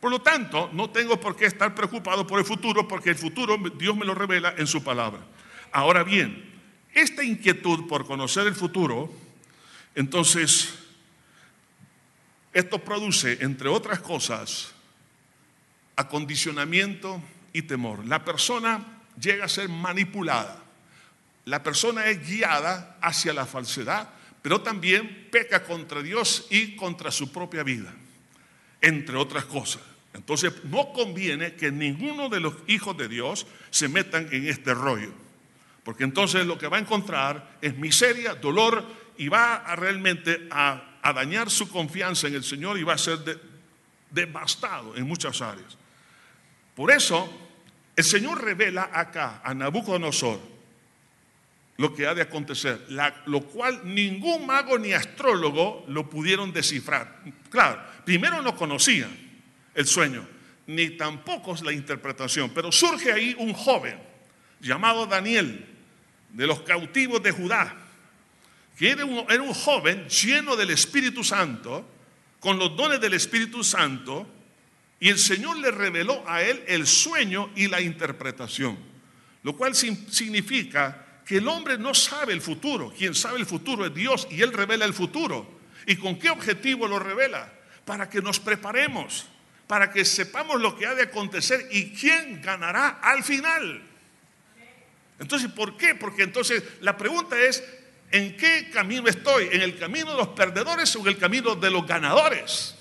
Por 0.00 0.10
lo 0.10 0.20
tanto, 0.20 0.70
no 0.72 0.90
tengo 0.90 1.18
por 1.18 1.36
qué 1.36 1.46
estar 1.46 1.74
preocupado 1.74 2.26
por 2.26 2.38
el 2.38 2.44
futuro, 2.44 2.86
porque 2.86 3.10
el 3.10 3.16
futuro 3.16 3.56
Dios 3.76 3.96
me 3.96 4.04
lo 4.04 4.14
revela 4.14 4.54
en 4.56 4.66
su 4.66 4.82
palabra. 4.84 5.20
Ahora 5.72 6.04
bien, 6.04 6.52
esta 6.92 7.24
inquietud 7.24 7.88
por 7.88 8.06
conocer 8.06 8.46
el 8.46 8.54
futuro, 8.54 9.12
entonces, 9.94 10.85
esto 12.56 12.78
produce, 12.78 13.36
entre 13.42 13.68
otras 13.68 14.00
cosas, 14.00 14.72
acondicionamiento 15.94 17.22
y 17.52 17.62
temor. 17.62 18.06
La 18.06 18.24
persona 18.24 19.02
llega 19.20 19.44
a 19.44 19.48
ser 19.48 19.68
manipulada. 19.68 20.62
La 21.44 21.62
persona 21.62 22.06
es 22.06 22.26
guiada 22.26 22.96
hacia 23.02 23.34
la 23.34 23.44
falsedad, 23.44 24.08
pero 24.40 24.62
también 24.62 25.28
peca 25.30 25.64
contra 25.64 26.00
Dios 26.00 26.46
y 26.48 26.76
contra 26.76 27.10
su 27.10 27.30
propia 27.30 27.62
vida, 27.62 27.94
entre 28.80 29.16
otras 29.16 29.44
cosas. 29.44 29.82
Entonces 30.14 30.64
no 30.64 30.94
conviene 30.94 31.56
que 31.56 31.70
ninguno 31.70 32.30
de 32.30 32.40
los 32.40 32.54
hijos 32.68 32.96
de 32.96 33.08
Dios 33.08 33.46
se 33.68 33.90
metan 33.90 34.28
en 34.32 34.48
este 34.48 34.72
rollo, 34.72 35.12
porque 35.84 36.04
entonces 36.04 36.46
lo 36.46 36.56
que 36.56 36.68
va 36.68 36.78
a 36.78 36.80
encontrar 36.80 37.58
es 37.60 37.76
miseria, 37.76 38.34
dolor 38.34 38.82
y 39.18 39.28
va 39.28 39.62
realmente 39.76 40.48
a, 40.50 40.95
a 41.08 41.12
dañar 41.12 41.50
su 41.50 41.68
confianza 41.68 42.26
en 42.26 42.34
el 42.34 42.42
Señor 42.44 42.78
y 42.78 42.82
va 42.82 42.94
a 42.94 42.98
ser 42.98 43.18
de- 43.20 43.38
devastado 44.10 44.96
en 44.96 45.04
muchas 45.06 45.40
áreas. 45.40 45.76
Por 46.74 46.90
eso 46.90 47.28
el 47.94 48.04
Señor 48.04 48.42
revela 48.42 48.90
acá 48.92 49.40
a 49.44 49.54
Nabucodonosor 49.54 50.40
lo 51.78 51.94
que 51.94 52.06
ha 52.06 52.14
de 52.14 52.22
acontecer, 52.22 52.86
lo 53.26 53.42
cual 53.42 53.82
ningún 53.84 54.46
mago 54.46 54.78
ni 54.78 54.92
astrólogo 54.94 55.84
lo 55.88 56.08
pudieron 56.08 56.52
descifrar. 56.52 57.20
Claro, 57.50 57.82
primero 58.04 58.40
no 58.42 58.56
conocían 58.56 59.14
el 59.74 59.86
sueño, 59.86 60.26
ni 60.66 60.90
tampoco 60.90 61.54
la 61.62 61.72
interpretación, 61.72 62.50
pero 62.50 62.72
surge 62.72 63.12
ahí 63.12 63.36
un 63.38 63.52
joven 63.52 63.98
llamado 64.60 65.06
Daniel, 65.06 65.66
de 66.30 66.46
los 66.46 66.60
cautivos 66.62 67.22
de 67.22 67.30
Judá, 67.30 67.76
que 68.76 68.90
era 68.90 69.04
un, 69.04 69.24
era 69.30 69.42
un 69.42 69.54
joven 69.54 70.08
lleno 70.08 70.54
del 70.56 70.70
Espíritu 70.70 71.24
Santo, 71.24 71.86
con 72.40 72.58
los 72.58 72.76
dones 72.76 73.00
del 73.00 73.14
Espíritu 73.14 73.64
Santo, 73.64 74.28
y 75.00 75.08
el 75.08 75.18
Señor 75.18 75.58
le 75.58 75.70
reveló 75.70 76.22
a 76.26 76.42
él 76.42 76.62
el 76.66 76.86
sueño 76.86 77.50
y 77.54 77.68
la 77.68 77.80
interpretación, 77.80 78.78
lo 79.42 79.56
cual 79.56 79.74
significa 79.74 81.06
que 81.24 81.38
el 81.38 81.48
hombre 81.48 81.76
no 81.76 81.92
sabe 81.92 82.32
el 82.32 82.40
futuro, 82.40 82.92
quien 82.96 83.14
sabe 83.14 83.38
el 83.38 83.46
futuro 83.46 83.84
es 83.84 83.94
Dios 83.94 84.28
y 84.30 84.42
él 84.42 84.52
revela 84.52 84.84
el 84.84 84.94
futuro. 84.94 85.56
¿Y 85.86 85.96
con 85.96 86.18
qué 86.18 86.30
objetivo 86.30 86.86
lo 86.86 86.98
revela? 86.98 87.52
Para 87.84 88.08
que 88.08 88.22
nos 88.22 88.40
preparemos, 88.40 89.26
para 89.66 89.90
que 89.90 90.04
sepamos 90.04 90.60
lo 90.60 90.76
que 90.76 90.86
ha 90.86 90.94
de 90.94 91.02
acontecer 91.02 91.68
y 91.72 91.90
quién 91.90 92.40
ganará 92.42 93.00
al 93.02 93.24
final. 93.24 93.82
Entonces, 95.18 95.50
¿por 95.50 95.76
qué? 95.76 95.94
Porque 95.94 96.22
entonces 96.22 96.62
la 96.80 96.96
pregunta 96.96 97.38
es, 97.40 97.62
¿en 98.10 98.36
qué 98.36 98.70
camino 98.72 99.08
estoy? 99.08 99.48
¿En 99.52 99.62
el 99.62 99.78
camino 99.78 100.12
de 100.12 100.16
los 100.16 100.28
perdedores 100.28 100.94
o 100.96 101.00
en 101.00 101.08
el 101.08 101.18
camino 101.18 101.54
de 101.54 101.70
los 101.70 101.86
ganadores? 101.86 102.74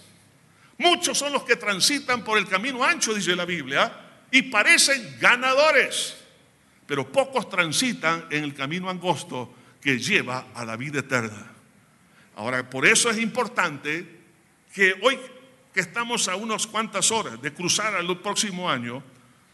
Muchos 0.78 1.18
son 1.18 1.34
los 1.34 1.44
que 1.44 1.56
transitan 1.56 2.24
por 2.24 2.38
el 2.38 2.48
camino 2.48 2.84
ancho, 2.84 3.14
dice 3.14 3.36
la 3.36 3.46
Biblia, 3.46 3.92
y 4.32 4.44
parecen 4.44 5.18
ganadores, 5.20 6.18
pero 6.86 7.10
pocos 7.12 7.50
transitan 7.50 8.28
en 8.30 8.44
el 8.44 8.54
camino 8.54 8.90
angosto 8.90 9.54
que 9.82 9.98
lleva 9.98 10.48
a 10.54 10.66
la 10.66 10.76
vida 10.76 11.00
eterna. 11.00 11.52
Ahora, 12.36 12.70
por 12.70 12.86
eso 12.86 13.10
es 13.10 13.18
importante 13.18 14.20
que 14.74 14.94
hoy 15.02 15.18
que 15.76 15.82
estamos 15.82 16.30
a 16.30 16.38
unas 16.38 16.66
cuantas 16.68 17.12
horas 17.12 17.42
de 17.42 17.54
cruzar 17.54 17.96
al 17.96 18.22
próximo 18.22 18.70
año, 18.70 19.04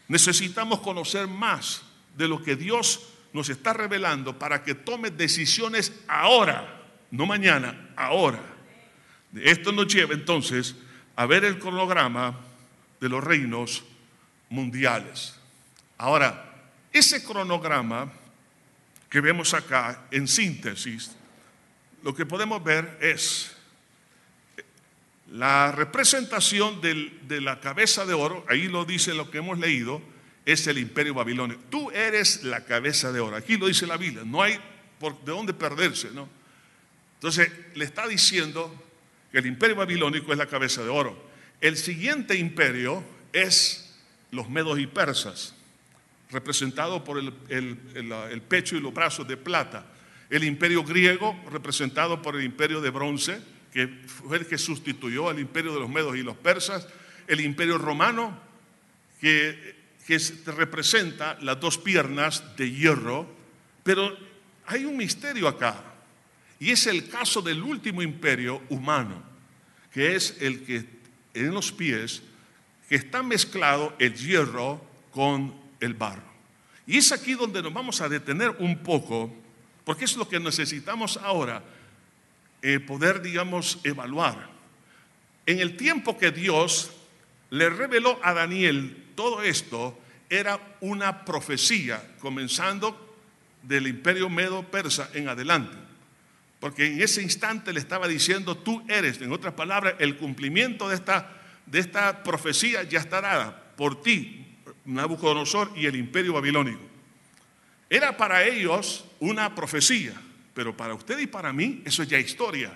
necesitamos 0.06 0.78
conocer 0.78 1.26
más 1.26 1.82
de 2.16 2.28
lo 2.28 2.40
que 2.40 2.54
Dios 2.54 3.08
nos 3.32 3.48
está 3.48 3.72
revelando 3.72 4.38
para 4.38 4.62
que 4.62 4.74
tome 4.74 5.10
decisiones 5.10 5.92
ahora, 6.06 6.82
no 7.10 7.26
mañana, 7.26 7.90
ahora. 7.96 8.40
Esto 9.34 9.72
nos 9.72 9.86
lleva 9.92 10.14
entonces 10.14 10.76
a 11.16 11.26
ver 11.26 11.44
el 11.44 11.58
cronograma 11.58 12.38
de 13.00 13.08
los 13.08 13.24
reinos 13.24 13.84
mundiales. 14.50 15.38
Ahora, 15.98 16.52
ese 16.92 17.24
cronograma 17.24 18.12
que 19.08 19.20
vemos 19.20 19.54
acá 19.54 20.06
en 20.10 20.28
síntesis, 20.28 21.16
lo 22.02 22.14
que 22.14 22.26
podemos 22.26 22.62
ver 22.62 22.98
es 23.00 23.56
la 25.30 25.72
representación 25.72 26.80
de 26.80 27.40
la 27.40 27.60
cabeza 27.60 28.04
de 28.04 28.12
oro, 28.12 28.44
ahí 28.48 28.68
lo 28.68 28.84
dice 28.84 29.14
lo 29.14 29.30
que 29.30 29.38
hemos 29.38 29.58
leído, 29.58 30.02
es 30.44 30.66
el 30.66 30.78
imperio 30.78 31.14
babilonio. 31.14 31.58
Tú 31.70 31.90
eres 31.90 32.42
la 32.44 32.64
cabeza 32.64 33.12
de 33.12 33.20
oro, 33.20 33.36
aquí 33.36 33.56
lo 33.56 33.66
dice 33.66 33.86
la 33.86 33.96
Biblia, 33.96 34.22
no 34.24 34.42
hay 34.42 34.58
por 34.98 35.18
de 35.24 35.32
dónde 35.32 35.52
perderse, 35.54 36.10
¿no? 36.12 36.28
Entonces 37.14 37.50
le 37.74 37.84
está 37.84 38.06
diciendo 38.08 38.74
que 39.30 39.38
el 39.38 39.46
imperio 39.46 39.76
babilónico 39.76 40.32
es 40.32 40.38
la 40.38 40.46
cabeza 40.46 40.82
de 40.82 40.88
oro. 40.88 41.30
El 41.60 41.76
siguiente 41.76 42.36
imperio 42.36 43.04
es 43.32 43.94
los 44.32 44.48
medos 44.50 44.78
y 44.80 44.86
persas, 44.86 45.54
representado 46.30 47.04
por 47.04 47.18
el- 47.18 47.32
el- 47.48 48.12
el 48.12 48.42
pecho 48.42 48.76
y 48.76 48.80
los 48.80 48.92
brazos 48.92 49.28
de 49.28 49.36
plata. 49.36 49.86
El 50.30 50.44
imperio 50.44 50.82
griego, 50.82 51.38
representado 51.52 52.22
por 52.22 52.36
el 52.36 52.42
imperio 52.42 52.80
de 52.80 52.90
bronce, 52.90 53.40
que 53.72 53.86
fue 54.06 54.38
el 54.38 54.46
que 54.46 54.58
sustituyó 54.58 55.28
al 55.28 55.38
imperio 55.38 55.72
de 55.74 55.80
los 55.80 55.88
medos 55.88 56.16
y 56.16 56.22
los 56.22 56.36
persas. 56.36 56.88
El 57.26 57.40
imperio 57.40 57.78
romano, 57.78 58.38
que, 59.20 59.76
que 60.06 60.16
es- 60.16 60.44
representa 60.46 61.38
las 61.40 61.60
dos 61.60 61.78
piernas 61.78 62.42
de 62.56 62.70
hierro. 62.70 63.26
Pero 63.82 64.16
hay 64.66 64.84
un 64.84 64.96
misterio 64.96 65.48
acá, 65.48 65.82
y 66.58 66.70
es 66.70 66.86
el 66.86 67.08
caso 67.08 67.42
del 67.42 67.62
último 67.62 68.02
imperio 68.02 68.62
humano, 68.68 69.22
que 69.92 70.14
es 70.16 70.36
el 70.40 70.64
que 70.64 70.84
en 71.34 71.52
los 71.52 71.72
pies, 71.72 72.22
que 72.88 72.96
está 72.96 73.22
mezclado 73.22 73.94
el 73.98 74.14
hierro 74.14 74.84
con 75.10 75.54
el 75.80 75.94
barro. 75.94 76.30
Y 76.86 76.98
es 76.98 77.10
aquí 77.12 77.34
donde 77.34 77.62
nos 77.62 77.72
vamos 77.72 78.00
a 78.00 78.08
detener 78.08 78.50
un 78.58 78.78
poco, 78.82 79.34
porque 79.84 80.04
es 80.04 80.16
lo 80.16 80.28
que 80.28 80.38
necesitamos 80.38 81.16
ahora, 81.16 81.62
eh, 82.60 82.78
poder, 82.80 83.22
digamos, 83.22 83.78
evaluar. 83.82 84.50
En 85.46 85.58
el 85.58 85.76
tiempo 85.76 86.16
que 86.18 86.30
Dios 86.30 86.92
le 87.50 87.68
reveló 87.70 88.20
a 88.22 88.32
Daniel 88.32 89.01
todo 89.22 89.40
esto, 89.40 89.96
era 90.28 90.58
una 90.80 91.24
profecía, 91.24 92.02
comenzando 92.18 93.14
del 93.62 93.86
imperio 93.86 94.28
medo-persa 94.28 95.10
en 95.14 95.28
adelante. 95.28 95.76
Porque 96.58 96.86
en 96.86 97.00
ese 97.00 97.22
instante 97.22 97.72
le 97.72 97.78
estaba 97.78 98.08
diciendo, 98.08 98.56
tú 98.56 98.84
eres, 98.88 99.20
en 99.20 99.30
otras 99.30 99.54
palabras, 99.54 99.94
el 100.00 100.16
cumplimiento 100.16 100.88
de 100.88 100.96
esta, 100.96 101.40
de 101.66 101.78
esta 101.78 102.24
profecía 102.24 102.82
ya 102.82 102.98
está 102.98 103.20
dada 103.20 103.74
por 103.76 104.02
ti, 104.02 104.58
Nabucodonosor 104.86 105.70
y 105.76 105.86
el 105.86 105.94
imperio 105.94 106.32
babilónico. 106.32 106.82
Era 107.88 108.16
para 108.16 108.42
ellos 108.42 109.04
una 109.20 109.54
profecía, 109.54 110.14
pero 110.52 110.76
para 110.76 110.94
usted 110.94 111.16
y 111.20 111.28
para 111.28 111.52
mí 111.52 111.80
eso 111.84 112.02
es 112.02 112.08
ya 112.08 112.18
historia. 112.18 112.72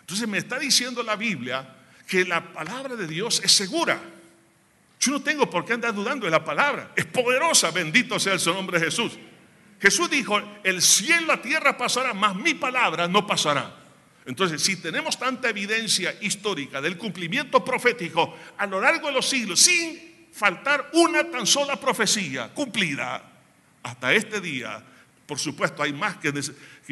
Entonces 0.00 0.26
me 0.26 0.38
está 0.38 0.58
diciendo 0.58 1.02
la 1.02 1.16
Biblia 1.16 1.76
que 2.08 2.24
la 2.24 2.50
palabra 2.54 2.96
de 2.96 3.06
Dios 3.06 3.42
es 3.44 3.52
segura. 3.52 4.00
Yo 5.00 5.12
no 5.12 5.22
tengo 5.22 5.48
por 5.48 5.64
qué 5.64 5.72
andar 5.72 5.94
dudando 5.94 6.26
de 6.26 6.30
la 6.30 6.44
palabra. 6.44 6.92
Es 6.94 7.06
poderosa, 7.06 7.70
bendito 7.70 8.20
sea 8.20 8.34
el 8.34 8.44
nombre 8.44 8.78
de 8.78 8.84
Jesús. 8.84 9.18
Jesús 9.80 10.10
dijo, 10.10 10.38
el 10.62 10.82
cielo 10.82 11.22
y 11.22 11.26
la 11.26 11.40
tierra 11.40 11.78
pasará, 11.78 12.12
mas 12.12 12.36
mi 12.36 12.52
palabra 12.52 13.08
no 13.08 13.26
pasará. 13.26 13.74
Entonces, 14.26 14.62
si 14.62 14.76
tenemos 14.76 15.18
tanta 15.18 15.48
evidencia 15.48 16.14
histórica 16.20 16.82
del 16.82 16.98
cumplimiento 16.98 17.64
profético 17.64 18.36
a 18.58 18.66
lo 18.66 18.78
largo 18.78 19.06
de 19.08 19.14
los 19.14 19.26
siglos, 19.26 19.60
sin 19.60 20.28
faltar 20.32 20.90
una 20.92 21.24
tan 21.30 21.46
sola 21.46 21.76
profecía 21.76 22.50
cumplida 22.52 23.22
hasta 23.82 24.12
este 24.12 24.40
día, 24.40 24.84
por 25.26 25.38
supuesto 25.38 25.82
hay 25.82 25.94
más 25.94 26.18
que, 26.18 26.30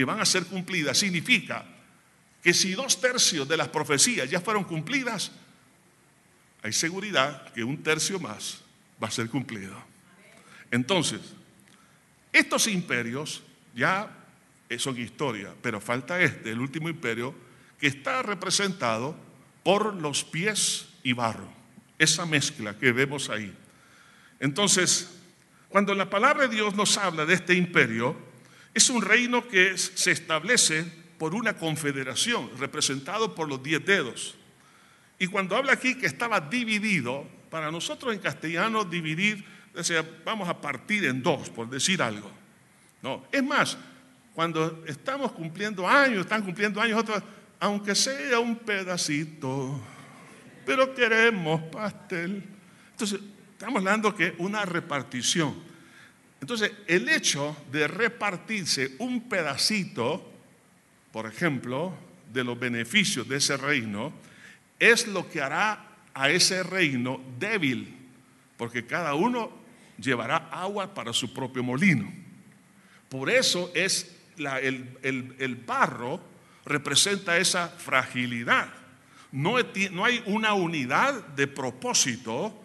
van 0.05 0.21
a 0.21 0.25
ser 0.25 0.47
cumplidas, 0.47 0.97
significa 0.97 1.64
que 2.42 2.55
si 2.55 2.73
dos 2.73 3.01
tercios 3.01 3.47
de 3.47 3.57
las 3.59 3.68
profecías 3.68 4.31
ya 4.31 4.40
fueron 4.40 4.64
cumplidas, 4.64 5.31
hay 6.62 6.73
seguridad 6.73 7.53
que 7.53 7.64
un 7.64 7.83
tercio 7.83 8.18
más 8.18 8.62
va 9.03 9.09
a 9.09 9.12
ser 9.12 9.29
cumplido. 9.29 9.77
Entonces, 10.71 11.21
estos 12.33 12.66
imperios 12.66 13.42
ya 13.75 14.11
son 14.77 14.99
historia, 14.99 15.55
pero 15.62 15.81
falta 15.81 16.21
este, 16.21 16.51
el 16.51 16.61
último 16.61 16.88
imperio, 16.88 17.35
que 17.81 17.87
está 17.87 18.23
representado 18.23 19.16
por 19.62 19.94
los 19.94 20.25
pies 20.25 20.88
y 21.03 21.12
barro, 21.12 21.49
esa 21.99 22.27
mezcla 22.27 22.77
que 22.77 22.92
vemos 22.92 23.31
ahí. 23.31 23.55
Entonces, 24.40 25.09
cuando 25.68 25.94
la 25.94 26.11
palabra 26.11 26.49
de 26.49 26.57
Dios 26.57 26.75
nos 26.75 26.97
habla 26.99 27.25
de 27.25 27.35
este 27.35 27.55
imperio, 27.55 28.16
es 28.75 28.90
un 28.90 29.03
reino 29.03 29.47
que 29.49 29.77
se 29.77 30.11
establece 30.11 30.85
por 31.18 31.35
una 31.35 31.57
confederación, 31.57 32.51
representado 32.59 33.35
por 33.35 33.49
los 33.49 33.62
diez 33.62 33.85
dedos. 33.85 34.38
Y 35.18 35.26
cuando 35.26 35.57
habla 35.57 35.72
aquí 35.72 35.94
que 35.96 36.07
estaba 36.07 36.40
dividido, 36.40 37.26
para 37.50 37.70
nosotros 37.70 38.14
en 38.14 38.20
castellano 38.20 38.85
dividir, 38.85 39.44
sea, 39.83 40.04
vamos 40.24 40.48
a 40.48 40.61
partir 40.61 41.04
en 41.04 41.22
dos, 41.22 41.50
por 41.50 41.68
decir 41.68 42.02
algo. 42.02 42.31
No, 43.02 43.24
es 43.33 43.42
más, 43.42 43.78
cuando 44.35 44.85
estamos 44.87 45.33
cumpliendo 45.33 45.88
años, 45.88 46.20
están 46.20 46.42
cumpliendo 46.42 46.81
años 46.81 47.00
otros, 47.00 47.22
aunque 47.61 47.94
sea 47.94 48.38
un 48.38 48.57
pedacito, 48.57 49.81
pero 50.64 50.94
queremos 50.94 51.62
pastel. 51.62 52.44
Entonces, 52.90 53.20
Estamos 53.59 53.81
hablando 53.81 54.14
que 54.14 54.37
una 54.38 54.64
repartición. 54.64 55.52
Entonces, 56.40 56.70
el 56.87 57.09
hecho 57.09 57.57
de 57.72 57.88
repartirse 57.88 58.94
un 59.00 59.28
pedacito, 59.28 60.33
por 61.11 61.26
ejemplo, 61.26 61.92
de 62.33 62.44
los 62.44 62.57
beneficios 62.57 63.28
de 63.28 63.38
ese 63.38 63.57
reino, 63.57 64.12
es 64.79 65.07
lo 65.07 65.29
que 65.29 65.41
hará 65.41 65.85
a 66.14 66.31
ese 66.31 66.62
reino 66.62 67.21
débil, 67.38 67.97
porque 68.57 68.87
cada 68.87 69.14
uno 69.14 69.51
llevará 69.99 70.49
agua 70.51 70.95
para 70.95 71.12
su 71.12 71.33
propio 71.33 71.62
molino. 71.62 72.12
Por 73.09 73.31
eso 73.31 73.71
es 73.75 74.17
el, 74.37 74.99
el 75.38 75.57
barro 75.57 76.21
representa 76.64 77.38
esa 77.38 77.69
fragilidad. 77.69 78.69
No, 79.33 79.57
no 79.91 80.05
hay 80.05 80.23
una 80.27 80.55
unidad 80.55 81.27
de 81.29 81.47
propósito 81.47 82.64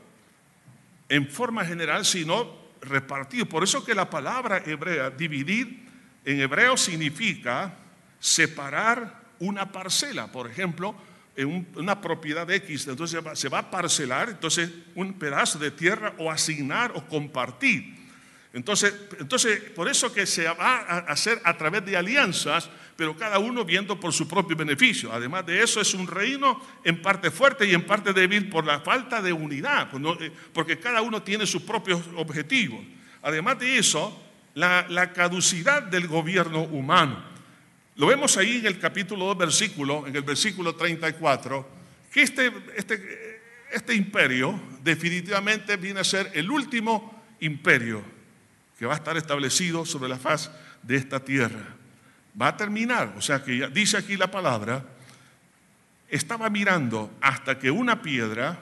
en 1.09 1.29
forma 1.29 1.65
general, 1.65 2.05
sino 2.05 2.63
repartido. 2.81 3.45
Por 3.45 3.63
eso 3.63 3.83
que 3.83 3.95
la 3.95 4.09
palabra 4.09 4.61
hebrea, 4.65 5.09
dividir, 5.09 5.83
en 6.25 6.39
hebreo 6.39 6.77
significa 6.77 7.75
separar 8.19 9.23
una 9.39 9.71
parcela. 9.71 10.31
Por 10.31 10.49
ejemplo, 10.49 10.95
en 11.35 11.67
una 11.75 11.99
propiedad 11.99 12.49
X, 12.49 12.87
entonces 12.87 13.19
se 13.33 13.49
va 13.49 13.59
a 13.59 13.71
parcelar, 13.71 14.29
entonces 14.29 14.69
un 14.95 15.13
pedazo 15.13 15.57
de 15.57 15.71
tierra 15.71 16.13
o 16.17 16.31
asignar 16.31 16.91
o 16.95 17.05
compartir. 17.07 18.03
Entonces, 18.53 18.93
entonces, 19.19 19.59
por 19.71 19.89
eso 19.89 20.13
que 20.13 20.27
se 20.27 20.45
va 20.45 20.77
a 20.77 20.97
hacer 20.99 21.41
a 21.43 21.57
través 21.57 21.83
de 21.85 21.97
alianzas, 21.97 22.69
pero 22.95 23.17
cada 23.17 23.39
uno 23.39 23.65
viendo 23.65 23.99
por 23.99 24.13
su 24.13 24.27
propio 24.27 24.55
beneficio. 24.55 25.11
Además 25.11 25.43
de 25.47 25.63
eso, 25.63 25.81
es 25.81 25.95
un 25.95 26.05
reino 26.05 26.61
en 26.83 27.01
parte 27.01 27.31
fuerte 27.31 27.65
y 27.65 27.73
en 27.73 27.87
parte 27.87 28.13
débil 28.13 28.49
por 28.49 28.63
la 28.63 28.79
falta 28.81 29.23
de 29.23 29.33
unidad, 29.33 29.89
eh, 30.21 30.31
porque 30.53 30.77
cada 30.77 31.01
uno 31.01 31.23
tiene 31.23 31.47
sus 31.47 31.63
propios 31.63 32.01
objetivos. 32.15 32.79
Además 33.23 33.57
de 33.57 33.79
eso, 33.79 34.21
la 34.53 35.11
caducidad 35.13 35.81
del 35.81 36.07
gobierno 36.07 36.61
humano. 36.61 37.32
Lo 37.95 38.07
vemos 38.07 38.37
ahí 38.37 38.57
en 38.57 38.65
el 38.65 38.79
capítulo 38.79 39.25
2, 39.25 39.37
versículo, 39.37 40.07
en 40.07 40.15
el 40.15 40.23
versículo 40.23 40.75
34, 40.75 41.67
que 42.11 42.23
este, 42.23 42.51
este, 42.75 43.41
este 43.71 43.93
imperio 43.93 44.59
definitivamente 44.83 45.77
viene 45.77 45.99
a 45.99 46.03
ser 46.03 46.31
el 46.33 46.49
último 46.49 47.23
imperio 47.39 48.03
que 48.79 48.87
va 48.87 48.93
a 48.93 48.97
estar 48.97 49.15
establecido 49.15 49.85
sobre 49.85 50.09
la 50.09 50.17
faz 50.17 50.49
de 50.81 50.95
esta 50.95 51.19
tierra. 51.19 51.75
Va 52.39 52.47
a 52.47 52.57
terminar, 52.57 53.13
o 53.15 53.21
sea 53.21 53.43
que 53.43 53.67
dice 53.67 53.97
aquí 53.97 54.17
la 54.17 54.31
palabra, 54.31 54.83
estaba 56.09 56.49
mirando 56.49 57.11
hasta 57.21 57.59
que 57.59 57.69
una 57.69 58.01
piedra 58.01 58.59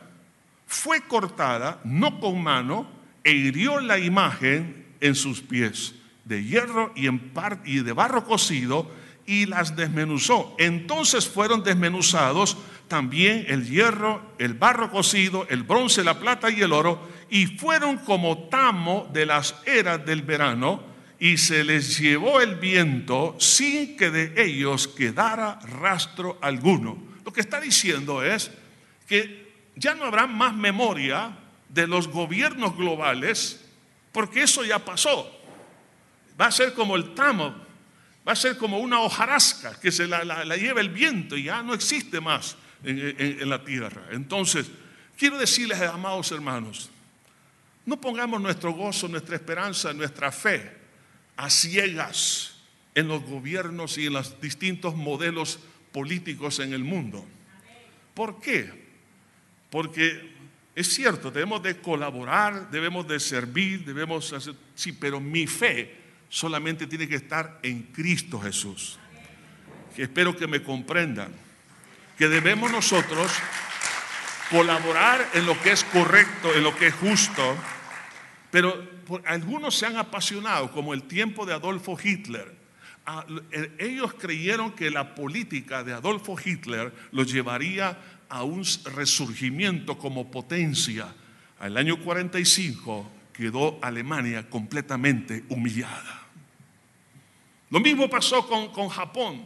fue 0.67 1.01
cortada, 1.01 1.79
no 1.85 2.19
con 2.19 2.43
mano, 2.43 2.91
e 3.23 3.31
hirió 3.31 3.79
la 3.79 3.97
imagen 3.97 4.87
en 4.99 5.15
sus 5.15 5.41
pies, 5.41 5.95
de 6.25 6.43
hierro 6.43 6.93
y 6.95 7.79
de 7.79 7.93
barro 7.93 8.25
cocido, 8.25 8.91
y 9.25 9.45
las 9.45 9.75
desmenuzó. 9.75 10.55
Entonces 10.57 11.27
fueron 11.27 11.63
desmenuzados 11.63 12.57
también 12.87 13.45
el 13.47 13.69
hierro, 13.69 14.21
el 14.37 14.53
barro 14.53 14.91
cocido, 14.91 15.47
el 15.49 15.63
bronce, 15.63 16.03
la 16.03 16.19
plata 16.19 16.49
y 16.49 16.61
el 16.61 16.73
oro, 16.73 17.07
y 17.29 17.47
fueron 17.47 17.97
como 17.97 18.49
tamo 18.49 19.09
de 19.13 19.25
las 19.25 19.55
eras 19.65 20.05
del 20.05 20.23
verano, 20.23 20.83
y 21.17 21.37
se 21.37 21.63
les 21.63 21.99
llevó 21.99 22.41
el 22.41 22.55
viento 22.55 23.35
sin 23.39 23.95
que 23.95 24.09
de 24.09 24.43
ellos 24.43 24.87
quedara 24.87 25.59
rastro 25.79 26.37
alguno. 26.41 26.97
Lo 27.23 27.31
que 27.31 27.41
está 27.41 27.61
diciendo 27.61 28.23
es 28.23 28.51
que 29.07 29.53
ya 29.75 29.93
no 29.95 30.05
habrá 30.05 30.27
más 30.27 30.55
memoria 30.55 31.37
de 31.69 31.87
los 31.87 32.07
gobiernos 32.07 32.75
globales, 32.75 33.63
porque 34.11 34.43
eso 34.43 34.65
ya 34.65 34.79
pasó. 34.79 35.31
Va 36.39 36.47
a 36.47 36.51
ser 36.51 36.73
como 36.73 36.95
el 36.95 37.13
tamo, 37.13 37.55
va 38.27 38.33
a 38.33 38.35
ser 38.35 38.57
como 38.57 38.79
una 38.79 38.99
hojarasca 38.99 39.79
que 39.79 39.91
se 39.91 40.07
la, 40.07 40.43
lleva 40.55 40.81
el 40.81 40.89
viento 40.89 41.35
y 41.35 41.43
ya 41.43 41.63
no 41.63 41.73
existe 41.73 42.21
más 42.21 42.55
en 42.83 43.49
la 43.49 43.63
tierra. 43.63 44.07
Entonces, 44.11 44.67
quiero 45.17 45.37
decirles, 45.37 45.81
amados 45.81 46.31
hermanos, 46.31 46.89
no 47.85 47.99
pongamos 47.99 48.41
nuestro 48.41 48.73
gozo, 48.73 49.07
nuestra 49.07 49.35
esperanza, 49.35 49.93
nuestra 49.93 50.31
fe 50.31 50.77
a 51.37 51.49
ciegas 51.49 52.55
en 52.93 53.07
los 53.07 53.23
gobiernos 53.23 53.97
y 53.97 54.07
en 54.07 54.13
los 54.13 54.39
distintos 54.39 54.95
modelos 54.95 55.59
políticos 55.91 56.59
en 56.59 56.73
el 56.73 56.83
mundo. 56.83 57.25
¿Por 58.13 58.39
qué? 58.39 58.69
Porque 59.69 60.31
es 60.75 60.93
cierto, 60.93 61.31
debemos 61.31 61.63
de 61.63 61.79
colaborar, 61.79 62.69
debemos 62.69 63.07
de 63.07 63.19
servir, 63.19 63.83
debemos 63.83 64.31
hacer, 64.33 64.53
sí, 64.75 64.93
pero 64.93 65.19
mi 65.19 65.47
fe 65.47 66.00
solamente 66.31 66.87
tiene 66.87 67.09
que 67.09 67.17
estar 67.17 67.59
en 67.61 67.83
Cristo 67.83 68.39
Jesús. 68.39 68.97
Espero 69.97 70.35
que 70.35 70.47
me 70.47 70.63
comprendan, 70.63 71.31
que 72.17 72.29
debemos 72.29 72.71
nosotros 72.71 73.29
colaborar 74.49 75.29
en 75.33 75.45
lo 75.45 75.61
que 75.61 75.73
es 75.73 75.83
correcto, 75.83 76.55
en 76.55 76.63
lo 76.63 76.73
que 76.75 76.87
es 76.87 76.95
justo, 76.95 77.57
pero 78.49 78.81
algunos 79.25 79.75
se 79.77 79.85
han 79.85 79.97
apasionado, 79.97 80.71
como 80.71 80.93
el 80.93 81.03
tiempo 81.03 81.45
de 81.45 81.53
Adolfo 81.53 81.97
Hitler. 82.01 82.55
Eh, 83.51 83.75
ellos 83.77 84.13
creyeron 84.13 84.71
que 84.71 84.89
la 84.89 85.13
política 85.15 85.83
de 85.83 85.91
Adolfo 85.91 86.37
Hitler 86.43 86.93
los 87.11 87.31
llevaría 87.31 87.97
a 88.29 88.43
un 88.43 88.63
resurgimiento 88.95 89.97
como 89.97 90.31
potencia. 90.31 91.13
Al 91.59 91.75
año 91.75 91.97
45 91.99 93.11
quedó 93.33 93.79
Alemania 93.81 94.49
completamente 94.49 95.43
humillada. 95.49 96.20
Lo 97.71 97.79
mismo 97.79 98.09
pasó 98.09 98.47
con, 98.47 98.71
con 98.71 98.89
Japón 98.89 99.43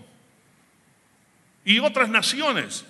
y 1.63 1.79
otras 1.79 2.09
naciones. 2.09 2.85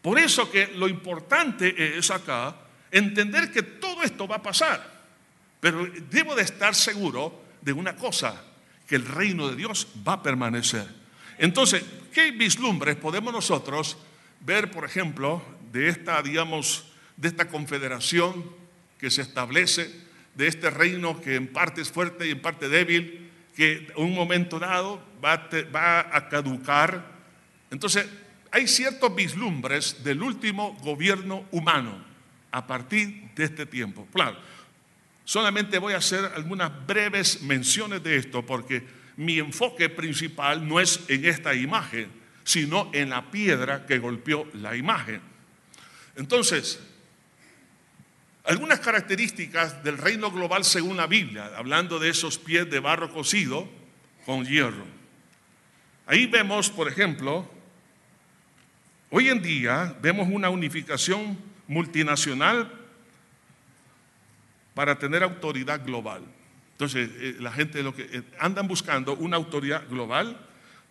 Por 0.00 0.18
eso 0.18 0.50
que 0.50 0.68
lo 0.68 0.88
importante 0.88 1.98
es 1.98 2.10
acá 2.10 2.56
entender 2.90 3.50
que 3.50 3.62
todo 3.62 4.02
esto 4.02 4.26
va 4.26 4.36
a 4.36 4.42
pasar. 4.42 4.94
Pero 5.60 5.86
debo 6.10 6.34
de 6.34 6.42
estar 6.42 6.74
seguro 6.74 7.42
de 7.62 7.72
una 7.72 7.96
cosa, 7.96 8.44
que 8.86 8.96
el 8.96 9.06
reino 9.06 9.48
de 9.48 9.56
Dios 9.56 9.88
va 10.06 10.14
a 10.14 10.22
permanecer. 10.22 10.86
Entonces, 11.38 11.82
¿qué 12.12 12.30
vislumbres 12.30 12.96
podemos 12.96 13.32
nosotros 13.32 13.96
ver, 14.40 14.70
por 14.70 14.84
ejemplo, 14.84 15.42
de 15.72 15.88
esta, 15.88 16.22
digamos, 16.22 16.84
de 17.16 17.28
esta 17.28 17.48
confederación 17.48 18.44
que 18.98 19.10
se 19.10 19.22
establece, 19.22 19.90
de 20.34 20.46
este 20.46 20.70
reino 20.70 21.20
que 21.20 21.36
en 21.36 21.48
parte 21.48 21.80
es 21.80 21.90
fuerte 21.90 22.28
y 22.28 22.32
en 22.32 22.42
parte 22.42 22.68
débil, 22.68 23.23
que 23.54 23.92
un 23.96 24.14
momento 24.14 24.58
dado 24.58 25.02
va 25.24 25.48
va 25.74 26.00
a 26.16 26.28
caducar? 26.28 27.04
Entonces, 27.70 28.06
hay 28.50 28.68
ciertos 28.68 29.14
vislumbres 29.14 30.04
del 30.04 30.22
último 30.22 30.74
gobierno 30.82 31.44
humano 31.50 32.04
a 32.52 32.66
partir 32.66 33.30
de 33.34 33.44
este 33.44 33.66
tiempo. 33.66 34.06
Claro, 34.12 34.36
solamente 35.24 35.78
voy 35.78 35.92
a 35.92 35.96
hacer 35.96 36.24
algunas 36.36 36.70
breves 36.86 37.42
menciones 37.42 38.02
de 38.04 38.16
esto 38.16 38.46
porque 38.46 38.84
mi 39.16 39.38
enfoque 39.38 39.88
principal 39.88 40.66
no 40.66 40.78
es 40.78 41.00
en 41.08 41.24
esta 41.24 41.52
imagen, 41.54 42.08
sino 42.44 42.90
en 42.92 43.10
la 43.10 43.30
piedra 43.30 43.86
que 43.86 43.98
golpeó 43.98 44.46
la 44.54 44.76
imagen. 44.76 45.20
Entonces, 46.14 46.80
algunas 48.44 48.80
características 48.80 49.82
del 49.82 49.98
reino 49.98 50.30
global 50.30 50.64
según 50.64 50.96
la 50.96 51.06
Biblia, 51.06 51.50
hablando 51.56 51.98
de 51.98 52.10
esos 52.10 52.38
pies 52.38 52.70
de 52.70 52.80
barro 52.80 53.12
cocido 53.12 53.68
con 54.26 54.44
hierro. 54.44 54.84
Ahí 56.06 56.26
vemos, 56.26 56.70
por 56.70 56.88
ejemplo, 56.88 57.48
Hoy 59.16 59.28
en 59.28 59.40
día 59.40 59.96
vemos 60.02 60.26
una 60.28 60.50
unificación 60.50 61.38
multinacional 61.68 62.68
para 64.74 64.98
tener 64.98 65.22
autoridad 65.22 65.86
global. 65.86 66.22
Entonces, 66.72 67.08
eh, 67.20 67.36
la 67.38 67.52
gente 67.52 67.80
lo 67.84 67.94
que 67.94 68.08
eh, 68.10 68.22
andan 68.40 68.66
buscando 68.66 69.14
una 69.14 69.36
autoridad 69.36 69.88
global, 69.88 70.36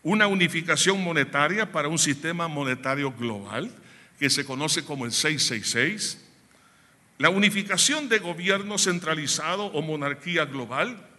una 0.03 0.28
unificación 0.28 1.03
monetaria 1.03 1.69
para 1.69 1.89
un 1.89 1.99
sistema 1.99 2.47
monetario 2.47 3.11
global 3.11 3.69
que 4.17 4.30
se 4.30 4.45
conoce 4.45 4.86
como 4.86 5.03
el 5.03 5.11
666, 5.11 6.25
la 7.18 7.30
unificación 7.30 8.09
de 8.09 8.20
gobierno 8.20 8.78
centralizado 8.78 9.66
o 9.66 9.82
monarquía 9.82 10.45
global, 10.45 11.09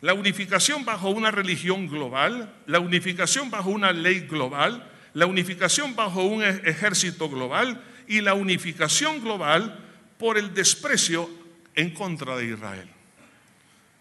la 0.00 0.14
unificación 0.14 0.84
bajo 0.84 1.08
una 1.08 1.30
religión 1.30 1.88
global, 1.88 2.54
la 2.66 2.78
unificación 2.78 3.50
bajo 3.50 3.70
una 3.70 3.92
ley 3.92 4.20
global, 4.20 4.90
la 5.14 5.26
unificación 5.26 5.96
bajo 5.96 6.22
un 6.22 6.42
e-, 6.42 6.60
ejército 6.64 7.28
global 7.28 7.82
y 8.06 8.20
la 8.20 8.34
unificación 8.34 9.22
global 9.22 9.78
por 10.18 10.36
el 10.36 10.52
desprecio 10.52 11.30
en 11.74 11.90
contra 11.90 12.36
de 12.36 12.46
Israel. 12.46 12.88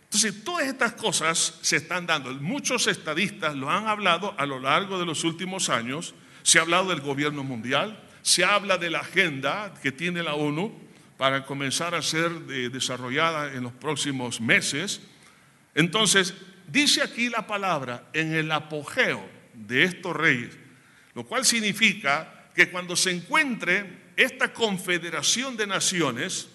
Entonces, 0.06 0.44
todas 0.44 0.68
estas 0.68 0.94
cosas 0.94 1.58
se 1.62 1.78
están 1.78 2.06
dando. 2.06 2.32
Muchos 2.36 2.88
estadistas 2.88 3.56
lo 3.56 3.72
han 3.72 3.88
hablado 3.88 4.36
a 4.38 4.46
lo 4.46 4.60
largo 4.60 5.00
de 5.00 5.06
los 5.06 5.24
últimos 5.24 5.70
años. 5.70 6.14
Se 6.44 6.60
ha 6.60 6.62
hablado 6.62 6.90
del 6.90 7.02
gobierno 7.02 7.44
mundial, 7.44 8.00
se 8.22 8.44
habla 8.44 8.78
de 8.78 8.92
la 8.92 9.00
agenda 9.00 9.74
que 9.82 9.92
tiene 9.92 10.22
la 10.22 10.36
ONU 10.36 10.83
para 11.18 11.46
comenzar 11.46 11.96
a 11.96 12.02
ser 12.02 12.32
eh, 12.50 12.70
desarrollada 12.72 13.54
en 13.54 13.64
los 13.64 13.74
próximos 13.74 14.42
meses. 14.42 15.02
Entonces, 15.76 16.34
dice 16.68 17.02
aquí 17.02 17.30
la 17.30 17.46
palabra 17.48 18.10
en 18.14 18.34
el 18.34 18.52
apogeo 18.52 19.24
de 19.54 19.84
estos 19.84 20.16
reyes, 20.16 20.58
lo 21.14 21.26
cual 21.26 21.46
significa 21.46 22.50
que 22.56 22.70
cuando 22.70 22.96
se 22.96 23.12
encuentre 23.12 24.04
esta 24.16 24.54
confederación 24.54 25.58
de 25.58 25.68
naciones, 25.68 26.50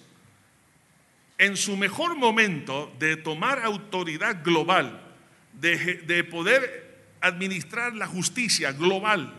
en 1.38 1.56
su 1.56 1.76
mejor 1.76 2.16
momento 2.16 2.92
de 2.98 3.16
tomar 3.16 3.60
autoridad 3.60 4.42
global, 4.42 5.00
de, 5.52 5.76
de 5.98 6.24
poder 6.24 6.88
administrar 7.20 7.94
la 7.94 8.06
justicia 8.06 8.72
global, 8.72 9.34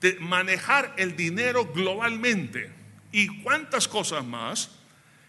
de 0.00 0.16
manejar 0.20 0.94
el 0.96 1.16
dinero 1.16 1.66
globalmente 1.72 2.81
y 3.12 3.42
cuántas 3.42 3.86
cosas 3.86 4.24
más, 4.24 4.70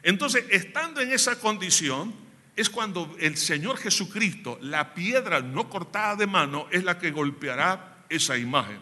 entonces 0.01 0.45
estando 0.49 1.01
en 1.01 1.11
esa 1.11 1.39
condición, 1.39 2.13
es 2.55 2.69
cuando 2.69 3.15
el 3.19 3.37
Señor 3.37 3.77
Jesucristo, 3.77 4.57
la 4.61 4.93
piedra 4.93 5.41
no 5.41 5.69
cortada 5.69 6.15
de 6.15 6.27
mano, 6.27 6.67
es 6.71 6.83
la 6.83 6.97
que 6.97 7.11
golpeará 7.11 8.05
esa 8.09 8.37
imagen. 8.37 8.79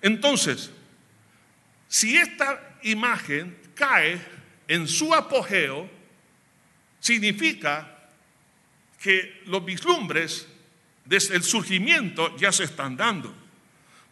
Entonces, 0.00 0.70
si 1.88 2.16
esta 2.16 2.78
imagen 2.82 3.56
cae 3.74 4.20
en 4.68 4.88
su 4.88 5.14
apogeo, 5.14 5.88
significa 6.98 8.08
que 9.00 9.42
los 9.46 9.64
vislumbres 9.64 10.48
desde 11.04 11.36
el 11.36 11.42
surgimiento 11.42 12.34
ya 12.36 12.50
se 12.52 12.64
están 12.64 12.96
dando. 12.96 13.34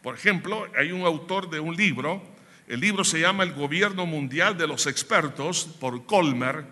Por 0.03 0.15
ejemplo, 0.15 0.69
hay 0.77 0.91
un 0.91 1.05
autor 1.05 1.49
de 1.49 1.59
un 1.59 1.75
libro, 1.75 2.32
el 2.67 2.79
libro 2.79 3.03
se 3.03 3.19
llama 3.19 3.43
El 3.43 3.53
Gobierno 3.53 4.05
Mundial 4.05 4.57
de 4.57 4.67
los 4.67 4.87
Expertos 4.87 5.65
por 5.79 6.05
Colmer. 6.05 6.65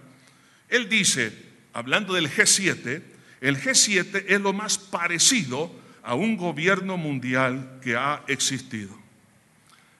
Él 0.69 0.87
dice, 0.87 1.33
hablando 1.73 2.13
del 2.13 2.29
G7, 2.29 3.01
el 3.41 3.57
G7 3.57 4.25
es 4.27 4.39
lo 4.39 4.53
más 4.53 4.77
parecido 4.77 5.71
a 6.03 6.15
un 6.15 6.37
gobierno 6.37 6.97
mundial 6.97 7.79
que 7.81 7.95
ha 7.95 8.23
existido. 8.27 8.97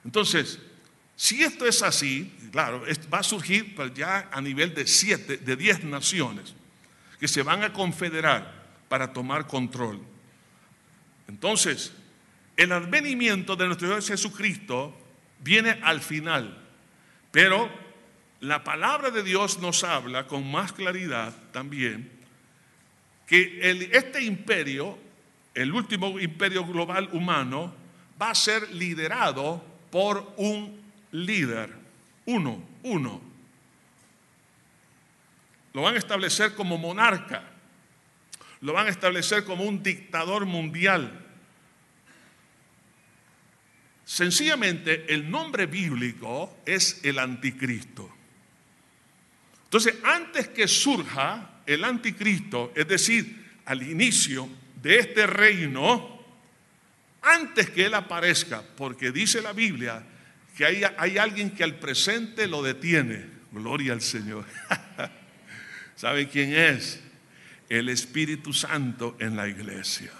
Entonces, 0.04 0.58
si 1.16 1.42
esto 1.42 1.66
es 1.66 1.82
así, 1.82 2.32
claro, 2.50 2.84
va 3.12 3.18
a 3.18 3.22
surgir 3.22 3.76
ya 3.94 4.28
a 4.32 4.40
nivel 4.40 4.74
de 4.74 4.86
siete, 4.86 5.36
de 5.36 5.56
diez 5.56 5.84
naciones 5.84 6.54
que 7.20 7.28
se 7.28 7.42
van 7.42 7.62
a 7.62 7.72
confederar 7.72 8.62
para 8.88 9.12
tomar 9.12 9.46
control. 9.46 10.00
Entonces, 11.28 11.92
el 12.56 12.72
advenimiento 12.72 13.54
de 13.56 13.66
nuestro 13.66 13.88
Dios 13.88 14.08
Jesucristo 14.08 14.96
viene 15.42 15.78
al 15.82 16.00
final, 16.00 16.58
pero 17.30 17.70
la 18.40 18.64
palabra 18.64 19.10
de 19.10 19.22
Dios 19.22 19.58
nos 19.60 19.84
habla 19.84 20.26
con 20.26 20.50
más 20.50 20.72
claridad 20.72 21.34
también 21.52 22.10
que 23.32 23.88
este 23.92 24.22
imperio, 24.22 24.98
el 25.54 25.72
último 25.72 26.20
imperio 26.20 26.66
global 26.66 27.08
humano, 27.12 27.74
va 28.20 28.30
a 28.30 28.34
ser 28.34 28.70
liderado 28.74 29.64
por 29.90 30.34
un 30.36 30.78
líder, 31.12 31.72
uno, 32.26 32.62
uno. 32.82 33.22
Lo 35.72 35.80
van 35.80 35.94
a 35.94 35.98
establecer 35.98 36.54
como 36.54 36.76
monarca, 36.76 37.42
lo 38.60 38.74
van 38.74 38.88
a 38.88 38.90
establecer 38.90 39.44
como 39.44 39.64
un 39.64 39.82
dictador 39.82 40.44
mundial. 40.44 41.26
Sencillamente 44.04 45.12
el 45.12 45.30
nombre 45.30 45.66
bíblico 45.66 46.58
es 46.66 47.00
el 47.04 47.18
anticristo. 47.18 48.10
Entonces, 49.64 49.94
antes 50.04 50.48
que 50.48 50.68
surja 50.68 51.62
el 51.64 51.84
anticristo, 51.84 52.72
es 52.74 52.86
decir, 52.86 53.42
al 53.64 53.82
inicio 53.82 54.48
de 54.82 54.98
este 54.98 55.26
reino, 55.26 56.22
antes 57.22 57.70
que 57.70 57.86
él 57.86 57.94
aparezca, 57.94 58.62
porque 58.76 59.12
dice 59.12 59.40
la 59.40 59.52
Biblia 59.52 60.04
que 60.56 60.66
hay, 60.66 60.82
hay 60.98 61.16
alguien 61.18 61.52
que 61.52 61.64
al 61.64 61.76
presente 61.76 62.46
lo 62.46 62.62
detiene. 62.62 63.24
Gloria 63.52 63.92
al 63.92 64.02
Señor. 64.02 64.44
¿Sabe 65.96 66.28
quién 66.28 66.54
es? 66.54 67.00
El 67.68 67.88
Espíritu 67.88 68.52
Santo 68.52 69.16
en 69.20 69.36
la 69.36 69.48
iglesia. 69.48 70.10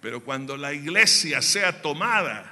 Pero 0.00 0.22
cuando 0.22 0.56
la 0.56 0.72
iglesia 0.72 1.40
sea 1.40 1.80
tomada, 1.80 2.51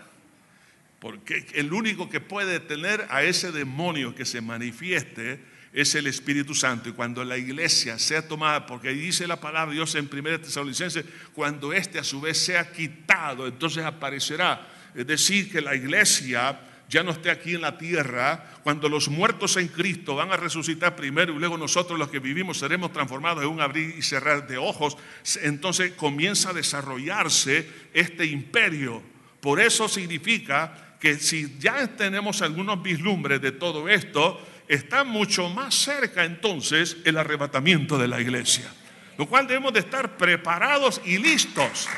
porque 1.00 1.46
el 1.54 1.72
único 1.72 2.10
que 2.10 2.20
puede 2.20 2.52
detener 2.52 3.06
a 3.10 3.22
ese 3.22 3.52
demonio 3.52 4.14
que 4.14 4.26
se 4.26 4.40
manifieste 4.42 5.40
es 5.72 5.94
el 5.94 6.06
Espíritu 6.06 6.54
Santo. 6.54 6.88
Y 6.88 6.92
cuando 6.92 7.24
la 7.24 7.38
iglesia 7.38 7.98
sea 7.98 8.26
tomada, 8.26 8.66
porque 8.66 8.90
dice 8.90 9.26
la 9.26 9.40
palabra 9.40 9.70
de 9.70 9.76
Dios 9.76 9.94
en 9.94 10.10
1 10.12 10.40
Tesalonicenses, 10.40 11.04
cuando 11.32 11.72
éste 11.72 11.98
a 11.98 12.04
su 12.04 12.20
vez 12.20 12.38
sea 12.38 12.70
quitado, 12.70 13.46
entonces 13.46 13.84
aparecerá. 13.84 14.68
Es 14.94 15.06
decir, 15.06 15.50
que 15.50 15.60
la 15.60 15.74
iglesia 15.74 16.60
ya 16.90 17.04
no 17.04 17.12
esté 17.12 17.30
aquí 17.30 17.54
en 17.54 17.60
la 17.60 17.78
tierra, 17.78 18.50
cuando 18.64 18.88
los 18.88 19.08
muertos 19.08 19.56
en 19.56 19.68
Cristo 19.68 20.16
van 20.16 20.32
a 20.32 20.36
resucitar 20.36 20.96
primero 20.96 21.32
y 21.32 21.38
luego 21.38 21.56
nosotros 21.56 21.96
los 21.96 22.08
que 22.08 22.18
vivimos 22.18 22.58
seremos 22.58 22.92
transformados 22.92 23.44
en 23.44 23.48
un 23.48 23.60
abrir 23.60 23.94
y 23.96 24.02
cerrar 24.02 24.48
de 24.48 24.58
ojos, 24.58 24.98
entonces 25.42 25.92
comienza 25.92 26.50
a 26.50 26.52
desarrollarse 26.52 27.66
este 27.94 28.26
imperio. 28.26 29.02
Por 29.40 29.60
eso 29.60 29.88
significa 29.88 30.89
que 31.00 31.18
si 31.18 31.56
ya 31.58 31.86
tenemos 31.96 32.42
algunos 32.42 32.82
vislumbres 32.82 33.40
de 33.40 33.52
todo 33.52 33.88
esto, 33.88 34.46
está 34.68 35.02
mucho 35.02 35.48
más 35.48 35.74
cerca 35.74 36.24
entonces 36.24 36.98
el 37.04 37.16
arrebatamiento 37.16 37.98
de 37.98 38.06
la 38.06 38.20
iglesia. 38.20 38.70
Lo 39.16 39.26
cual 39.26 39.46
debemos 39.46 39.72
de 39.72 39.80
estar 39.80 40.16
preparados 40.16 41.00
y 41.04 41.18
listos. 41.18 41.88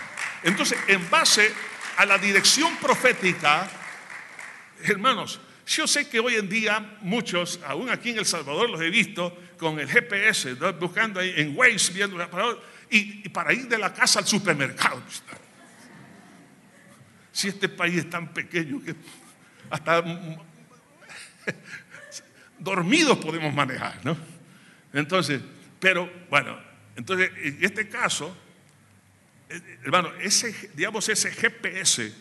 Entonces, 0.43 0.79
en 0.89 1.11
base 1.11 1.53
a 1.97 2.07
la 2.07 2.17
dirección 2.17 2.77
profética, 2.77 3.69
hermanos, 4.85 5.41
yo 5.67 5.87
sé 5.87 6.09
que 6.09 6.21
hoy 6.21 6.37
en 6.37 6.49
día 6.49 6.99
muchos, 7.03 7.61
aún 7.67 7.91
aquí 7.91 8.11
en 8.11 8.19
El 8.19 8.27
Salvador 8.27 8.71
los 8.71 8.81
he 8.81 8.91
visto 8.91 9.37
con 9.59 9.79
el 9.79 9.89
GPS, 9.89 10.55
buscando 10.81 11.21
ahí 11.21 11.33
en 11.37 11.57
Waze, 11.57 11.93
viendo 11.93 12.17
y, 12.91 13.23
y 13.25 13.29
para 13.29 13.53
ir 13.53 13.69
de 13.69 13.79
la 13.79 13.93
casa 13.93 14.21
al 14.21 14.27
supermercado. 14.27 15.03
Si 17.33 17.49
este 17.49 17.69
país 17.69 17.97
es 17.97 18.11
tan 18.11 18.33
pequeño 18.33 18.83
que 18.83 18.95
hasta 19.71 20.03
dormidos 22.59 23.19
podemos 23.19 23.53
manejar, 23.55 24.05
¿no? 24.05 24.17
Entonces, 24.93 25.41
pero 25.81 26.11
bueno, 26.29 26.59
entonces 26.95 27.31
en 27.37 27.65
este 27.65 27.89
caso, 27.89 28.37
eh, 29.49 29.79
hermano, 29.83 30.13
ese, 30.21 30.71
digamos, 30.75 31.09
ese 31.09 31.31
GPS 31.31 32.15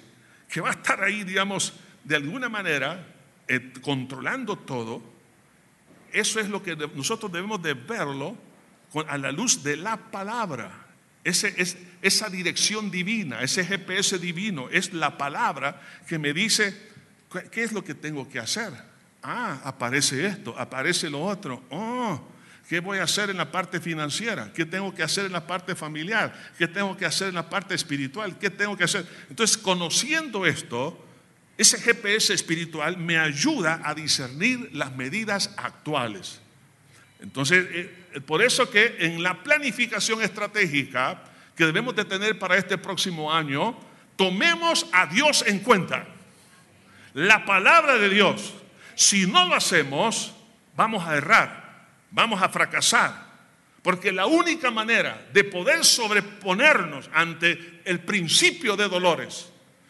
que 0.50 0.62
va 0.62 0.70
a 0.70 0.74
estar 0.74 1.04
ahí, 1.04 1.24
digamos, 1.24 1.74
de 2.04 2.16
alguna 2.16 2.50
manera, 2.50 3.06
eh, 3.48 3.74
controlando 3.82 4.58
todo, 4.58 5.04
eso 6.12 6.40
es 6.40 6.50
lo 6.50 6.62
que 6.62 6.76
nosotros 6.96 7.32
debemos 7.32 7.62
de 7.62 7.74
verlo 7.74 8.38
a 9.08 9.18
la 9.18 9.32
luz 9.32 9.64
de 9.64 9.78
la 9.78 9.98
palabra. 9.98 10.81
Esa 11.24 12.30
dirección 12.30 12.90
divina, 12.90 13.42
ese 13.42 13.64
GPS 13.64 14.18
divino, 14.18 14.70
es 14.70 14.94
la 14.94 15.18
palabra 15.18 15.82
que 16.08 16.18
me 16.18 16.34
dice 16.34 16.76
qué 17.52 17.64
es 17.64 17.72
lo 17.72 17.84
que 17.84 17.94
tengo 17.94 18.28
que 18.28 18.40
hacer. 18.40 18.72
Ah, 19.24 19.62
aparece 19.64 20.26
esto, 20.26 20.58
aparece 20.58 21.10
lo 21.10 21.22
otro. 21.22 21.64
Oh, 21.70 22.20
¿qué 22.68 22.80
voy 22.80 22.98
a 22.98 23.04
hacer 23.04 23.30
en 23.30 23.38
la 23.38 23.52
parte 23.52 23.80
financiera? 23.80 24.52
¿Qué 24.52 24.66
tengo 24.66 24.96
que 24.96 25.04
hacer 25.04 25.26
en 25.26 25.32
la 25.32 25.46
parte 25.46 25.76
familiar? 25.76 26.34
¿Qué 26.58 26.68
tengo 26.68 26.98
que 26.98 27.06
hacer 27.06 27.28
en 27.30 27.36
la 27.36 27.48
parte 27.48 27.76
espiritual? 27.76 28.40
¿Qué 28.40 28.50
tengo 28.50 28.76
que 28.76 28.86
hacer? 28.86 29.06
Entonces, 29.30 29.58
conociendo 29.58 30.46
esto, 30.48 31.06
ese 31.56 31.78
GPS 31.78 32.34
espiritual 32.34 32.98
me 32.98 33.20
ayuda 33.20 33.82
a 33.84 33.94
discernir 33.94 34.72
las 34.74 34.96
medidas 34.96 35.54
actuales. 35.58 36.42
Entonces, 37.22 37.66
eh, 37.70 38.22
por 38.26 38.42
eso 38.42 38.70
que 38.70 38.98
en 39.00 39.22
la 39.24 39.44
planificación 39.44 40.22
estratégica 40.22 41.24
que 41.56 41.66
debemos 41.66 41.96
de 41.96 42.06
tener 42.06 42.40
para 42.40 42.58
este 42.58 42.78
próximo 42.78 43.32
año, 43.32 43.78
tomemos 44.16 44.88
a 44.92 45.06
Dios 45.06 45.44
en 45.46 45.60
cuenta. 45.60 46.06
La 47.14 47.46
palabra 47.46 47.98
de 47.98 48.10
Dios 48.10 48.54
si 49.02 49.26
no 49.26 49.48
lo 49.48 49.56
hacemos, 49.56 50.32
vamos 50.76 51.08
a 51.08 51.18
errar, 51.18 51.88
vamos 52.12 52.40
a 52.42 52.50
fracasar. 52.50 53.32
Porque 53.82 54.12
la 54.12 54.28
única 54.28 54.70
manera 54.70 55.28
de 55.34 55.44
poder 55.44 55.84
sobreponernos 55.84 57.10
ante 57.12 57.82
el 57.84 58.02
principio 58.02 58.78
de 58.78 58.88
dolores 58.88 59.50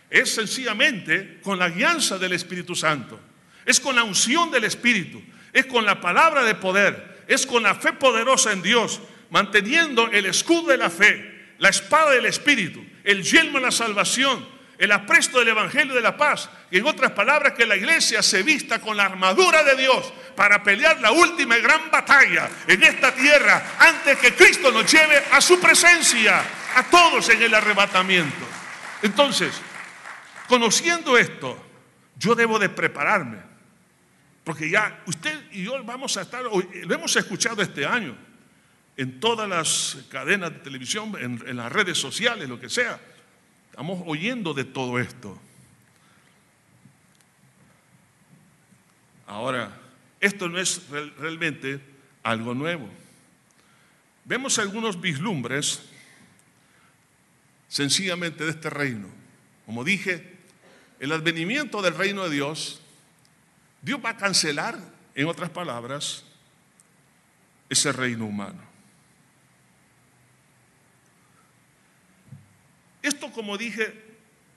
es 0.09 0.33
sencillamente 0.33 1.39
con 1.41 1.59
la 1.59 1.67
guianza 1.67 2.17
del 2.17 2.31
Espíritu 2.31 2.73
Santo, 2.73 3.19
es 3.65 3.81
con 3.81 3.97
la 3.97 4.03
unción 4.03 4.49
del 4.49 4.63
Espíritu, 4.63 5.21
es 5.51 5.65
con 5.65 5.85
la 5.85 5.99
palabra 5.99 6.45
de 6.45 6.55
poder, 6.55 7.10
es 7.33 7.45
con 7.45 7.63
la 7.63 7.75
fe 7.75 7.93
poderosa 7.93 8.51
en 8.51 8.61
Dios, 8.61 8.99
manteniendo 9.29 10.09
el 10.11 10.25
escudo 10.25 10.71
de 10.71 10.77
la 10.77 10.89
fe, 10.89 11.53
la 11.59 11.69
espada 11.69 12.11
del 12.11 12.25
Espíritu, 12.25 12.83
el 13.05 13.23
yelmo 13.23 13.57
de 13.57 13.65
la 13.65 13.71
salvación, 13.71 14.45
el 14.77 14.91
apresto 14.91 15.39
del 15.39 15.47
Evangelio 15.47 15.93
de 15.93 16.01
la 16.01 16.17
paz. 16.17 16.49
Y 16.71 16.79
en 16.79 16.87
otras 16.87 17.11
palabras, 17.11 17.53
que 17.53 17.65
la 17.65 17.77
iglesia 17.77 18.21
se 18.21 18.43
vista 18.43 18.81
con 18.81 18.97
la 18.97 19.05
armadura 19.05 19.63
de 19.63 19.77
Dios 19.77 20.11
para 20.35 20.61
pelear 20.61 20.99
la 20.99 21.11
última 21.11 21.57
y 21.57 21.61
gran 21.61 21.89
batalla 21.89 22.49
en 22.67 22.83
esta 22.83 23.13
tierra 23.13 23.75
antes 23.79 24.17
que 24.17 24.33
Cristo 24.33 24.69
nos 24.69 24.91
lleve 24.91 25.23
a 25.31 25.39
su 25.39 25.57
presencia, 25.59 26.43
a 26.75 26.83
todos 26.89 27.29
en 27.29 27.41
el 27.43 27.53
arrebatamiento. 27.53 28.45
Entonces, 29.03 29.53
conociendo 30.49 31.17
esto, 31.17 31.57
yo 32.17 32.35
debo 32.35 32.59
de 32.59 32.67
prepararme. 32.67 33.50
Porque 34.43 34.69
ya 34.69 35.03
usted 35.05 35.39
y 35.51 35.63
yo 35.63 35.83
vamos 35.83 36.17
a 36.17 36.21
estar, 36.21 36.43
lo 36.43 36.95
hemos 36.95 37.15
escuchado 37.15 37.61
este 37.61 37.85
año 37.85 38.15
en 38.97 39.19
todas 39.19 39.47
las 39.47 39.97
cadenas 40.09 40.51
de 40.51 40.59
televisión, 40.59 41.13
en, 41.19 41.43
en 41.47 41.57
las 41.57 41.71
redes 41.71 41.97
sociales, 41.97 42.49
lo 42.49 42.59
que 42.59 42.69
sea. 42.69 42.99
Estamos 43.69 44.03
oyendo 44.05 44.53
de 44.53 44.65
todo 44.65 44.99
esto. 44.99 45.39
Ahora, 49.27 49.71
esto 50.19 50.49
no 50.49 50.59
es 50.59 50.89
real- 50.89 51.13
realmente 51.17 51.79
algo 52.23 52.53
nuevo. 52.53 52.89
Vemos 54.25 54.59
algunos 54.59 54.99
vislumbres 54.99 55.81
sencillamente 57.67 58.43
de 58.43 58.51
este 58.51 58.69
reino. 58.69 59.07
Como 59.65 59.83
dije, 59.83 60.37
el 60.99 61.11
advenimiento 61.13 61.81
del 61.81 61.95
reino 61.95 62.23
de 62.25 62.31
Dios, 62.31 62.80
Dios 63.81 63.99
va 64.03 64.11
a 64.11 64.17
cancelar, 64.17 64.77
en 65.13 65.27
otras 65.27 65.49
palabras, 65.49 66.23
ese 67.69 67.91
reino 67.91 68.25
humano. 68.25 68.61
Esto, 73.01 73.31
como 73.31 73.57
dije, 73.57 73.93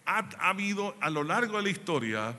ha, 0.07 0.29
ha 0.39 0.51
habido 0.51 0.97
a 1.01 1.11
lo 1.11 1.25
largo 1.25 1.57
de 1.57 1.63
la 1.65 1.71
historia 1.71 2.37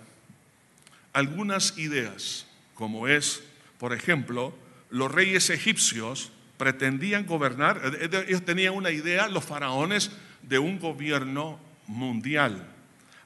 algunas 1.14 1.78
ideas, 1.78 2.46
como 2.74 3.08
es, 3.08 3.44
por 3.80 3.94
ejemplo, 3.94 4.54
los 4.90 5.12
reyes 5.12 5.50
egipcios 5.50 6.32
pretendían 6.58 7.26
gobernar, 7.26 7.82
eh, 7.84 8.10
eh, 8.12 8.26
ellos 8.28 8.46
tenían 8.46 8.74
una 8.74 8.92
idea, 8.92 9.28
los 9.28 9.44
faraones, 9.44 10.12
de 10.44 10.60
un 10.60 10.80
gobierno 10.80 11.60
mundial, 11.88 12.68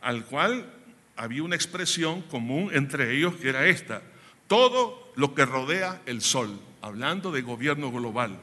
al 0.01 0.25
cual 0.25 0.71
había 1.19 1.43
una 1.43 1.55
expresión 1.55 2.21
común 2.23 2.71
entre 2.73 3.13
ellos 3.13 3.35
que 3.35 3.49
era 3.49 3.67
esta, 3.67 4.01
todo 4.47 5.11
lo 5.15 5.35
que 5.35 5.45
rodea 5.45 6.01
el 6.05 6.21
sol, 6.21 6.57
hablando 6.81 7.33
de 7.33 7.41
gobierno 7.41 7.91
global. 7.91 8.39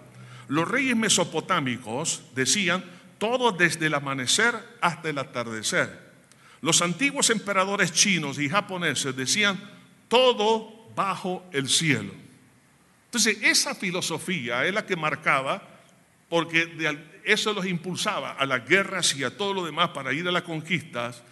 Los 0.48 0.68
reyes 0.68 0.94
mesopotámicos 0.94 2.22
decían 2.34 2.84
todo 3.16 3.50
desde 3.50 3.86
el 3.86 3.94
amanecer 3.94 4.54
hasta 4.82 5.08
el 5.08 5.16
atardecer. 5.16 6.06
Los 6.60 6.82
antiguos 6.82 7.30
emperadores 7.30 7.92
chinos 7.92 8.38
y 8.38 8.50
japoneses 8.50 9.16
decían 9.16 9.58
todo 10.08 10.90
bajo 10.94 11.46
el 11.52 11.70
cielo. 11.70 12.12
Entonces, 13.06 13.38
esa 13.40 13.74
filosofía 13.74 14.66
es 14.66 14.74
la 14.74 14.84
que 14.84 14.96
marcaba, 14.96 15.66
porque 16.28 16.76
eso 17.24 17.54
los 17.54 17.64
impulsaba 17.64 18.32
a 18.32 18.44
las 18.44 18.68
guerras 18.68 19.16
y 19.16 19.24
a 19.24 19.34
todo 19.34 19.54
lo 19.54 19.64
demás 19.64 19.90
para 19.90 20.12
ir 20.12 20.28
a 20.28 20.32
las 20.32 20.42
conquistas 20.42 21.22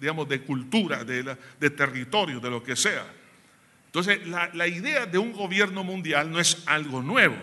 digamos, 0.00 0.28
de 0.28 0.42
cultura, 0.42 1.04
de, 1.04 1.36
de 1.58 1.70
territorio, 1.70 2.40
de 2.40 2.50
lo 2.50 2.62
que 2.62 2.76
sea. 2.76 3.06
Entonces, 3.86 4.26
la, 4.26 4.50
la 4.52 4.66
idea 4.66 5.06
de 5.06 5.18
un 5.18 5.32
gobierno 5.32 5.82
mundial 5.82 6.30
no 6.30 6.38
es 6.38 6.62
algo 6.66 7.02
nuevo. 7.02 7.36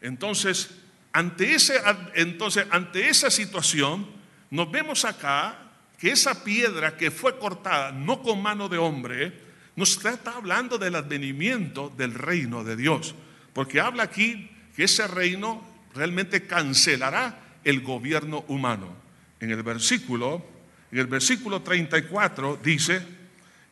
Entonces, 0.00 0.70
ante, 1.12 1.54
ese, 1.54 1.80
entonces, 2.14 2.66
ante 2.70 3.08
esa 3.08 3.30
situación, 3.30 4.06
nos 4.50 4.70
vemos 4.70 5.04
acá 5.04 5.58
que 5.98 6.10
esa 6.10 6.44
piedra 6.44 6.96
que 6.96 7.10
fue 7.10 7.38
cortada, 7.38 7.92
no 7.92 8.22
con 8.22 8.42
mano 8.42 8.68
de 8.68 8.78
hombre, 8.78 9.32
nos 9.76 10.04
está 10.04 10.32
hablando 10.36 10.78
del 10.78 10.94
advenimiento 10.94 11.92
del 11.96 12.14
reino 12.14 12.64
de 12.64 12.76
Dios. 12.76 13.14
Porque 13.52 13.80
habla 13.80 14.02
aquí 14.02 14.50
que 14.74 14.84
ese 14.84 15.06
reino 15.06 15.66
realmente 15.94 16.46
cancelará 16.46 17.38
el 17.64 17.80
gobierno 17.80 18.44
humano. 18.48 18.94
En 19.40 19.50
el 19.50 19.62
versículo, 19.62 20.44
en 20.96 21.00
el 21.00 21.08
versículo 21.08 21.60
34 21.60 22.58
dice, 22.64 23.02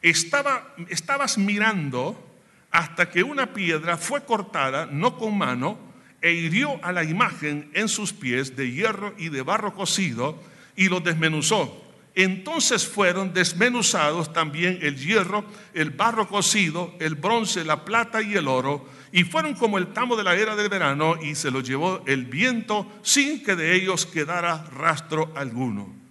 estaba, 0.03 0.75
estabas 0.91 1.39
mirando 1.39 2.23
hasta 2.71 3.09
que 3.09 3.23
una 3.23 3.55
piedra 3.55 3.97
fue 3.97 4.27
cortada, 4.27 4.85
no 4.85 5.17
con 5.17 5.39
mano, 5.39 5.79
e 6.21 6.35
hirió 6.35 6.79
a 6.85 6.93
la 6.93 7.03
imagen 7.03 7.71
en 7.73 7.89
sus 7.89 8.13
pies 8.13 8.57
de 8.57 8.71
hierro 8.71 9.15
y 9.17 9.31
de 9.31 9.41
barro 9.41 9.73
cocido 9.73 10.39
y 10.77 10.91
lo 10.91 11.01
desmenuzó. 11.01 11.83
Entonces 12.15 12.87
fueron 12.87 13.33
desmenuzados 13.33 14.35
también 14.35 14.81
el 14.83 14.99
hierro, 14.99 15.47
el 15.73 15.93
barro 15.93 16.29
cocido, 16.29 16.95
el 17.01 17.15
bronce, 17.15 17.65
la 17.65 17.87
plata 17.87 18.21
y 18.21 18.35
el 18.35 18.49
oro, 18.49 18.87
y 19.13 19.25
fueron 19.25 19.55
como 19.55 19.79
el 19.79 19.95
tamo 19.95 20.15
de 20.15 20.25
la 20.25 20.35
era 20.35 20.57
del 20.57 20.69
verano, 20.69 21.17
y 21.23 21.37
se 21.37 21.51
los 21.51 21.67
llevó 21.67 22.03
el 22.07 22.27
viento 22.27 22.87
sin 23.01 23.43
que 23.43 23.57
de 23.57 23.75
ellos 23.75 24.05
quedara 24.05 24.63
rastro 24.77 25.33
alguno. 25.35 26.04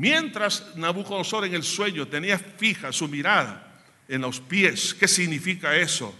Mientras 0.00 0.74
Nabucodonosor 0.76 1.44
en 1.44 1.52
el 1.52 1.62
sueño 1.62 2.08
tenía 2.08 2.38
fija 2.38 2.90
su 2.90 3.06
mirada 3.06 3.82
en 4.08 4.22
los 4.22 4.40
pies, 4.40 4.94
¿qué 4.94 5.06
significa 5.06 5.76
eso? 5.76 6.18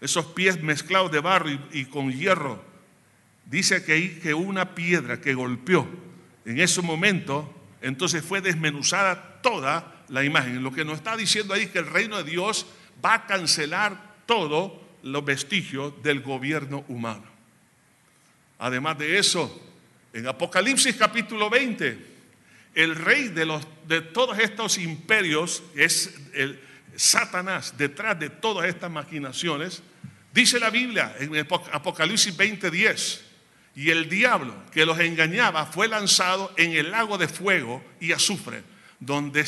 Esos 0.00 0.24
pies 0.24 0.62
mezclados 0.62 1.12
de 1.12 1.20
barro 1.20 1.50
y, 1.70 1.84
con 1.84 2.10
hierro. 2.10 2.64
Dice 3.44 3.84
que, 3.84 4.18
que 4.20 4.32
una 4.32 4.74
piedra 4.74 5.20
que 5.20 5.34
golpeó 5.34 5.86
en 6.46 6.58
ese 6.58 6.80
momento, 6.80 7.54
entonces 7.82 8.24
fue 8.24 8.40
desmenuzada 8.40 9.42
toda 9.42 10.06
la 10.08 10.24
imagen. 10.24 10.62
Lo 10.62 10.72
que 10.72 10.86
nos 10.86 10.94
está 10.94 11.14
diciendo 11.14 11.52
ahí 11.52 11.64
es 11.64 11.70
que 11.70 11.80
el 11.80 11.86
reino 11.86 12.16
de 12.16 12.30
Dios 12.30 12.64
va 13.04 13.12
a 13.12 13.26
cancelar 13.26 14.22
todos 14.24 14.72
los 15.02 15.22
vestigios 15.22 16.02
del 16.02 16.22
gobierno 16.22 16.82
humano. 16.88 17.26
Además 18.58 18.96
de 18.96 19.18
eso, 19.18 19.62
en 20.14 20.26
Apocalipsis 20.26 20.96
capítulo 20.96 21.50
20, 21.50 22.07
el 22.78 22.94
rey 22.94 23.26
de, 23.26 23.44
los, 23.44 23.66
de 23.88 24.00
todos 24.00 24.38
estos 24.38 24.78
imperios 24.78 25.64
es 25.74 26.14
el 26.32 26.60
Satanás, 26.94 27.74
detrás 27.76 28.16
de 28.20 28.30
todas 28.30 28.68
estas 28.68 28.88
maquinaciones. 28.88 29.82
Dice 30.32 30.60
la 30.60 30.70
Biblia 30.70 31.12
en 31.18 31.36
Apocalipsis 31.36 32.36
20:10, 32.38 33.20
y 33.74 33.90
el 33.90 34.08
diablo 34.08 34.54
que 34.70 34.86
los 34.86 34.96
engañaba 35.00 35.66
fue 35.66 35.88
lanzado 35.88 36.54
en 36.56 36.70
el 36.70 36.92
lago 36.92 37.18
de 37.18 37.26
fuego 37.26 37.84
y 37.98 38.12
azufre, 38.12 38.62
donde, 39.00 39.44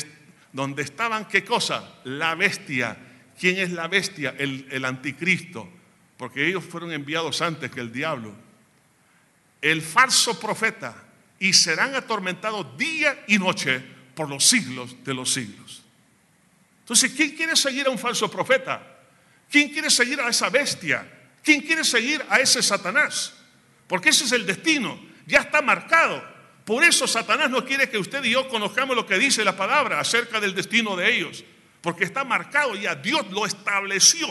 donde 0.51 0.83
estaban, 0.83 1.25
¿qué 1.29 1.45
cosa? 1.45 1.89
La 2.03 2.35
bestia. 2.35 2.97
¿Quién 3.39 3.59
es 3.59 3.71
la 3.71 3.87
bestia? 3.87 4.35
El, 4.37 4.67
el 4.71 4.83
anticristo, 4.83 5.69
porque 6.17 6.45
ellos 6.45 6.65
fueron 6.65 6.91
enviados 6.91 7.41
antes 7.41 7.71
que 7.71 7.79
el 7.79 7.93
diablo. 7.93 8.35
El 9.61 9.81
falso 9.81 10.37
profeta, 10.37 11.10
y 11.41 11.53
serán 11.53 11.95
atormentados 11.95 12.77
día 12.77 13.23
y 13.27 13.39
noche 13.39 13.81
por 14.13 14.29
los 14.29 14.45
siglos 14.45 15.03
de 15.03 15.15
los 15.15 15.33
siglos. 15.33 15.81
Entonces, 16.81 17.11
¿quién 17.13 17.31
quiere 17.31 17.55
seguir 17.55 17.87
a 17.87 17.89
un 17.89 17.97
falso 17.97 18.29
profeta? 18.29 18.79
¿Quién 19.49 19.69
quiere 19.69 19.89
seguir 19.89 20.21
a 20.21 20.29
esa 20.29 20.49
bestia? 20.49 21.03
¿Quién 21.43 21.61
quiere 21.61 21.83
seguir 21.83 22.23
a 22.29 22.39
ese 22.39 22.61
Satanás? 22.61 23.33
Porque 23.87 24.09
ese 24.09 24.25
es 24.25 24.33
el 24.33 24.45
destino, 24.45 25.01
ya 25.25 25.39
está 25.39 25.63
marcado. 25.63 26.23
Por 26.63 26.83
eso 26.83 27.07
Satanás 27.07 27.49
no 27.49 27.65
quiere 27.65 27.89
que 27.89 27.97
usted 27.97 28.23
y 28.23 28.29
yo 28.29 28.47
conozcamos 28.47 28.95
lo 28.95 29.07
que 29.07 29.17
dice 29.17 29.43
la 29.43 29.57
palabra 29.57 29.99
acerca 29.99 30.39
del 30.39 30.53
destino 30.53 30.95
de 30.95 31.11
ellos, 31.11 31.43
porque 31.81 32.03
está 32.03 32.23
marcado 32.23 32.75
ya, 32.75 32.93
Dios 32.93 33.31
lo 33.31 33.47
estableció. 33.47 34.27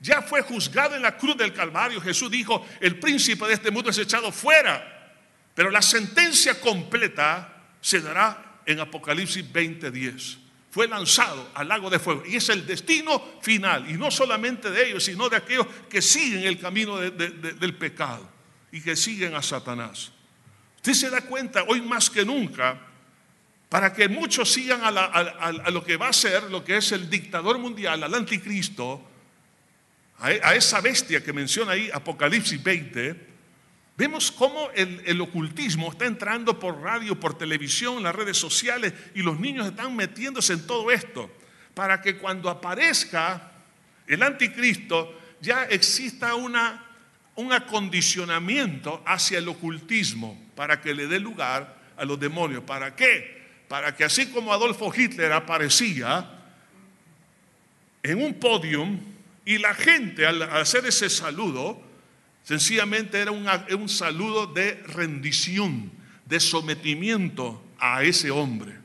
Ya 0.00 0.20
fue 0.20 0.42
juzgado 0.42 0.96
en 0.96 1.02
la 1.02 1.16
cruz 1.16 1.36
del 1.36 1.52
Calvario. 1.52 2.00
Jesús 2.00 2.28
dijo, 2.28 2.66
el 2.80 2.98
príncipe 2.98 3.46
de 3.46 3.54
este 3.54 3.70
mundo 3.70 3.90
es 3.90 3.98
echado 3.98 4.32
fuera. 4.32 4.93
Pero 5.54 5.70
la 5.70 5.82
sentencia 5.82 6.60
completa 6.60 7.62
se 7.80 8.00
dará 8.00 8.60
en 8.66 8.80
Apocalipsis 8.80 9.44
20:10. 9.52 10.38
Fue 10.70 10.88
lanzado 10.88 11.50
al 11.54 11.68
lago 11.68 11.88
de 11.88 12.00
fuego. 12.00 12.24
Y 12.26 12.36
es 12.36 12.48
el 12.48 12.66
destino 12.66 13.22
final. 13.40 13.88
Y 13.88 13.94
no 13.94 14.10
solamente 14.10 14.70
de 14.70 14.88
ellos, 14.88 15.04
sino 15.04 15.28
de 15.28 15.36
aquellos 15.36 15.66
que 15.88 16.02
siguen 16.02 16.42
el 16.44 16.58
camino 16.58 16.96
de- 16.98 17.12
de- 17.12 17.30
de- 17.30 17.52
del 17.52 17.76
pecado 17.76 18.28
y 18.72 18.80
que 18.80 18.96
siguen 18.96 19.36
a 19.36 19.42
Satanás. 19.42 20.10
Usted 20.76 20.94
se 20.94 21.10
da 21.10 21.20
cuenta 21.20 21.62
hoy 21.68 21.80
más 21.80 22.10
que 22.10 22.24
nunca, 22.24 22.80
para 23.68 23.92
que 23.92 24.08
muchos 24.08 24.52
sigan 24.52 24.80
a, 24.82 24.88
a- 24.88 25.70
lo 25.70 25.84
que 25.84 25.96
va 25.96 26.08
a 26.08 26.12
ser, 26.12 26.44
lo 26.50 26.64
que 26.64 26.76
es 26.78 26.90
el 26.92 27.08
dictador 27.08 27.58
mundial, 27.58 28.02
al 28.02 28.12
anticristo, 28.14 29.00
a 30.18 30.54
esa 30.54 30.80
bestia 30.80 31.22
que 31.22 31.32
menciona 31.32 31.72
ahí 31.72 31.90
Apocalipsis 31.92 32.62
20, 32.62 33.33
vemos 33.96 34.32
cómo 34.32 34.70
el, 34.74 35.02
el 35.06 35.20
ocultismo 35.20 35.90
está 35.90 36.06
entrando 36.06 36.58
por 36.58 36.80
radio, 36.80 37.18
por 37.18 37.38
televisión, 37.38 38.02
las 38.02 38.14
redes 38.14 38.36
sociales, 38.36 38.92
y 39.14 39.22
los 39.22 39.38
niños 39.38 39.66
están 39.66 39.94
metiéndose 39.94 40.54
en 40.54 40.66
todo 40.66 40.90
esto, 40.90 41.30
para 41.74 42.00
que 42.00 42.16
cuando 42.16 42.50
aparezca 42.50 43.52
el 44.06 44.22
anticristo 44.22 45.20
ya 45.40 45.64
exista 45.64 46.34
una, 46.34 46.84
un 47.36 47.52
acondicionamiento 47.52 49.02
hacia 49.06 49.38
el 49.38 49.48
ocultismo, 49.48 50.40
para 50.54 50.80
que 50.80 50.94
le 50.94 51.06
dé 51.06 51.20
lugar 51.20 51.76
a 51.96 52.04
los 52.04 52.18
demonios. 52.18 52.62
¿Para 52.64 52.94
qué? 52.94 53.42
Para 53.68 53.94
que 53.96 54.04
así 54.04 54.26
como 54.26 54.52
Adolfo 54.52 54.92
Hitler 54.94 55.32
aparecía 55.32 56.30
en 58.02 58.22
un 58.22 58.34
podium 58.34 59.00
y 59.44 59.58
la 59.58 59.74
gente 59.74 60.26
al 60.26 60.42
hacer 60.42 60.86
ese 60.86 61.10
saludo, 61.10 61.82
sencillamente 62.44 63.20
era 63.20 63.32
un, 63.32 63.46
un 63.78 63.88
saludo 63.88 64.46
de 64.46 64.74
rendición, 64.86 65.90
de 66.26 66.38
sometimiento 66.38 67.62
a 67.78 68.04
ese 68.04 68.30
hombre. 68.30 68.78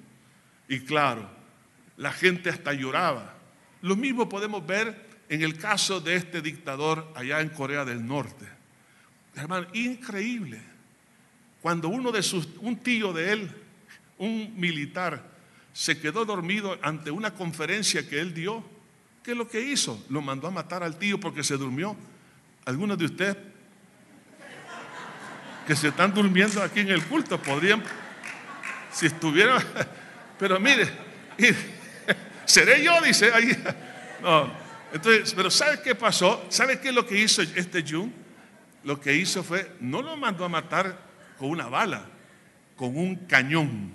Y 0.67 0.79
claro, 0.79 1.29
la 1.97 2.11
gente 2.11 2.49
hasta 2.49 2.73
lloraba. 2.73 3.35
Lo 3.81 3.95
mismo 3.95 4.27
podemos 4.27 4.65
ver 4.65 5.07
en 5.29 5.43
el 5.43 5.57
caso 5.57 6.01
de 6.01 6.15
este 6.15 6.41
dictador 6.41 7.11
allá 7.15 7.41
en 7.41 7.49
Corea 7.49 7.85
del 7.85 8.05
Norte. 8.05 8.45
Hermano, 9.35 9.67
increíble. 9.73 10.59
Cuando 11.61 11.89
uno 11.89 12.11
de 12.11 12.23
sus, 12.23 12.47
un 12.61 12.77
tío 12.77 13.13
de 13.13 13.33
él, 13.33 13.51
un 14.17 14.53
militar, 14.57 15.23
se 15.71 15.99
quedó 15.99 16.25
dormido 16.25 16.77
ante 16.81 17.11
una 17.11 17.33
conferencia 17.33 18.07
que 18.07 18.19
él 18.19 18.33
dio, 18.33 18.63
¿qué 19.23 19.31
es 19.31 19.37
lo 19.37 19.47
que 19.47 19.61
hizo? 19.61 20.03
Lo 20.09 20.21
mandó 20.21 20.47
a 20.47 20.51
matar 20.51 20.83
al 20.83 20.97
tío 20.97 21.19
porque 21.19 21.43
se 21.43 21.57
durmió. 21.57 21.95
Algunos 22.65 22.97
de 22.97 23.05
ustedes 23.05 23.37
que 25.69 25.75
se 25.75 25.89
están 25.89 26.11
durmiendo 26.11 26.63
aquí 26.63 26.79
en 26.79 26.89
el 26.89 27.05
culto 27.05 27.39
podrían, 27.39 27.83
si 28.91 29.05
estuvieran, 29.05 29.63
pero 30.39 30.59
mire, 30.59 30.89
seré 32.43 32.83
yo, 32.83 32.99
dice 33.03 33.31
ahí. 33.31 33.55
No, 34.19 34.51
entonces, 34.91 35.31
pero 35.35 35.51
¿sabe 35.51 35.79
qué 35.83 35.93
pasó? 35.93 36.43
¿Sabe 36.49 36.79
qué 36.79 36.89
es 36.89 36.95
lo 36.95 37.05
que 37.05 37.21
hizo 37.21 37.43
este 37.43 37.85
Jun? 37.87 38.11
Lo 38.83 38.99
que 38.99 39.13
hizo 39.13 39.43
fue, 39.43 39.75
no 39.79 40.01
lo 40.01 40.17
mandó 40.17 40.43
a 40.43 40.49
matar 40.49 40.97
con 41.37 41.51
una 41.51 41.67
bala, 41.67 42.03
con 42.75 42.97
un 42.97 43.15
cañón. 43.27 43.93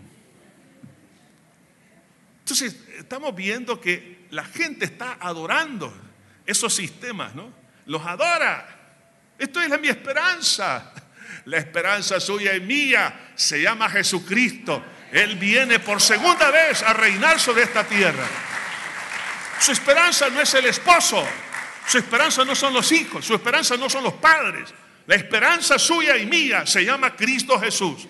Entonces, 2.38 2.84
estamos 2.96 3.34
viendo 3.34 3.80
que 3.80 4.28
la 4.30 4.44
gente 4.44 4.84
está 4.84 5.18
adorando 5.20 5.92
esos 6.46 6.72
sistemas, 6.72 7.34
¿no? 7.34 7.52
Los 7.86 8.06
adora. 8.06 8.64
Esto 9.36 9.60
es 9.60 9.68
la, 9.68 9.78
mi 9.78 9.88
esperanza. 9.88 10.92
La 11.46 11.58
esperanza 11.58 12.20
suya 12.20 12.54
y 12.54 12.60
mía 12.60 13.32
se 13.34 13.60
llama 13.60 13.88
Jesucristo. 13.90 14.82
Él 15.12 15.36
viene 15.36 15.78
por 15.78 16.00
segunda 16.00 16.50
vez 16.50 16.82
a 16.82 16.92
reinar 16.92 17.38
sobre 17.38 17.64
esta 17.64 17.84
tierra. 17.84 18.26
Su 19.60 19.72
esperanza 19.72 20.28
no 20.30 20.40
es 20.40 20.52
el 20.54 20.66
esposo, 20.66 21.24
su 21.86 21.98
esperanza 21.98 22.44
no 22.44 22.54
son 22.54 22.74
los 22.74 22.90
hijos, 22.92 23.24
su 23.24 23.34
esperanza 23.34 23.76
no 23.76 23.88
son 23.88 24.04
los 24.04 24.14
padres. 24.14 24.72
La 25.06 25.14
esperanza 25.14 25.78
suya 25.78 26.16
y 26.16 26.26
mía 26.26 26.66
se 26.66 26.84
llama 26.84 27.14
Cristo 27.14 27.60
Jesús. 27.60 28.08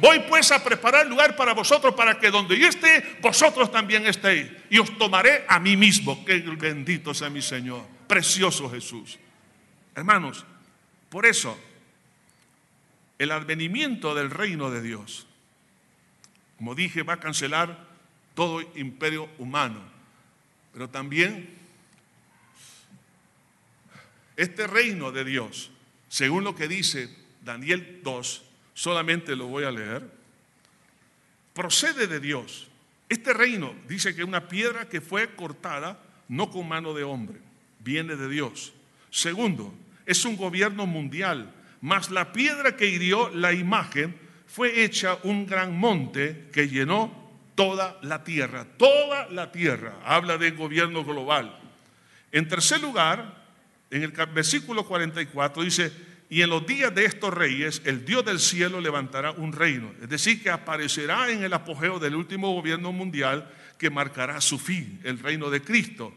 Voy 0.00 0.20
pues 0.28 0.52
a 0.52 0.62
preparar 0.62 1.06
lugar 1.06 1.34
para 1.36 1.54
vosotros 1.54 1.94
para 1.94 2.18
que 2.18 2.30
donde 2.30 2.58
yo 2.58 2.68
esté, 2.68 3.18
vosotros 3.22 3.72
también 3.72 4.06
estéis. 4.06 4.46
Y 4.68 4.78
os 4.78 4.96
tomaré 4.98 5.44
a 5.48 5.58
mí 5.58 5.76
mismo. 5.76 6.24
Que 6.24 6.38
bendito 6.40 7.14
sea 7.14 7.30
mi 7.30 7.40
Señor. 7.40 7.82
Precioso 8.06 8.70
Jesús. 8.70 9.18
Hermanos, 9.94 10.44
por 11.08 11.24
eso, 11.24 11.58
el 13.18 13.32
advenimiento 13.32 14.14
del 14.14 14.30
reino 14.30 14.70
de 14.70 14.82
Dios, 14.82 15.26
como 16.58 16.74
dije, 16.74 17.02
va 17.02 17.14
a 17.14 17.20
cancelar 17.20 17.86
todo 18.34 18.60
imperio 18.76 19.28
humano. 19.38 19.80
Pero 20.72 20.88
también 20.88 21.56
este 24.36 24.66
reino 24.66 25.12
de 25.12 25.24
Dios, 25.24 25.70
según 26.08 26.44
lo 26.44 26.54
que 26.54 26.68
dice 26.68 27.14
Daniel 27.42 28.00
2, 28.02 28.44
solamente 28.74 29.34
lo 29.36 29.46
voy 29.46 29.64
a 29.64 29.70
leer, 29.70 30.10
procede 31.54 32.06
de 32.06 32.20
Dios. 32.20 32.68
Este 33.08 33.32
reino 33.32 33.74
dice 33.88 34.14
que 34.14 34.24
una 34.24 34.48
piedra 34.48 34.88
que 34.88 35.00
fue 35.00 35.34
cortada 35.34 36.02
no 36.28 36.50
con 36.50 36.68
mano 36.68 36.92
de 36.92 37.04
hombre, 37.04 37.38
viene 37.80 38.16
de 38.16 38.28
Dios. 38.28 38.72
Segundo, 39.10 39.72
es 40.04 40.24
un 40.24 40.36
gobierno 40.36 40.86
mundial, 40.86 41.52
mas 41.86 42.10
la 42.10 42.32
piedra 42.32 42.74
que 42.74 42.88
hirió 42.88 43.28
la 43.28 43.52
imagen 43.52 44.18
fue 44.48 44.82
hecha 44.82 45.18
un 45.22 45.46
gran 45.46 45.78
monte 45.78 46.48
que 46.52 46.68
llenó 46.68 47.30
toda 47.54 47.96
la 48.02 48.24
tierra, 48.24 48.66
toda 48.76 49.28
la 49.28 49.52
tierra. 49.52 49.94
Habla 50.04 50.36
de 50.36 50.50
gobierno 50.50 51.04
global. 51.04 51.56
En 52.32 52.48
tercer 52.48 52.80
lugar, 52.80 53.46
en 53.88 54.02
el 54.02 54.10
versículo 54.10 54.84
44 54.84 55.62
dice, 55.62 55.92
y 56.28 56.42
en 56.42 56.50
los 56.50 56.66
días 56.66 56.92
de 56.92 57.04
estos 57.04 57.32
reyes, 57.32 57.80
el 57.84 58.04
Dios 58.04 58.24
del 58.24 58.40
cielo 58.40 58.80
levantará 58.80 59.30
un 59.30 59.52
reino. 59.52 59.92
Es 60.02 60.08
decir, 60.08 60.42
que 60.42 60.50
aparecerá 60.50 61.30
en 61.30 61.44
el 61.44 61.52
apogeo 61.52 62.00
del 62.00 62.16
último 62.16 62.52
gobierno 62.52 62.90
mundial 62.90 63.48
que 63.78 63.90
marcará 63.90 64.40
su 64.40 64.58
fin, 64.58 65.00
el 65.04 65.20
reino 65.20 65.50
de 65.50 65.62
Cristo. 65.62 66.12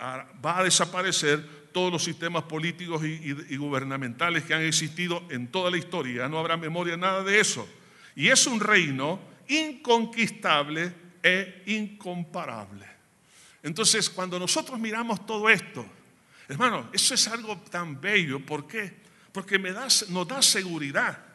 Va 0.00 0.58
a 0.58 0.64
desaparecer 0.64 1.62
todos 1.72 1.90
los 1.90 2.04
sistemas 2.04 2.44
políticos 2.44 3.02
y, 3.04 3.56
gubernamentales 3.56 4.44
que 4.44 4.54
han 4.54 4.62
existido 4.62 5.22
en 5.30 5.48
toda 5.48 5.70
la 5.70 5.78
historia. 5.78 6.28
No 6.28 6.38
habrá 6.38 6.56
memoria 6.56 6.96
nada 6.96 7.22
de 7.24 7.40
eso. 7.40 7.68
Y 8.14 8.28
es 8.28 8.46
un 8.46 8.60
reino 8.60 9.20
inconquistable 9.48 10.92
e 11.22 11.62
incomparable. 11.66 12.86
Entonces, 13.62 14.10
cuando 14.10 14.38
nosotros 14.38 14.78
miramos 14.78 15.24
todo 15.24 15.48
esto, 15.48 15.86
hermano, 16.48 16.90
eso 16.92 17.14
es 17.14 17.28
algo 17.28 17.56
tan 17.70 18.00
bello. 18.00 18.44
¿Por 18.44 18.66
qué? 18.66 18.92
Porque 19.32 19.58
me 19.58 19.70
nos 19.70 20.28
da 20.28 20.42
seguridad. 20.42 21.32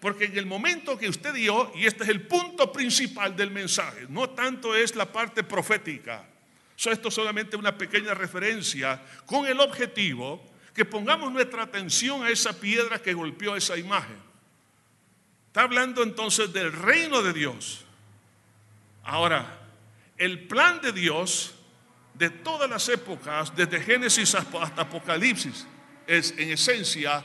Porque 0.00 0.26
en 0.26 0.38
el 0.38 0.46
momento 0.46 0.96
que 0.96 1.08
usted 1.08 1.34
dio, 1.34 1.72
y 1.74 1.86
este 1.86 2.04
es 2.04 2.10
el 2.10 2.22
punto 2.22 2.70
principal 2.72 3.34
del 3.34 3.50
mensaje, 3.50 4.06
no 4.08 4.30
tanto 4.30 4.74
es 4.74 4.94
la 4.94 5.10
parte 5.10 5.42
profética, 5.42 6.24
esto 6.86 7.08
es 7.08 7.14
solamente 7.14 7.56
una 7.56 7.76
pequeña 7.76 8.14
referencia 8.14 9.02
con 9.26 9.46
el 9.46 9.58
objetivo 9.60 10.44
que 10.72 10.84
pongamos 10.84 11.32
nuestra 11.32 11.64
atención 11.64 12.22
a 12.22 12.30
esa 12.30 12.58
piedra 12.58 13.02
que 13.02 13.12
golpeó 13.12 13.56
esa 13.56 13.76
imagen. 13.76 14.16
Está 15.48 15.62
hablando 15.62 16.02
entonces 16.04 16.52
del 16.52 16.72
reino 16.72 17.20
de 17.22 17.32
Dios. 17.32 17.84
Ahora, 19.02 19.58
el 20.16 20.46
plan 20.46 20.80
de 20.80 20.92
Dios 20.92 21.54
de 22.14 22.30
todas 22.30 22.70
las 22.70 22.88
épocas, 22.88 23.54
desde 23.56 23.80
Génesis 23.80 24.34
hasta 24.34 24.82
Apocalipsis, 24.82 25.66
es 26.06 26.32
en 26.38 26.50
esencia 26.50 27.24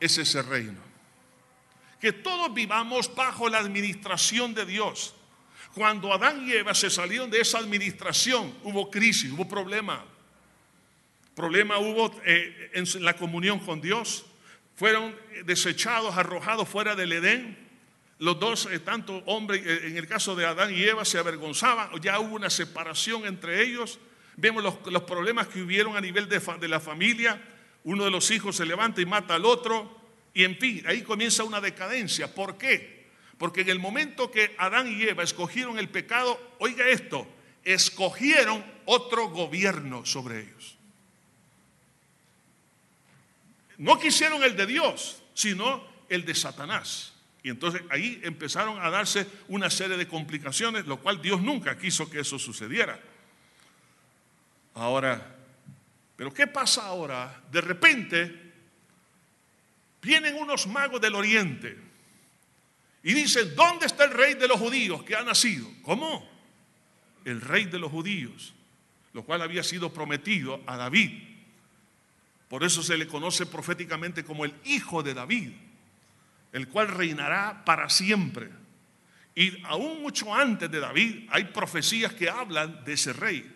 es 0.00 0.18
ese 0.18 0.42
reino. 0.42 0.80
Que 2.00 2.12
todos 2.12 2.52
vivamos 2.52 3.14
bajo 3.14 3.48
la 3.48 3.58
administración 3.58 4.52
de 4.52 4.66
Dios. 4.66 5.14
Cuando 5.74 6.12
Adán 6.12 6.48
y 6.48 6.52
Eva 6.52 6.72
se 6.72 6.88
salieron 6.88 7.30
de 7.30 7.40
esa 7.40 7.58
administración, 7.58 8.54
hubo 8.62 8.90
crisis, 8.90 9.32
hubo 9.32 9.48
problema. 9.48 10.04
Problema 11.34 11.78
hubo 11.78 12.14
eh, 12.24 12.70
en 12.74 13.04
la 13.04 13.16
comunión 13.16 13.58
con 13.58 13.80
Dios 13.80 14.24
fueron 14.76 15.16
desechados, 15.44 16.16
arrojados 16.16 16.68
fuera 16.68 16.94
del 16.94 17.12
Edén. 17.12 17.58
Los 18.20 18.38
dos, 18.38 18.68
eh, 18.70 18.78
tanto 18.78 19.16
hombre, 19.26 19.58
eh, 19.58 19.88
en 19.88 19.96
el 19.96 20.06
caso 20.06 20.36
de 20.36 20.46
Adán 20.46 20.72
y 20.72 20.82
Eva, 20.84 21.04
se 21.04 21.18
avergonzaban, 21.18 21.90
ya 22.00 22.20
hubo 22.20 22.36
una 22.36 22.50
separación 22.50 23.26
entre 23.26 23.62
ellos. 23.62 23.98
Vemos 24.36 24.62
los, 24.62 25.02
problemas 25.02 25.48
que 25.48 25.60
hubieron 25.60 25.96
a 25.96 26.00
nivel 26.00 26.28
de, 26.28 26.40
de 26.60 26.68
la 26.68 26.78
familia. 26.78 27.42
Uno 27.82 28.04
de 28.04 28.12
los 28.12 28.30
hijos 28.30 28.56
se 28.56 28.64
levanta 28.64 29.00
y 29.00 29.06
mata 29.06 29.34
al 29.34 29.44
otro. 29.44 30.00
Y 30.32 30.44
en 30.44 30.56
fin, 30.56 30.84
ahí 30.86 31.02
comienza 31.02 31.42
una 31.42 31.60
decadencia. 31.60 32.32
¿Por 32.32 32.58
qué? 32.58 32.93
Porque 33.38 33.62
en 33.62 33.70
el 33.70 33.78
momento 33.78 34.30
que 34.30 34.54
Adán 34.58 34.88
y 34.88 35.02
Eva 35.02 35.22
escogieron 35.22 35.78
el 35.78 35.88
pecado, 35.88 36.40
oiga 36.58 36.88
esto, 36.88 37.26
escogieron 37.64 38.64
otro 38.84 39.28
gobierno 39.28 40.06
sobre 40.06 40.40
ellos. 40.40 40.76
No 43.78 43.98
quisieron 43.98 44.42
el 44.44 44.56
de 44.56 44.66
Dios, 44.66 45.22
sino 45.34 45.84
el 46.08 46.24
de 46.24 46.34
Satanás. 46.34 47.12
Y 47.42 47.50
entonces 47.50 47.82
ahí 47.90 48.20
empezaron 48.22 48.80
a 48.80 48.88
darse 48.88 49.26
una 49.48 49.68
serie 49.68 49.96
de 49.96 50.08
complicaciones, 50.08 50.86
lo 50.86 50.98
cual 50.98 51.20
Dios 51.20 51.42
nunca 51.42 51.76
quiso 51.76 52.08
que 52.08 52.20
eso 52.20 52.38
sucediera. 52.38 52.98
Ahora, 54.74 55.36
pero 56.16 56.32
¿qué 56.32 56.46
pasa 56.46 56.86
ahora? 56.86 57.42
De 57.50 57.60
repente 57.60 58.52
vienen 60.00 60.36
unos 60.36 60.66
magos 60.66 61.00
del 61.00 61.14
oriente 61.14 61.76
y 63.04 63.12
dicen, 63.12 63.54
¿dónde 63.54 63.84
está 63.84 64.04
el 64.04 64.12
rey 64.12 64.32
de 64.32 64.48
los 64.48 64.58
judíos 64.58 65.02
que 65.04 65.14
ha 65.14 65.22
nacido? 65.22 65.68
¿Cómo? 65.82 66.26
El 67.26 67.42
rey 67.42 67.66
de 67.66 67.78
los 67.78 67.90
judíos, 67.90 68.54
lo 69.12 69.24
cual 69.24 69.42
había 69.42 69.62
sido 69.62 69.92
prometido 69.92 70.62
a 70.66 70.78
David. 70.78 71.12
Por 72.48 72.64
eso 72.64 72.82
se 72.82 72.96
le 72.96 73.06
conoce 73.06 73.44
proféticamente 73.44 74.24
como 74.24 74.46
el 74.46 74.54
Hijo 74.64 75.02
de 75.02 75.12
David, 75.12 75.50
el 76.52 76.68
cual 76.68 76.88
reinará 76.88 77.62
para 77.66 77.90
siempre. 77.90 78.48
Y 79.34 79.62
aún 79.66 80.00
mucho 80.00 80.34
antes 80.34 80.70
de 80.70 80.80
David 80.80 81.28
hay 81.30 81.44
profecías 81.44 82.14
que 82.14 82.30
hablan 82.30 82.84
de 82.86 82.94
ese 82.94 83.12
rey. 83.12 83.52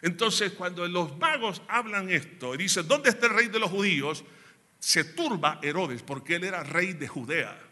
Entonces, 0.00 0.52
cuando 0.52 0.88
los 0.88 1.18
magos 1.18 1.60
hablan 1.68 2.08
esto 2.08 2.54
y 2.54 2.58
dicen, 2.58 2.88
¿dónde 2.88 3.10
está 3.10 3.26
el 3.26 3.34
rey 3.34 3.48
de 3.48 3.58
los 3.58 3.70
judíos? 3.70 4.24
Se 4.78 5.04
turba 5.04 5.58
Herodes 5.62 6.02
porque 6.02 6.36
él 6.36 6.44
era 6.44 6.62
rey 6.62 6.94
de 6.94 7.08
Judea. 7.08 7.67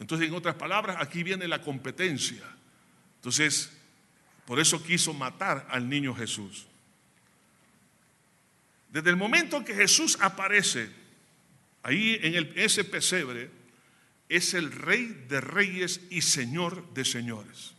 Entonces, 0.00 0.28
en 0.28 0.34
otras 0.34 0.54
palabras, 0.54 0.96
aquí 1.00 1.22
viene 1.22 1.48
la 1.48 1.60
competencia. 1.60 2.44
Entonces, 3.16 3.72
por 4.46 4.60
eso 4.60 4.82
quiso 4.82 5.12
matar 5.12 5.66
al 5.70 5.88
niño 5.88 6.14
Jesús. 6.14 6.66
Desde 8.90 9.10
el 9.10 9.16
momento 9.16 9.64
que 9.64 9.74
Jesús 9.74 10.16
aparece 10.20 10.90
ahí 11.82 12.18
en 12.22 12.52
ese 12.56 12.84
pesebre, 12.84 13.50
es 14.28 14.54
el 14.54 14.72
rey 14.72 15.24
de 15.28 15.40
reyes 15.40 16.00
y 16.10 16.22
señor 16.22 16.92
de 16.94 17.04
señores. 17.04 17.72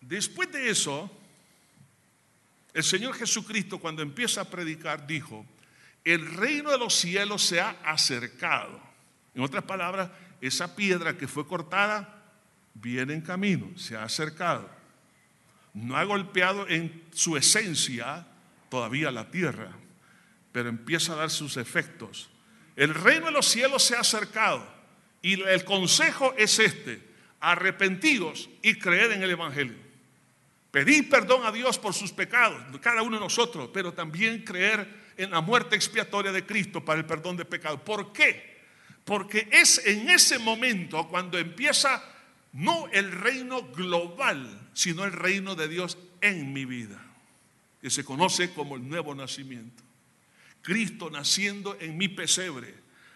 Después 0.00 0.52
de 0.52 0.70
eso, 0.70 1.10
el 2.72 2.84
Señor 2.84 3.14
Jesucristo 3.14 3.78
cuando 3.78 4.02
empieza 4.02 4.42
a 4.42 4.50
predicar 4.50 5.06
dijo, 5.06 5.44
el 6.06 6.24
reino 6.36 6.70
de 6.70 6.78
los 6.78 6.94
cielos 6.94 7.42
se 7.42 7.60
ha 7.60 7.70
acercado. 7.84 8.80
En 9.34 9.42
otras 9.42 9.64
palabras, 9.64 10.08
esa 10.40 10.76
piedra 10.76 11.18
que 11.18 11.26
fue 11.26 11.48
cortada 11.48 12.22
viene 12.74 13.12
en 13.12 13.22
camino, 13.22 13.76
se 13.76 13.96
ha 13.96 14.04
acercado. 14.04 14.70
No 15.74 15.96
ha 15.96 16.04
golpeado 16.04 16.68
en 16.68 17.02
su 17.12 17.36
esencia 17.36 18.24
todavía 18.68 19.10
la 19.10 19.32
tierra, 19.32 19.72
pero 20.52 20.68
empieza 20.68 21.12
a 21.12 21.16
dar 21.16 21.30
sus 21.30 21.56
efectos. 21.56 22.30
El 22.76 22.94
reino 22.94 23.26
de 23.26 23.32
los 23.32 23.46
cielos 23.46 23.82
se 23.82 23.96
ha 23.96 24.00
acercado 24.00 24.64
y 25.22 25.42
el 25.42 25.64
consejo 25.64 26.34
es 26.38 26.60
este, 26.60 27.02
arrepentidos 27.40 28.48
y 28.62 28.74
creed 28.78 29.10
en 29.10 29.24
el 29.24 29.30
Evangelio. 29.30 29.76
Pedir 30.70 31.10
perdón 31.10 31.44
a 31.44 31.50
Dios 31.50 31.80
por 31.80 31.94
sus 31.94 32.12
pecados, 32.12 32.62
cada 32.80 33.02
uno 33.02 33.16
de 33.16 33.24
nosotros, 33.24 33.70
pero 33.74 33.92
también 33.92 34.44
creer 34.44 35.05
en 35.16 35.30
la 35.30 35.40
muerte 35.40 35.76
expiatoria 35.76 36.32
de 36.32 36.44
Cristo 36.44 36.84
para 36.84 37.00
el 37.00 37.06
perdón 37.06 37.36
de 37.36 37.44
pecados. 37.44 37.80
¿Por 37.80 38.12
qué? 38.12 38.56
Porque 39.04 39.48
es 39.52 39.84
en 39.86 40.10
ese 40.10 40.38
momento 40.38 41.08
cuando 41.08 41.38
empieza 41.38 42.02
no 42.52 42.88
el 42.88 43.12
reino 43.12 43.62
global, 43.72 44.70
sino 44.72 45.04
el 45.04 45.12
reino 45.12 45.54
de 45.54 45.68
Dios 45.68 45.98
en 46.20 46.52
mi 46.52 46.64
vida, 46.64 47.02
que 47.80 47.90
se 47.90 48.04
conoce 48.04 48.52
como 48.52 48.76
el 48.76 48.88
nuevo 48.88 49.14
nacimiento. 49.14 49.82
Cristo 50.62 51.10
naciendo 51.10 51.76
en 51.80 51.96
mi 51.96 52.08
pesebre, 52.08 52.74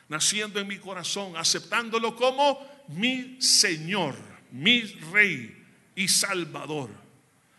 naciendo 0.09 0.61
en 0.61 0.68
mi 0.68 0.78
corazón, 0.78 1.36
aceptándolo 1.36 2.14
como 2.14 2.61
mi 2.88 3.40
Señor, 3.40 4.14
mi 4.53 4.82
Rey 5.12 5.64
y 5.94 6.07
Salvador. 6.07 6.90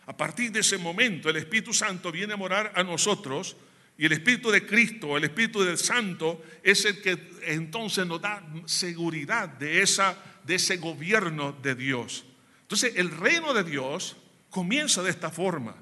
A 0.06 0.16
partir 0.16 0.50
de 0.52 0.60
ese 0.60 0.78
momento 0.78 1.28
el 1.28 1.36
Espíritu 1.36 1.72
Santo 1.72 2.10
viene 2.10 2.34
a 2.34 2.36
morar 2.36 2.72
a 2.74 2.82
nosotros 2.82 3.56
y 4.02 4.06
el 4.06 4.12
Espíritu 4.14 4.50
de 4.50 4.66
Cristo, 4.66 5.16
el 5.16 5.22
Espíritu 5.22 5.62
del 5.62 5.78
Santo, 5.78 6.44
es 6.60 6.84
el 6.86 7.00
que 7.00 7.30
entonces 7.42 8.04
nos 8.04 8.20
da 8.20 8.44
seguridad 8.64 9.48
de, 9.48 9.80
esa, 9.80 10.18
de 10.42 10.56
ese 10.56 10.78
gobierno 10.78 11.52
de 11.52 11.76
Dios. 11.76 12.24
Entonces 12.62 12.94
el 12.96 13.12
reino 13.12 13.54
de 13.54 13.62
Dios 13.62 14.16
comienza 14.50 15.04
de 15.04 15.10
esta 15.10 15.30
forma. 15.30 15.76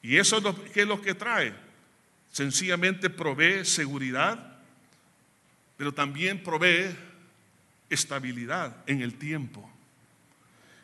Y 0.00 0.16
eso 0.16 0.36
es 0.36 0.44
lo, 0.44 0.64
¿qué 0.66 0.82
es 0.82 0.86
lo 0.86 1.02
que 1.02 1.14
trae. 1.14 1.52
Sencillamente 2.30 3.10
provee 3.10 3.64
seguridad, 3.64 4.60
pero 5.76 5.92
también 5.92 6.40
provee 6.44 6.94
estabilidad 7.90 8.76
en 8.86 9.02
el 9.02 9.14
tiempo. 9.14 9.68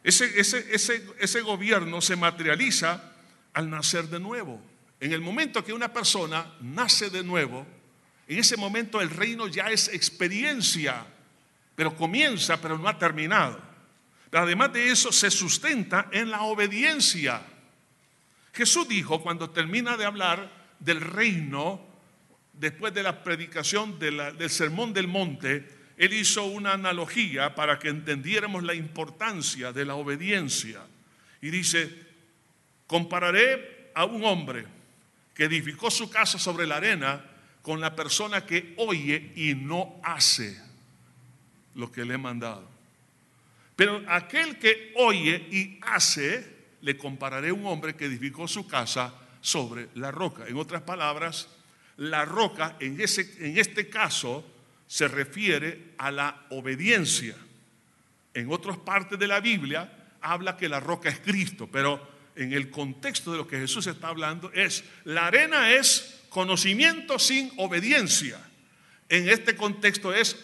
Ese, 0.02 0.40
ese, 0.40 0.66
ese, 0.74 1.06
ese 1.20 1.40
gobierno 1.42 2.00
se 2.00 2.16
materializa 2.16 3.12
al 3.52 3.70
nacer 3.70 4.08
de 4.08 4.18
nuevo. 4.18 4.73
En 5.04 5.12
el 5.12 5.20
momento 5.20 5.62
que 5.62 5.74
una 5.74 5.92
persona 5.92 6.54
nace 6.62 7.10
de 7.10 7.22
nuevo, 7.22 7.66
en 8.26 8.38
ese 8.38 8.56
momento 8.56 9.02
el 9.02 9.10
reino 9.10 9.46
ya 9.48 9.70
es 9.70 9.88
experiencia, 9.88 11.04
pero 11.74 11.94
comienza, 11.94 12.58
pero 12.58 12.78
no 12.78 12.88
ha 12.88 12.98
terminado. 12.98 13.60
Además 14.32 14.72
de 14.72 14.90
eso, 14.90 15.12
se 15.12 15.30
sustenta 15.30 16.08
en 16.10 16.30
la 16.30 16.44
obediencia. 16.44 17.42
Jesús 18.54 18.88
dijo 18.88 19.20
cuando 19.20 19.50
termina 19.50 19.98
de 19.98 20.06
hablar 20.06 20.50
del 20.78 21.02
reino, 21.02 21.86
después 22.54 22.94
de 22.94 23.02
la 23.02 23.22
predicación 23.22 23.98
del 23.98 24.48
Sermón 24.48 24.94
del 24.94 25.06
Monte, 25.06 25.68
él 25.98 26.14
hizo 26.14 26.44
una 26.44 26.72
analogía 26.72 27.54
para 27.54 27.78
que 27.78 27.90
entendiéramos 27.90 28.62
la 28.62 28.72
importancia 28.72 29.70
de 29.70 29.84
la 29.84 29.96
obediencia. 29.96 30.80
Y 31.42 31.50
dice, 31.50 31.94
compararé 32.86 33.90
a 33.94 34.06
un 34.06 34.24
hombre 34.24 34.72
que 35.34 35.44
edificó 35.44 35.90
su 35.90 36.08
casa 36.08 36.38
sobre 36.38 36.66
la 36.66 36.76
arena 36.76 37.24
con 37.60 37.80
la 37.80 37.96
persona 37.96 38.46
que 38.46 38.74
oye 38.76 39.32
y 39.36 39.54
no 39.54 40.00
hace 40.02 40.60
lo 41.74 41.90
que 41.90 42.04
le 42.04 42.14
he 42.14 42.18
mandado. 42.18 42.68
Pero 43.74 44.02
aquel 44.08 44.58
que 44.58 44.92
oye 44.96 45.48
y 45.50 45.78
hace, 45.82 46.54
le 46.82 46.96
compararé 46.96 47.48
a 47.48 47.54
un 47.54 47.66
hombre 47.66 47.96
que 47.96 48.04
edificó 48.04 48.46
su 48.46 48.66
casa 48.68 49.14
sobre 49.40 49.88
la 49.94 50.10
roca. 50.10 50.46
En 50.46 50.56
otras 50.56 50.82
palabras, 50.82 51.48
la 51.96 52.24
roca 52.24 52.76
en, 52.78 53.00
ese, 53.00 53.34
en 53.40 53.58
este 53.58 53.88
caso 53.88 54.44
se 54.86 55.08
refiere 55.08 55.94
a 55.98 56.10
la 56.10 56.44
obediencia. 56.50 57.36
En 58.34 58.52
otras 58.52 58.76
partes 58.78 59.18
de 59.18 59.26
la 59.26 59.40
Biblia 59.40 59.90
habla 60.20 60.56
que 60.56 60.68
la 60.68 60.80
roca 60.80 61.08
es 61.08 61.18
Cristo, 61.20 61.68
pero 61.70 62.13
en 62.36 62.52
el 62.52 62.70
contexto 62.70 63.32
de 63.32 63.38
lo 63.38 63.46
que 63.46 63.58
Jesús 63.58 63.86
está 63.86 64.08
hablando 64.08 64.50
es, 64.52 64.84
la 65.04 65.26
arena 65.26 65.72
es 65.72 66.22
conocimiento 66.28 67.18
sin 67.18 67.52
obediencia. 67.56 68.38
En 69.08 69.28
este 69.28 69.54
contexto 69.54 70.12
es, 70.12 70.36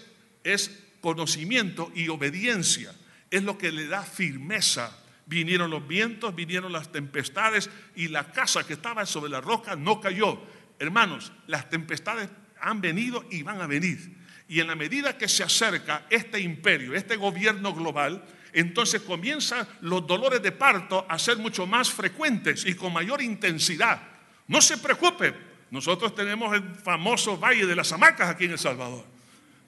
es 0.44 0.70
conocimiento 1.00 1.90
y 1.94 2.08
obediencia. 2.08 2.94
Es 3.30 3.42
lo 3.42 3.58
que 3.58 3.72
le 3.72 3.86
da 3.86 4.02
firmeza. 4.02 4.96
Vinieron 5.26 5.70
los 5.70 5.86
vientos, 5.86 6.34
vinieron 6.34 6.72
las 6.72 6.92
tempestades 6.92 7.70
y 7.96 8.08
la 8.08 8.32
casa 8.32 8.66
que 8.66 8.74
estaba 8.74 9.06
sobre 9.06 9.30
la 9.30 9.40
roca 9.40 9.76
no 9.76 10.00
cayó. 10.00 10.40
Hermanos, 10.78 11.32
las 11.46 11.70
tempestades 11.70 12.28
han 12.60 12.80
venido 12.80 13.24
y 13.30 13.42
van 13.42 13.60
a 13.60 13.66
venir. 13.66 14.16
Y 14.48 14.60
en 14.60 14.66
la 14.66 14.74
medida 14.74 15.16
que 15.16 15.28
se 15.28 15.44
acerca 15.44 16.06
este 16.10 16.40
imperio, 16.40 16.94
este 16.94 17.16
gobierno 17.16 17.72
global, 17.74 18.24
entonces 18.52 19.02
comienzan 19.02 19.66
los 19.80 20.06
dolores 20.06 20.42
de 20.42 20.52
parto 20.52 21.06
a 21.08 21.18
ser 21.18 21.38
mucho 21.38 21.66
más 21.66 21.90
frecuentes 21.90 22.64
y 22.66 22.74
con 22.74 22.92
mayor 22.92 23.22
intensidad. 23.22 24.00
No 24.48 24.60
se 24.60 24.78
preocupe, 24.78 25.34
nosotros 25.70 26.14
tenemos 26.14 26.54
el 26.54 26.62
famoso 26.74 27.38
Valle 27.38 27.66
de 27.66 27.76
las 27.76 27.92
Hamacas 27.92 28.28
aquí 28.28 28.46
en 28.46 28.52
El 28.52 28.58
Salvador. 28.58 29.04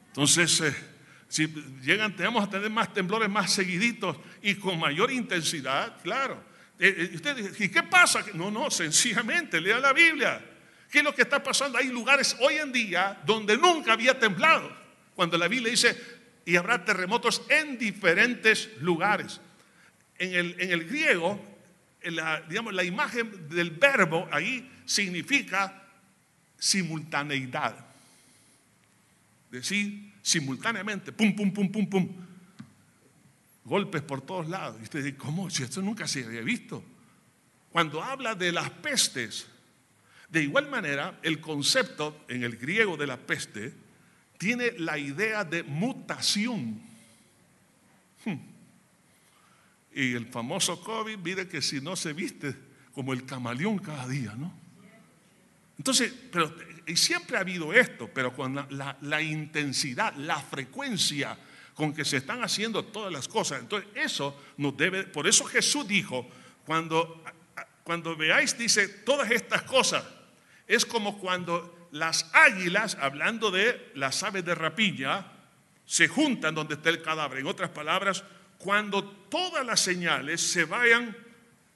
Entonces, 0.08 0.60
eh, 0.60 0.74
si 1.28 1.46
llegan, 1.82 2.14
tenemos 2.14 2.44
a 2.44 2.50
tener 2.50 2.68
más 2.68 2.92
temblores 2.92 3.28
más 3.30 3.52
seguiditos 3.52 4.16
y 4.42 4.56
con 4.56 4.78
mayor 4.78 5.10
intensidad, 5.10 6.02
claro. 6.02 6.42
Eh, 6.78 6.94
eh, 6.98 7.10
usted 7.14 7.60
¿y 7.60 7.68
qué 7.68 7.84
pasa? 7.84 8.24
No, 8.34 8.50
no, 8.50 8.70
sencillamente, 8.70 9.60
lea 9.60 9.78
la 9.78 9.92
Biblia. 9.92 10.44
¿Qué 10.90 10.98
es 10.98 11.04
lo 11.04 11.14
que 11.14 11.22
está 11.22 11.42
pasando? 11.42 11.78
Hay 11.78 11.86
lugares 11.86 12.36
hoy 12.40 12.56
en 12.56 12.72
día 12.72 13.22
donde 13.24 13.56
nunca 13.56 13.94
había 13.94 14.18
temblado. 14.18 14.76
Cuando 15.14 15.38
la 15.38 15.48
Biblia 15.48 15.70
dice, 15.70 16.21
y 16.44 16.56
habrá 16.56 16.84
terremotos 16.84 17.42
en 17.48 17.78
diferentes 17.78 18.70
lugares. 18.80 19.40
En 20.18 20.34
el, 20.34 20.60
en 20.60 20.70
el 20.70 20.84
griego, 20.84 21.40
la, 22.04 22.40
digamos, 22.42 22.74
la 22.74 22.84
imagen 22.84 23.48
del 23.48 23.70
verbo 23.70 24.28
ahí 24.32 24.70
significa 24.84 25.82
simultaneidad. 26.58 27.86
Decir 29.50 30.12
simultáneamente, 30.22 31.12
pum, 31.12 31.34
pum, 31.34 31.52
pum, 31.52 31.70
pum, 31.70 31.86
pum. 31.88 32.08
Golpes 33.64 34.02
por 34.02 34.22
todos 34.22 34.48
lados. 34.48 34.76
Y 34.80 34.84
usted 34.84 35.04
dice, 35.04 35.16
¿cómo? 35.16 35.50
Si 35.50 35.62
esto 35.62 35.82
nunca 35.82 36.06
se 36.08 36.24
había 36.24 36.40
visto. 36.40 36.82
Cuando 37.70 38.02
habla 38.02 38.34
de 38.34 38.52
las 38.52 38.70
pestes, 38.70 39.46
de 40.28 40.42
igual 40.42 40.68
manera, 40.68 41.18
el 41.22 41.40
concepto 41.40 42.24
en 42.28 42.42
el 42.42 42.56
griego 42.56 42.96
de 42.96 43.06
la 43.06 43.18
peste 43.18 43.74
tiene 44.42 44.72
la 44.76 44.98
idea 44.98 45.44
de 45.44 45.62
mutación. 45.62 46.82
Hmm. 48.24 48.38
Y 49.94 50.14
el 50.14 50.26
famoso 50.26 50.82
COVID, 50.82 51.16
mire 51.18 51.46
que 51.46 51.62
si 51.62 51.80
no 51.80 51.94
se 51.94 52.12
viste 52.12 52.52
como 52.92 53.12
el 53.12 53.24
camaleón 53.24 53.78
cada 53.78 54.08
día, 54.08 54.34
¿no? 54.36 54.52
Entonces, 55.78 56.12
pero 56.32 56.52
y 56.88 56.96
siempre 56.96 57.36
ha 57.36 57.40
habido 57.40 57.72
esto, 57.72 58.10
pero 58.12 58.34
con 58.34 58.56
la, 58.56 58.96
la, 59.00 59.22
intensidad, 59.22 60.12
la 60.16 60.40
frecuencia 60.40 61.38
con 61.74 61.94
que 61.94 62.04
se 62.04 62.16
están 62.16 62.42
haciendo 62.42 62.84
todas 62.86 63.12
las 63.12 63.28
cosas. 63.28 63.60
Entonces, 63.60 63.88
eso 63.94 64.36
nos 64.56 64.76
debe, 64.76 65.04
por 65.04 65.28
eso 65.28 65.44
Jesús 65.44 65.86
dijo, 65.86 66.28
cuando, 66.66 67.22
cuando 67.84 68.16
veáis, 68.16 68.58
dice, 68.58 68.88
todas 68.88 69.30
estas 69.30 69.62
cosas, 69.62 70.02
es 70.66 70.84
como 70.84 71.16
cuando 71.18 71.81
las 71.92 72.30
águilas, 72.32 72.96
hablando 73.00 73.50
de 73.50 73.92
las 73.94 74.22
aves 74.22 74.44
de 74.44 74.54
rapiña, 74.54 75.26
se 75.84 76.08
juntan 76.08 76.54
donde 76.54 76.74
está 76.74 76.88
el 76.88 77.02
cadáver. 77.02 77.38
En 77.38 77.46
otras 77.46 77.70
palabras, 77.70 78.24
cuando 78.58 79.04
todas 79.04 79.64
las 79.64 79.80
señales 79.80 80.40
se 80.40 80.64
vayan, 80.64 81.14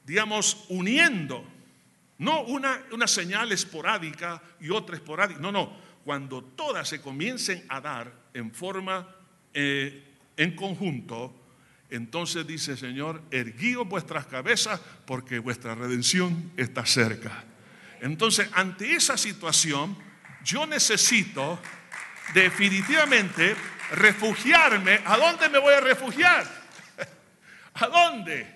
digamos, 0.05 0.65
uniendo, 0.71 1.47
no 2.19 2.43
una, 2.45 2.83
una 2.93 3.07
señal 3.07 3.53
esporádica 3.53 4.43
y 4.59 4.71
otra 4.71 4.97
esporádica, 4.97 5.39
no, 5.39 5.53
no, 5.53 5.77
cuando 6.03 6.43
todas 6.43 6.89
se 6.89 7.03
comiencen 7.03 7.67
a 7.69 7.81
dar 7.83 8.11
en 8.33 8.53
forma, 8.53 9.07
eh, 9.53 10.15
en 10.39 10.57
conjunto, 10.57 11.35
entonces 11.91 12.47
dice 12.47 12.73
el 12.73 12.79
Señor, 12.79 13.23
erguíos 13.31 13.87
vuestras 13.87 14.27
cabezas 14.27 14.81
porque 15.05 15.41
vuestra 15.41 15.75
redención 15.75 16.53
está 16.57 16.87
cerca. 16.87 17.45
Entonces, 18.01 18.49
ante 18.53 18.95
esa 18.95 19.17
situación, 19.19 20.06
yo 20.47 20.65
necesito 20.67 21.61
definitivamente 22.33 23.57
refugiarme. 23.91 25.01
¿A 25.05 25.17
dónde 25.17 25.49
me 25.49 25.59
voy 25.59 25.75
a 25.75 25.81
refugiar? 25.81 26.47
¿A 27.75 27.87
dónde? 27.89 28.47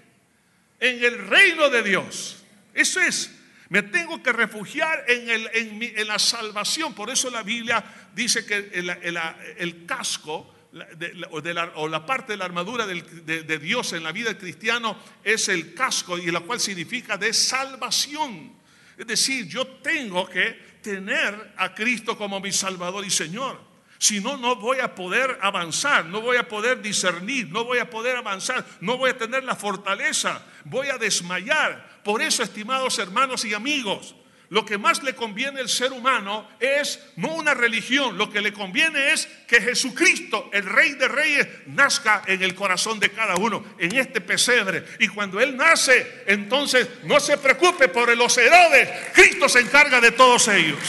En 0.78 1.04
el 1.04 1.26
reino 1.26 1.68
de 1.68 1.82
Dios. 1.82 2.44
Eso 2.72 3.00
es. 3.00 3.36
Me 3.68 3.82
tengo 3.82 4.22
que 4.22 4.32
refugiar 4.32 5.04
en, 5.08 5.28
el- 5.30 5.50
en 5.52 6.06
la 6.08 6.18
salvación. 6.18 6.94
Por 6.94 7.10
eso 7.10 7.30
la 7.30 7.42
Biblia 7.42 7.84
dice 8.14 8.44
que 8.46 8.70
el, 8.72 8.90
el- 8.90 9.20
el 9.58 9.86
casco 9.86 10.54
de 10.72 11.52
la, 11.54 11.64
o 11.74 11.88
la 11.88 12.06
parte 12.06 12.32
de 12.32 12.36
la 12.36 12.44
armadura 12.44 12.86
del- 12.86 13.26
de, 13.26 13.42
de 13.42 13.58
Dios 13.58 13.92
en 13.92 14.02
la 14.04 14.12
vida 14.12 14.28
del 14.28 14.38
cristiano 14.38 14.96
es 15.24 15.48
el 15.48 15.74
casco 15.74 16.16
y 16.18 16.30
la 16.30 16.40
cual 16.40 16.60
significa 16.60 17.16
de 17.16 17.32
salvación. 17.32 18.52
Es 18.96 19.06
decir, 19.06 19.46
yo 19.48 19.66
tengo 19.66 20.28
que 20.28 20.69
tener 20.82 21.52
a 21.56 21.74
Cristo 21.74 22.16
como 22.16 22.40
mi 22.40 22.52
Salvador 22.52 23.04
y 23.04 23.10
Señor. 23.10 23.60
Si 23.98 24.20
no, 24.20 24.38
no 24.38 24.56
voy 24.56 24.78
a 24.78 24.94
poder 24.94 25.38
avanzar, 25.42 26.06
no 26.06 26.22
voy 26.22 26.38
a 26.38 26.48
poder 26.48 26.80
discernir, 26.80 27.50
no 27.50 27.64
voy 27.64 27.78
a 27.78 27.90
poder 27.90 28.16
avanzar, 28.16 28.64
no 28.80 28.96
voy 28.96 29.10
a 29.10 29.18
tener 29.18 29.44
la 29.44 29.54
fortaleza, 29.54 30.42
voy 30.64 30.88
a 30.88 30.96
desmayar. 30.96 32.00
Por 32.02 32.22
eso, 32.22 32.42
estimados 32.42 32.98
hermanos 32.98 33.44
y 33.44 33.52
amigos, 33.52 34.14
lo 34.50 34.64
que 34.64 34.78
más 34.78 35.04
le 35.04 35.14
conviene 35.14 35.60
al 35.60 35.68
ser 35.68 35.92
humano 35.92 36.48
es 36.58 36.98
no 37.14 37.34
una 37.34 37.54
religión, 37.54 38.18
lo 38.18 38.30
que 38.30 38.40
le 38.40 38.52
conviene 38.52 39.12
es 39.12 39.26
que 39.46 39.60
Jesucristo, 39.60 40.50
el 40.52 40.66
Rey 40.66 40.94
de 40.94 41.06
Reyes, 41.06 41.46
nazca 41.66 42.24
en 42.26 42.42
el 42.42 42.56
corazón 42.56 42.98
de 42.98 43.10
cada 43.10 43.36
uno, 43.36 43.64
en 43.78 43.94
este 43.94 44.20
pesebre. 44.20 44.84
Y 44.98 45.06
cuando 45.06 45.40
Él 45.40 45.56
nace, 45.56 46.24
entonces 46.26 46.88
no 47.04 47.20
se 47.20 47.38
preocupe 47.38 47.86
por 47.86 48.16
los 48.16 48.36
Herodes, 48.38 48.88
Cristo 49.14 49.48
se 49.48 49.60
encarga 49.60 50.00
de 50.00 50.10
todos 50.10 50.48
ellos. 50.48 50.80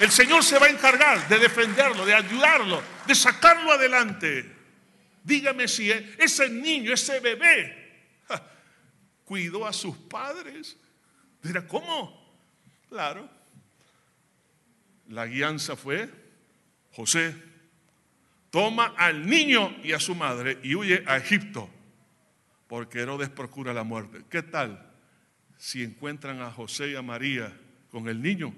El 0.00 0.10
Señor 0.10 0.42
se 0.42 0.58
va 0.58 0.66
a 0.66 0.70
encargar 0.70 1.28
de 1.28 1.38
defenderlo, 1.38 2.04
de 2.04 2.12
ayudarlo, 2.12 2.82
de 3.06 3.14
sacarlo 3.14 3.70
adelante. 3.70 4.52
Dígame 5.22 5.68
si 5.68 5.92
ese 5.92 6.48
niño, 6.48 6.92
ese 6.92 7.20
bebé, 7.20 8.02
cuidó 9.24 9.64
a 9.64 9.72
sus 9.72 9.96
padres. 9.96 10.76
Dirá, 11.40 11.64
¿cómo? 11.68 12.15
Claro. 12.88 13.28
La 15.08 15.26
guianza 15.26 15.76
fue, 15.76 16.10
José, 16.92 17.34
toma 18.50 18.94
al 18.96 19.26
niño 19.26 19.76
y 19.82 19.92
a 19.92 20.00
su 20.00 20.14
madre 20.14 20.58
y 20.62 20.74
huye 20.74 21.04
a 21.06 21.16
Egipto, 21.16 21.68
porque 22.66 23.00
Herodes 23.00 23.28
procura 23.28 23.72
la 23.72 23.84
muerte. 23.84 24.24
¿Qué 24.28 24.42
tal 24.42 24.92
si 25.58 25.82
encuentran 25.82 26.40
a 26.40 26.50
José 26.50 26.90
y 26.90 26.96
a 26.96 27.02
María 27.02 27.52
con 27.90 28.08
el 28.08 28.20
niño? 28.20 28.52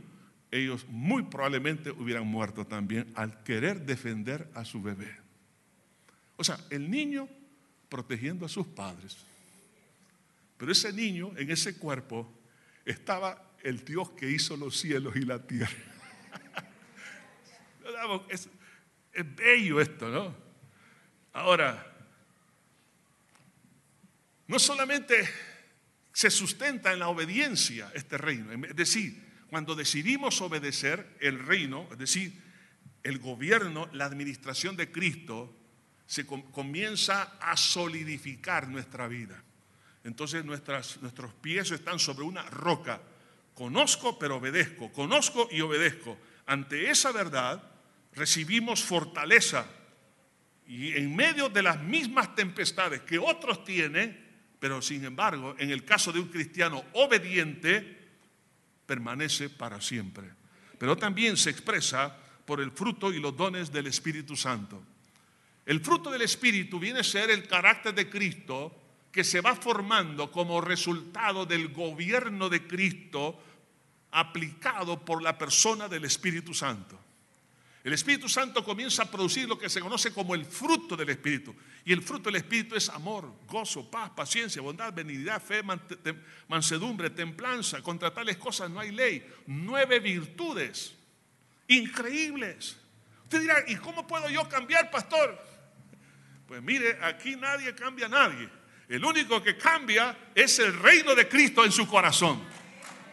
Ellos 0.50 0.86
muy 0.88 1.24
probablemente 1.24 1.90
hubieran 1.90 2.26
muerto 2.26 2.66
también 2.66 3.12
al 3.14 3.42
querer 3.42 3.84
defender 3.84 4.48
a 4.54 4.64
su 4.64 4.80
bebé. 4.80 5.14
O 6.36 6.44
sea, 6.44 6.58
el 6.70 6.90
niño 6.90 7.28
protegiendo 7.88 8.46
a 8.46 8.48
sus 8.48 8.66
padres. 8.66 9.18
Pero 10.56 10.72
ese 10.72 10.92
niño, 10.92 11.32
en 11.36 11.50
ese 11.50 11.76
cuerpo, 11.76 12.30
estaba 12.84 13.47
el 13.62 13.84
Dios 13.84 14.11
que 14.11 14.30
hizo 14.30 14.56
los 14.56 14.78
cielos 14.78 15.16
y 15.16 15.20
la 15.20 15.46
tierra. 15.46 15.70
es, 18.28 18.48
bello 19.36 19.80
esto, 19.80 20.09
¿no? 20.09 20.34
Ahora, 21.32 21.84
no 24.46 24.59
solamente 24.59 25.28
se 26.12 26.30
sustenta 26.30 26.92
en 26.92 26.98
la 26.98 27.09
obediencia 27.09 27.90
este 27.94 28.18
reino, 28.18 28.52
es 28.66 28.76
decir, 28.76 29.26
cuando 29.50 29.74
decidimos 29.74 30.40
obedecer 30.40 31.16
el 31.20 31.38
reino, 31.38 31.88
es 31.92 31.98
decir, 31.98 32.32
el 33.02 33.18
gobierno, 33.18 33.88
la 33.92 34.04
administración 34.04 34.76
de 34.76 34.90
Cristo, 34.90 35.54
se 36.06 36.26
com- 36.26 36.50
comienza 36.50 37.36
a 37.40 37.56
solidificar 37.56 38.68
nuestra 38.68 39.09
vida. 39.09 39.42
Entonces 40.04 40.44
nuestros 40.44 41.34
pies 41.40 41.70
están 41.70 41.98
sobre 41.98 42.24
una 42.24 42.42
roca. 42.42 43.00
Conozco 43.59 44.16
pero 44.16 44.36
obedezco, 44.36 44.92
conozco 44.92 45.48
y 45.50 45.61
obedezco. 45.62 46.16
Ante 46.46 46.90
esa 46.90 47.11
verdad 47.11 47.61
recibimos 48.14 48.84
fortaleza 48.84 49.66
y 50.68 50.92
en 50.96 51.16
medio 51.16 51.48
de 51.48 51.64
las 51.64 51.82
mismas 51.82 52.36
tempestades 52.36 53.00
que 53.00 53.18
otros 53.18 53.64
tienen, 53.64 54.16
pero 54.61 54.80
sin 54.80 55.04
embargo, 55.04 55.56
en 55.59 55.72
el 55.72 55.84
caso 55.84 56.12
de 56.12 56.20
un 56.20 56.28
cristiano 56.28 56.84
obediente, 56.92 57.98
permanece 58.86 59.50
para 59.50 59.80
siempre. 59.80 60.30
Pero 60.78 60.96
también 60.96 61.36
se 61.36 61.50
expresa 61.50 62.16
por 62.44 62.61
el 62.61 62.70
fruto 62.70 63.12
y 63.12 63.18
los 63.18 63.36
dones 63.36 63.72
del 63.72 63.88
Espíritu 63.88 64.36
Santo. 64.36 64.80
El 65.66 65.80
fruto 65.80 66.12
del 66.12 66.22
Espíritu 66.22 66.78
viene 66.78 67.00
a 67.00 67.04
ser 67.04 67.28
el 67.32 67.48
carácter 67.48 67.92
de 67.92 68.09
Cristo 68.09 68.72
que 69.11 69.24
se 69.24 69.40
va 69.40 69.56
formando 69.56 70.30
como 70.30 70.61
resultado 70.61 71.44
del 71.44 71.70
gobierno 71.70 72.48
de 72.48 72.64
Cristo 72.64 73.42
aplicado 74.11 75.04
por 75.04 75.22
la 75.22 75.36
persona 75.36 75.88
del 75.88 76.04
Espíritu 76.04 76.54
Santo. 76.54 76.98
El 77.84 77.92
Espíritu 77.92 78.28
Santo 78.28 78.64
comienza 78.64 79.04
a 79.04 79.11
producir 79.11 79.48
lo 79.48 79.59
que 79.59 79.68
se 79.68 79.80
conoce 79.80 80.12
como 80.12 80.34
el 80.34 80.44
fruto 80.44 80.96
del 80.96 81.09
Espíritu. 81.11 81.54
Y 81.84 81.92
el 81.92 82.02
fruto 82.02 82.24
del 82.24 82.36
Espíritu 82.36 82.74
es 82.74 82.88
amor, 82.88 83.32
gozo, 83.46 83.90
paz, 83.90 84.11
paciencia, 84.11 84.61
bondad, 84.61 84.92
benignidad, 84.92 85.40
fe, 85.42 85.62
mansedumbre, 86.48 87.11
templanza. 87.11 87.80
Contra 87.80 88.12
tales 88.12 88.36
cosas 88.36 88.68
no 88.68 88.80
hay 88.80 88.90
ley. 88.90 89.26
Nueve 89.46 90.00
virtudes 90.00 90.94
increíbles. 91.68 92.76
Usted 93.22 93.40
dirá, 93.40 93.64
¿y 93.66 93.76
cómo 93.76 94.06
puedo 94.06 94.28
yo 94.28 94.48
cambiar, 94.48 94.90
pastor? 94.90 95.38
Pues 96.46 96.62
mire, 96.62 96.98
aquí 97.02 97.36
nadie 97.36 97.74
cambia 97.74 98.06
a 98.06 98.09
nadie. 98.09 98.48
El 98.88 99.04
único 99.04 99.42
que 99.42 99.56
cambia 99.56 100.30
es 100.34 100.59
el 100.59 100.78
reino 100.78 101.14
de 101.14 101.28
Cristo 101.28 101.64
en 101.64 101.70
su 101.70 101.86
corazón. 101.86 102.42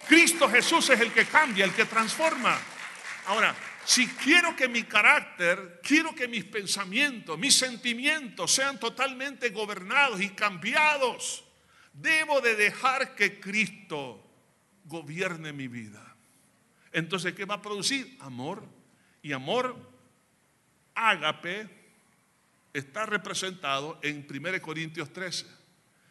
Cristo 0.07 0.49
Jesús 0.49 0.89
es 0.89 0.99
el 0.99 1.11
que 1.11 1.25
cambia, 1.25 1.65
el 1.65 1.73
que 1.73 1.85
transforma. 1.85 2.57
Ahora, 3.27 3.55
si 3.85 4.07
quiero 4.07 4.55
que 4.55 4.67
mi 4.67 4.83
carácter, 4.83 5.79
quiero 5.83 6.13
que 6.13 6.27
mis 6.27 6.43
pensamientos, 6.43 7.37
mis 7.37 7.55
sentimientos 7.55 8.51
sean 8.51 8.79
totalmente 8.79 9.49
gobernados 9.49 10.21
y 10.21 10.29
cambiados, 10.29 11.43
debo 11.93 12.41
de 12.41 12.55
dejar 12.55 13.15
que 13.15 13.39
Cristo 13.39 14.21
gobierne 14.85 15.53
mi 15.53 15.67
vida. 15.67 16.15
Entonces, 16.91 17.33
¿qué 17.33 17.45
va 17.45 17.55
a 17.55 17.61
producir? 17.61 18.17
Amor. 18.21 18.63
Y 19.21 19.33
amor, 19.33 19.75
ágape, 20.93 21.67
está 22.73 23.05
representado 23.05 23.99
en 24.01 24.25
1 24.29 24.61
Corintios 24.61 25.11
13. 25.11 25.45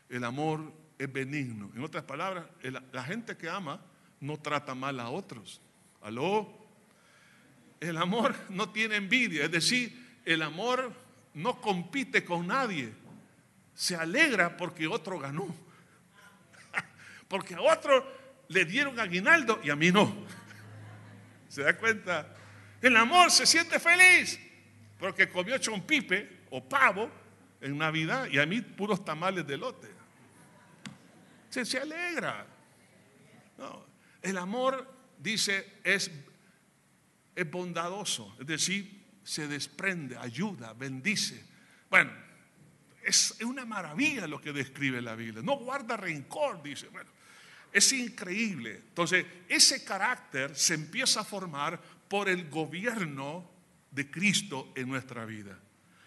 El 0.08 0.24
amor 0.24 0.72
es 0.98 1.12
benigno. 1.12 1.70
En 1.74 1.82
otras 1.82 2.04
palabras, 2.04 2.44
la 2.92 3.02
gente 3.04 3.36
que 3.36 3.48
ama 3.48 3.80
no 4.20 4.38
trata 4.38 4.74
mal 4.74 4.98
a 5.00 5.10
otros. 5.10 5.60
¿Aló? 6.02 6.48
El 7.80 7.96
amor 7.96 8.34
no 8.48 8.70
tiene 8.70 8.96
envidia, 8.96 9.44
es 9.44 9.50
decir, 9.50 10.20
el 10.24 10.42
amor 10.42 10.92
no 11.34 11.60
compite 11.60 12.24
con 12.24 12.46
nadie. 12.46 12.92
Se 13.74 13.96
alegra 13.96 14.56
porque 14.56 14.86
otro 14.86 15.18
ganó. 15.18 15.46
Porque 17.28 17.54
a 17.54 17.60
otro 17.60 18.06
le 18.48 18.64
dieron 18.64 19.00
aguinaldo 19.00 19.60
y 19.64 19.70
a 19.70 19.76
mí 19.76 19.90
no. 19.90 20.14
¿Se 21.48 21.62
da 21.62 21.76
cuenta? 21.76 22.32
El 22.80 22.96
amor 22.96 23.30
se 23.30 23.46
siente 23.46 23.80
feliz 23.80 24.38
porque 24.98 25.28
comió 25.28 25.58
chompipe 25.58 26.44
o 26.50 26.62
pavo 26.62 27.10
en 27.60 27.76
Navidad 27.76 28.28
y 28.30 28.38
a 28.38 28.46
mí 28.46 28.60
puros 28.60 29.04
tamales 29.04 29.46
de 29.46 29.56
lote. 29.56 29.93
Se, 31.54 31.64
se 31.64 31.78
alegra. 31.78 32.44
No, 33.58 33.86
el 34.20 34.36
amor, 34.38 34.92
dice, 35.16 35.78
es, 35.84 36.10
es 37.32 37.48
bondadoso, 37.48 38.36
es 38.40 38.46
decir, 38.48 39.04
se 39.22 39.46
desprende, 39.46 40.16
ayuda, 40.16 40.72
bendice. 40.72 41.44
Bueno, 41.88 42.10
es 43.04 43.36
una 43.42 43.64
maravilla 43.64 44.26
lo 44.26 44.40
que 44.40 44.52
describe 44.52 45.00
la 45.00 45.14
Biblia. 45.14 45.42
No 45.44 45.56
guarda 45.58 45.96
rencor, 45.96 46.60
dice. 46.60 46.88
Bueno, 46.88 47.10
es 47.72 47.92
increíble. 47.92 48.82
Entonces, 48.88 49.24
ese 49.48 49.84
carácter 49.84 50.56
se 50.56 50.74
empieza 50.74 51.20
a 51.20 51.24
formar 51.24 51.80
por 52.08 52.28
el 52.28 52.50
gobierno 52.50 53.48
de 53.92 54.10
Cristo 54.10 54.72
en 54.74 54.88
nuestra 54.88 55.24
vida. 55.24 55.56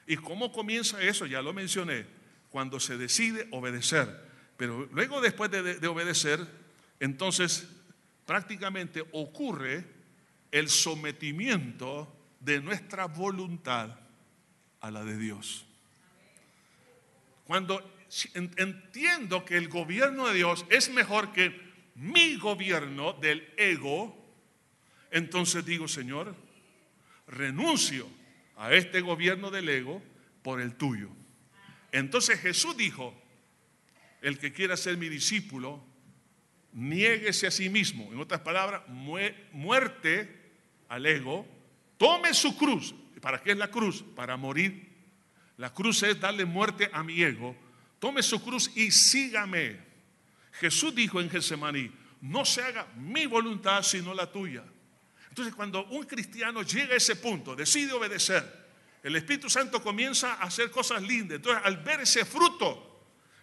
¿Y 0.07 0.17
cómo 0.17 0.51
comienza 0.51 1.01
eso? 1.01 1.25
Ya 1.25 1.41
lo 1.41 1.53
mencioné. 1.53 2.05
Cuando 2.49 2.81
se 2.81 2.97
decide 2.97 3.47
obedecer. 3.51 4.26
Pero 4.58 4.88
luego 4.91 5.22
después 5.22 5.51
de, 5.51 5.62
de- 5.64 5.76
de 5.80 5.88
obedecer, 5.88 6.45
entonces 6.99 7.68
prácticamente 8.26 9.03
ocurre 9.14 9.86
el 10.51 10.68
sometimiento 10.70 12.14
de 12.39 12.62
nuestra 12.62 13.05
voluntad 13.05 13.99
a 14.82 14.91
la 14.91 15.03
de 15.03 15.18
Dios. 15.18 15.66
Cuando 17.45 17.93
entiendo 18.34 19.45
que 19.45 19.58
el 19.58 19.68
gobierno 19.70 20.28
de 20.28 20.34
Dios 20.36 20.66
es 20.70 20.89
mejor 20.89 21.32
que 21.34 21.68
mi 21.95 22.36
gobierno 22.38 23.14
del 23.14 23.47
ego, 23.58 24.16
entonces 25.12 25.66
digo, 25.66 25.88
Señor, 25.88 26.36
renuncio 27.28 28.08
a 28.55 28.74
este 28.74 29.01
gobierno 29.01 29.51
del 29.51 29.70
ego 29.70 30.01
por 30.41 30.62
el 30.62 30.76
tuyo. 30.76 31.10
Entonces 31.91 32.39
Jesús 32.39 32.76
dijo, 32.78 33.14
el 34.22 34.38
que 34.38 34.53
quiera 34.53 34.78
ser 34.78 34.97
mi 34.97 35.09
discípulo, 35.09 35.84
niéguese 36.74 37.47
a 37.47 37.51
sí 37.51 37.70
mismo. 37.70 38.11
En 38.11 38.20
otras 38.20 38.41
palabras, 38.41 38.84
muerte 38.88 40.51
al 40.89 41.05
ego, 41.05 41.47
tome 41.97 42.34
su 42.34 42.57
cruz. 42.57 42.93
¿Para 43.22 43.41
qué 43.41 43.51
es 43.51 43.57
la 43.57 43.70
cruz? 43.70 44.03
Para 44.15 44.38
morir. 44.38 44.88
La 45.57 45.74
cruz 45.74 46.03
es 46.03 46.20
darle 46.20 46.45
muerte 46.45 46.89
a 46.93 47.03
mi 47.03 47.22
ego. 47.22 47.55
Tome 47.99 48.22
su 48.22 48.43
cruz 48.43 48.72
y 48.76 48.91
sígame. 48.91 49.78
Jesús 50.53 50.93
dijo 50.93 51.20
en 51.20 51.30
Getsemaní, 51.30 51.91
no 52.22 52.45
se 52.45 52.61
haga 52.61 52.88
mi 52.95 53.26
voluntad 53.26 53.84
sino 53.84 54.13
la 54.13 54.32
tuya. 54.32 54.63
Entonces 55.30 55.53
cuando 55.53 55.86
un 55.88 56.05
cristiano 56.05 56.63
llega 56.63 56.93
a 56.93 56.97
ese 56.97 57.15
punto, 57.15 57.55
decide 57.55 57.93
obedecer, 57.93 58.68
el 59.03 59.15
Espíritu 59.15 59.49
Santo 59.49 59.82
comienza 59.82 60.34
a 60.34 60.43
hacer 60.43 60.72
cosas 60.72 61.01
lindas. 61.03 61.38
Entonces 61.38 61.61
al 61.63 61.78
ver 61.78 62.01
ese 62.01 62.26
fruto, 62.26 62.96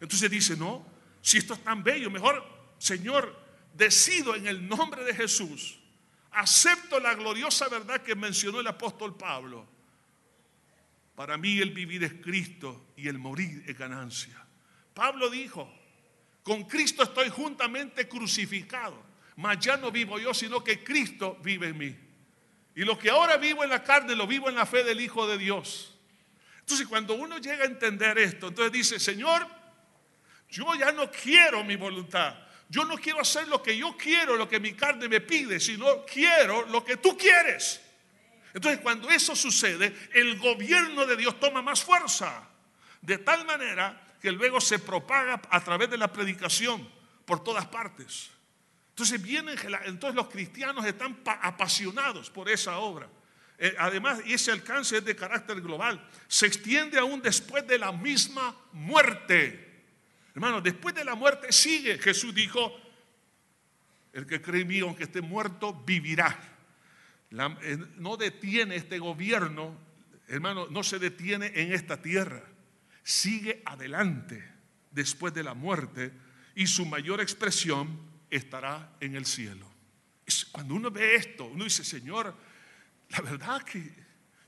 entonces 0.04 0.30
dice, 0.30 0.56
no, 0.56 0.86
si 1.22 1.38
esto 1.38 1.54
es 1.54 1.64
tan 1.64 1.82
bello, 1.82 2.10
mejor, 2.10 2.44
Señor, 2.78 3.34
decido 3.72 4.34
en 4.34 4.46
el 4.46 4.68
nombre 4.68 5.02
de 5.02 5.14
Jesús, 5.14 5.78
acepto 6.30 7.00
la 7.00 7.14
gloriosa 7.14 7.68
verdad 7.68 8.02
que 8.02 8.14
mencionó 8.14 8.60
el 8.60 8.66
apóstol 8.66 9.16
Pablo. 9.16 9.66
Para 11.14 11.38
mí 11.38 11.58
el 11.58 11.70
vivir 11.70 12.04
es 12.04 12.12
Cristo 12.14 12.88
y 12.96 13.08
el 13.08 13.18
morir 13.18 13.64
es 13.66 13.78
ganancia. 13.78 14.44
Pablo 14.92 15.30
dijo, 15.30 15.72
con 16.42 16.64
Cristo 16.64 17.02
estoy 17.02 17.30
juntamente 17.30 18.06
crucificado, 18.06 19.02
mas 19.36 19.58
ya 19.60 19.78
no 19.78 19.90
vivo 19.90 20.18
yo, 20.18 20.34
sino 20.34 20.62
que 20.62 20.84
Cristo 20.84 21.38
vive 21.42 21.68
en 21.68 21.78
mí. 21.78 21.96
Y 22.76 22.84
lo 22.84 22.98
que 22.98 23.08
ahora 23.08 23.38
vivo 23.38 23.64
en 23.64 23.70
la 23.70 23.82
carne, 23.82 24.14
lo 24.14 24.26
vivo 24.26 24.50
en 24.50 24.56
la 24.56 24.66
fe 24.66 24.84
del 24.84 25.00
Hijo 25.00 25.26
de 25.26 25.38
Dios. 25.38 25.96
Entonces 26.58 26.86
cuando 26.86 27.14
uno 27.14 27.38
llega 27.38 27.64
a 27.64 27.68
entender 27.68 28.18
esto, 28.18 28.48
entonces 28.48 28.72
dice, 28.72 29.00
Señor, 29.00 29.63
yo 30.54 30.72
ya 30.76 30.92
no 30.92 31.10
quiero 31.10 31.64
mi 31.64 31.74
voluntad. 31.74 32.32
Yo 32.68 32.84
no 32.84 32.96
quiero 32.96 33.20
hacer 33.20 33.48
lo 33.48 33.60
que 33.60 33.76
yo 33.76 33.96
quiero, 33.96 34.36
lo 34.36 34.48
que 34.48 34.60
mi 34.60 34.72
carne 34.72 35.08
me 35.08 35.20
pide, 35.20 35.58
sino 35.58 36.04
quiero 36.06 36.64
lo 36.66 36.84
que 36.84 36.96
tú 36.96 37.18
quieres. 37.18 37.80
Entonces 38.52 38.80
cuando 38.80 39.10
eso 39.10 39.34
sucede, 39.34 39.92
el 40.12 40.38
gobierno 40.38 41.06
de 41.06 41.16
Dios 41.16 41.40
toma 41.40 41.60
más 41.60 41.82
fuerza. 41.82 42.48
De 43.02 43.18
tal 43.18 43.44
manera 43.44 44.00
que 44.20 44.30
luego 44.30 44.60
se 44.60 44.78
propaga 44.78 45.42
a 45.50 45.62
través 45.62 45.90
de 45.90 45.98
la 45.98 46.12
predicación 46.12 46.88
por 47.24 47.42
todas 47.42 47.66
partes. 47.66 48.30
Entonces 48.90 49.20
vienen, 49.20 49.58
entonces 49.86 50.14
los 50.14 50.28
cristianos 50.28 50.86
están 50.86 51.20
apasionados 51.26 52.30
por 52.30 52.48
esa 52.48 52.78
obra. 52.78 53.08
Eh, 53.58 53.74
además, 53.76 54.20
ese 54.24 54.52
alcance 54.52 54.98
es 54.98 55.04
de 55.04 55.16
carácter 55.16 55.60
global. 55.60 56.08
Se 56.28 56.46
extiende 56.46 56.98
aún 56.98 57.20
después 57.20 57.66
de 57.66 57.76
la 57.78 57.90
misma 57.90 58.54
muerte. 58.72 59.63
Hermano, 60.34 60.60
después 60.60 60.94
de 60.94 61.04
la 61.04 61.14
muerte 61.14 61.52
sigue. 61.52 61.98
Jesús 61.98 62.34
dijo, 62.34 62.74
el 64.12 64.26
que 64.26 64.42
cree 64.42 64.62
en 64.62 64.68
mí, 64.68 64.80
aunque 64.80 65.04
esté 65.04 65.20
muerto, 65.20 65.72
vivirá. 65.86 66.38
Eh, 67.30 67.78
no 67.96 68.16
detiene 68.16 68.76
este 68.76 68.98
gobierno, 68.98 69.76
hermano, 70.28 70.66
no 70.68 70.82
se 70.82 70.98
detiene 70.98 71.52
en 71.54 71.72
esta 71.72 72.00
tierra 72.00 72.42
sigue 73.04 73.62
adelante 73.66 74.42
después 74.90 75.32
de 75.34 75.44
la 75.44 75.54
muerte 75.54 76.10
y 76.56 76.66
su 76.66 76.86
mayor 76.86 77.20
expresión 77.20 78.00
estará 78.30 78.96
en 78.98 79.14
el 79.14 79.26
cielo. 79.26 79.70
Cuando 80.50 80.74
uno 80.74 80.90
ve 80.90 81.14
esto, 81.14 81.44
uno 81.44 81.64
dice, 81.64 81.84
Señor, 81.84 82.34
la 83.10 83.20
verdad 83.20 83.62
que 83.62 83.94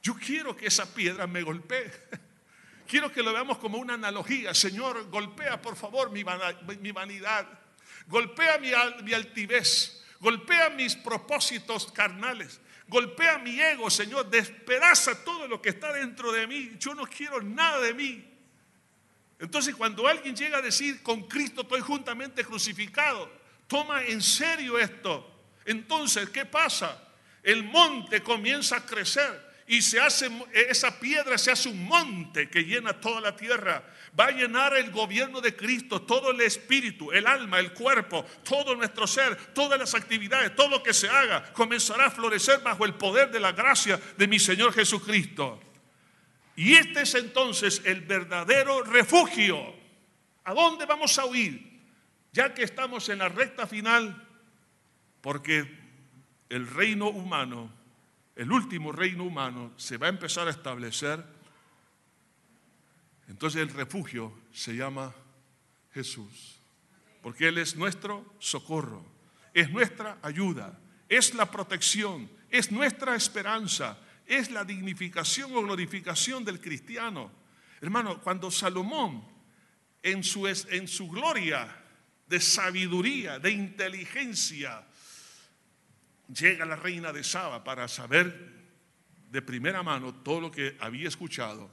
yo 0.03 0.15
quiero 0.15 0.57
que 0.57 0.67
esa 0.67 0.93
piedra 0.93 1.27
me 1.27 1.43
golpee. 1.43 1.93
Quiero 2.87 3.11
que 3.11 3.23
lo 3.23 3.33
veamos 3.33 3.59
como 3.59 3.79
una 3.79 3.95
analogía. 3.95 4.55
Señor, 4.55 5.09
golpea 5.11 5.61
por 5.61 5.77
favor 5.77 6.11
mi, 6.11 6.23
vanidad. 6.23 7.47
Golpea 8.07 8.59
mi, 8.59 8.73
altivez. 9.13 10.05
Golpea 10.21 10.71
mis 10.71 10.95
propósitos 10.97 11.91
carnales. 11.93 12.61
Golpea 12.87 13.39
mi 13.39 13.61
ego, 13.61 13.91
Señor. 13.91 14.31
Despedaza 14.31 15.25
todo 15.25 15.49
lo 15.49 15.61
que 15.61 15.71
está 15.71 15.93
dentro 15.93 16.33
de 16.33 16.47
mí. 16.47 16.73
Yo 16.79 16.95
no 16.95 17.07
quiero 17.07 17.43
nada 17.43 17.81
de 17.81 17.95
mí. 17.95 18.33
Entonces 19.39 19.75
cuando 19.75 20.07
alguien 20.07 20.35
llega 20.35 20.59
a 20.59 20.63
decir, 20.63 21.03
con 21.03 21.25
Cristo 21.25 21.63
estoy 21.63 21.81
juntamente 21.81 22.45
crucificado, 22.45 23.31
toma 23.67 24.03
en 24.05 24.23
serio 24.23 24.79
esto. 24.79 25.31
Entonces, 25.67 26.31
¿qué 26.31 26.47
pasa? 26.47 27.03
El 27.43 27.65
monte 27.65 28.23
comienza 28.23 28.77
a 28.77 28.87
crecer 28.87 29.46
y 29.69 29.83
se 29.83 29.99
hace 29.99 30.31
esa 30.53 31.01
piedra 31.01 31.37
se 31.39 31.51
hace 31.51 31.69
un 31.69 31.85
monte 31.85 32.49
que 32.49 32.65
llena 32.65 32.93
toda 33.01 33.21
la 33.21 33.35
tierra. 33.35 33.85
Va 34.19 34.27
a 34.27 34.31
llenar 34.31 34.77
el 34.77 34.91
gobierno 34.91 35.41
de 35.41 35.57
Cristo, 35.57 36.03
todo 36.03 36.31
el 36.31 36.41
espíritu, 36.41 37.11
el 37.11 37.27
alma, 37.27 37.59
el 37.59 37.73
cuerpo, 37.73 38.25
todo 38.45 38.77
nuestro 38.77 39.07
ser, 39.07 39.35
todas 39.53 39.79
las 39.79 39.95
actividades, 39.95 40.55
todo 40.55 40.69
lo 40.69 40.83
que 40.83 40.95
se 40.95 41.09
haga 41.09 41.53
comenzará 41.53 42.07
a 42.07 42.11
florecer 42.11 42.61
bajo 42.61 42.85
el 42.85 42.95
poder 42.95 43.31
de 43.31 43.41
la 43.41 43.53
gracia 43.53 44.01
de 44.17 44.29
mi 44.29 44.39
Señor 44.39 44.73
Jesucristo. 44.73 45.61
Y 46.55 46.75
este 46.75 47.03
es 47.03 47.15
entonces 47.15 47.83
el 47.85 48.03
verdadero 48.03 48.83
refugio. 48.83 49.75
¿A 50.45 50.55
dónde 50.55 50.87
vamos 50.87 51.19
a 51.19 51.27
huir? 51.27 51.83
Ya 52.33 52.55
que 52.55 52.63
estamos 52.63 53.09
en 53.09 53.19
la 53.19 53.29
recta 53.29 53.67
final, 53.67 54.27
porque 55.21 55.67
el 56.49 56.69
reino 56.69 57.09
humano, 57.09 57.76
el 58.37 58.53
último 58.53 58.93
reino 58.93 59.25
humano, 59.25 59.73
se 59.77 59.97
va 59.97 60.07
a 60.07 60.11
empezar 60.11 60.47
a 60.47 60.51
establecer. 60.51 61.25
Entonces 63.29 63.63
el 63.63 63.71
refugio 63.71 64.33
se 64.53 64.77
llama 64.77 65.15
Jesús, 65.93 66.61
porque 67.23 67.49
Él 67.49 67.59
es 67.59 67.75
nuestro 67.77 68.35
socorro, 68.39 69.05
es 69.55 69.71
nuestra 69.71 70.19
ayuda, 70.23 70.79
es 71.09 71.35
la 71.35 71.51
protección, 71.51 72.31
es 72.51 72.71
nuestra 72.71 73.17
esperanza, 73.17 73.99
es 74.27 74.51
la 74.51 74.65
dignificación 74.65 75.57
o 75.57 75.63
glorificación 75.63 76.45
del 76.45 76.61
cristiano. 76.61 77.31
Hermano, 77.81 78.21
cuando 78.21 78.51
Salomón 78.51 79.25
en 80.03 80.23
su, 80.23 80.47
en 80.47 80.87
su 80.87 81.09
gloria 81.09 81.69
de 82.29 82.41
sabiduría, 82.41 83.39
de 83.39 83.51
inteligencia, 83.51 84.85
llega 86.29 86.65
la 86.65 86.77
reina 86.77 87.13
de 87.13 87.25
Saba 87.25 87.63
para 87.63 87.89
saber 87.89 88.55
de 89.31 89.43
primera 89.43 89.83
mano 89.83 90.15
todo 90.15 90.41
lo 90.41 90.51
que 90.51 90.77
había 90.81 91.09
escuchado, 91.09 91.71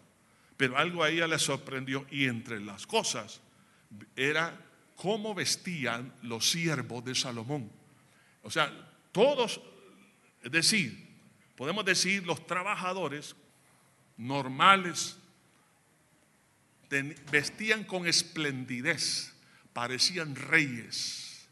pero 0.58 0.78
algo 0.78 1.04
a 1.04 1.10
ella 1.10 1.28
le 1.28 1.39
sorprendió 1.39 2.06
y 2.10 2.26
entre 2.26 2.60
las 2.60 2.86
cosas 2.86 3.41
era 4.16 4.60
cómo 4.95 5.34
vestían 5.34 6.14
los 6.22 6.49
siervos 6.49 7.04
de 7.04 7.16
Salomón. 7.16 7.72
O 8.41 8.49
sea, 8.49 8.72
todos, 9.12 9.62
es 10.41 10.51
decir, 10.51 11.08
podemos 11.56 11.86
decir, 11.86 12.26
los 12.26 12.45
trabajadores 12.45 13.36
normales 14.18 15.18
vestían 17.32 17.84
con 17.86 18.06
esplendidez, 18.06 19.34
parecían 19.74 20.36
reyes. 20.36 21.47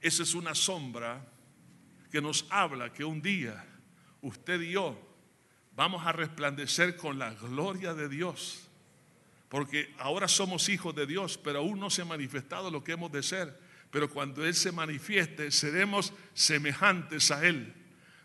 Esa 0.00 0.22
es 0.22 0.34
una 0.34 0.54
sombra 0.54 1.24
que 2.14 2.22
nos 2.22 2.46
habla 2.48 2.92
que 2.92 3.04
un 3.04 3.20
día 3.20 3.66
usted 4.22 4.60
y 4.60 4.70
yo 4.70 4.96
vamos 5.74 6.06
a 6.06 6.12
resplandecer 6.12 6.96
con 6.96 7.18
la 7.18 7.34
gloria 7.34 7.92
de 7.92 8.08
Dios. 8.08 8.68
Porque 9.48 9.92
ahora 9.98 10.28
somos 10.28 10.68
hijos 10.68 10.94
de 10.94 11.06
Dios, 11.06 11.36
pero 11.36 11.58
aún 11.58 11.80
no 11.80 11.90
se 11.90 12.02
ha 12.02 12.04
manifestado 12.04 12.70
lo 12.70 12.84
que 12.84 12.92
hemos 12.92 13.10
de 13.10 13.20
ser. 13.20 13.58
Pero 13.90 14.08
cuando 14.08 14.46
Él 14.46 14.54
se 14.54 14.70
manifieste, 14.70 15.50
seremos 15.50 16.12
semejantes 16.34 17.32
a 17.32 17.44
Él. 17.44 17.74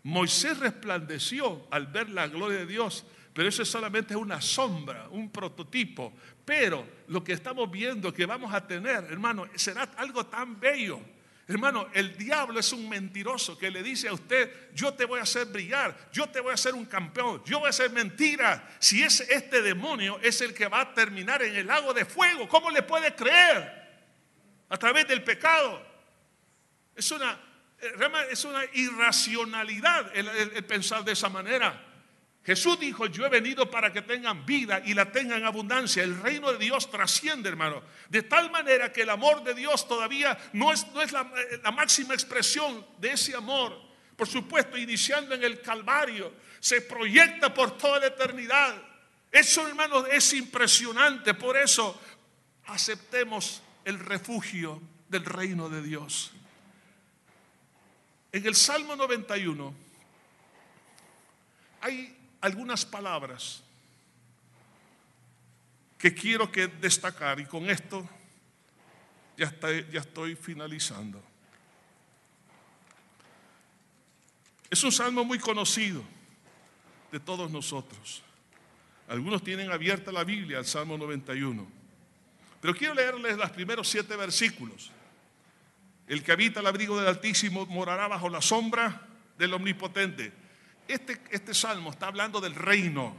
Moisés 0.04 0.60
resplandeció 0.60 1.66
al 1.72 1.88
ver 1.88 2.10
la 2.10 2.28
gloria 2.28 2.58
de 2.58 2.66
Dios, 2.66 3.04
pero 3.34 3.48
eso 3.48 3.64
solamente 3.64 4.14
es 4.14 4.20
una 4.20 4.40
sombra, 4.40 5.08
un 5.10 5.30
prototipo. 5.32 6.12
Pero 6.44 6.86
lo 7.08 7.24
que 7.24 7.32
estamos 7.32 7.68
viendo 7.68 8.14
que 8.14 8.24
vamos 8.24 8.54
a 8.54 8.64
tener, 8.64 9.02
hermano, 9.10 9.48
será 9.56 9.82
algo 9.96 10.26
tan 10.26 10.60
bello. 10.60 11.00
Hermano, 11.50 11.88
el 11.92 12.16
diablo 12.16 12.60
es 12.60 12.72
un 12.72 12.88
mentiroso 12.88 13.58
que 13.58 13.70
le 13.70 13.82
dice 13.82 14.08
a 14.08 14.12
usted, 14.12 14.70
yo 14.72 14.94
te 14.94 15.04
voy 15.04 15.18
a 15.18 15.24
hacer 15.24 15.46
brillar, 15.46 15.96
yo 16.12 16.28
te 16.28 16.40
voy 16.40 16.52
a 16.52 16.54
hacer 16.54 16.74
un 16.74 16.86
campeón, 16.86 17.42
yo 17.44 17.58
voy 17.58 17.66
a 17.66 17.70
hacer 17.70 17.90
mentira. 17.90 18.76
Si 18.78 19.02
es 19.02 19.20
este 19.20 19.60
demonio 19.60 20.20
es 20.22 20.40
el 20.40 20.54
que 20.54 20.68
va 20.68 20.80
a 20.80 20.94
terminar 20.94 21.42
en 21.42 21.56
el 21.56 21.66
lago 21.66 21.92
de 21.92 22.04
fuego, 22.04 22.48
¿cómo 22.48 22.70
le 22.70 22.82
puede 22.82 23.14
creer? 23.14 23.88
A 24.68 24.76
través 24.76 25.08
del 25.08 25.24
pecado. 25.24 25.84
Es 26.94 27.10
una 27.10 27.38
Eh, 27.80 28.28
es 28.30 28.44
una 28.44 28.62
irracionalidad 28.74 30.14
el 30.14 30.64
pensar 30.64 31.02
de 31.02 31.12
esa 31.12 31.28
manera. 31.28 31.89
Jesús 32.50 32.80
dijo, 32.80 33.06
yo 33.06 33.24
he 33.24 33.28
venido 33.28 33.70
para 33.70 33.92
que 33.92 34.02
tengan 34.02 34.44
vida 34.44 34.82
y 34.84 34.92
la 34.92 35.12
tengan 35.12 35.38
en 35.38 35.44
abundancia. 35.44 36.02
El 36.02 36.20
reino 36.20 36.50
de 36.50 36.58
Dios 36.58 36.90
trasciende, 36.90 37.48
hermano. 37.48 37.80
De 38.08 38.24
tal 38.24 38.50
manera 38.50 38.92
que 38.92 39.02
el 39.02 39.10
amor 39.10 39.44
de 39.44 39.54
Dios 39.54 39.86
todavía 39.86 40.36
no 40.52 40.72
es, 40.72 40.84
no 40.88 41.00
es 41.00 41.12
la, 41.12 41.20
eh, 41.20 41.60
la 41.62 41.70
máxima 41.70 42.12
expresión 42.12 42.84
de 42.98 43.12
ese 43.12 43.36
amor. 43.36 43.80
Por 44.16 44.26
supuesto, 44.26 44.76
iniciando 44.76 45.36
en 45.36 45.44
el 45.44 45.60
Calvario, 45.60 46.32
se 46.58 46.80
proyecta 46.80 47.54
por 47.54 47.78
toda 47.78 48.00
la 48.00 48.06
eternidad. 48.08 48.82
Eso, 49.30 49.68
hermano, 49.68 50.04
es 50.06 50.34
impresionante. 50.34 51.34
Por 51.34 51.56
eso, 51.56 52.00
aceptemos 52.66 53.62
el 53.84 53.96
refugio 54.00 54.82
del 55.08 55.24
reino 55.24 55.68
de 55.68 55.82
Dios. 55.82 56.32
En 58.32 58.44
el 58.44 58.56
Salmo 58.56 58.96
91 58.96 59.72
hay 61.82 62.16
algunas 62.40 62.84
palabras 62.84 63.62
que 65.98 66.14
quiero 66.14 66.50
que 66.50 66.66
destacar 66.66 67.40
y 67.40 67.46
con 67.46 67.68
esto 67.68 68.08
ya, 69.36 69.52
ya 69.90 70.00
estoy 70.00 70.34
finalizando. 70.34 71.22
Es 74.70 74.82
un 74.84 74.92
salmo 74.92 75.24
muy 75.24 75.38
conocido 75.38 76.02
de 77.10 77.20
todos 77.20 77.50
nosotros. 77.50 78.22
Algunos 79.08 79.42
tienen 79.42 79.72
abierta 79.72 80.12
la 80.12 80.22
Biblia, 80.22 80.58
el 80.60 80.64
Salmo 80.64 80.96
91. 80.96 81.66
Pero 82.60 82.74
quiero 82.74 82.94
leerles 82.94 83.36
los 83.36 83.50
primeros 83.50 83.88
siete 83.88 84.14
versículos. 84.14 84.92
El 86.06 86.22
que 86.22 86.32
habita 86.32 86.60
el 86.60 86.66
abrigo 86.66 86.96
del 86.98 87.08
Altísimo 87.08 87.66
morará 87.66 88.06
bajo 88.06 88.28
la 88.28 88.40
sombra 88.40 89.06
del 89.36 89.54
Omnipotente. 89.54 90.32
Este, 90.90 91.20
este 91.30 91.54
salmo 91.54 91.90
está 91.90 92.08
hablando 92.08 92.40
del 92.40 92.54
reino. 92.54 93.14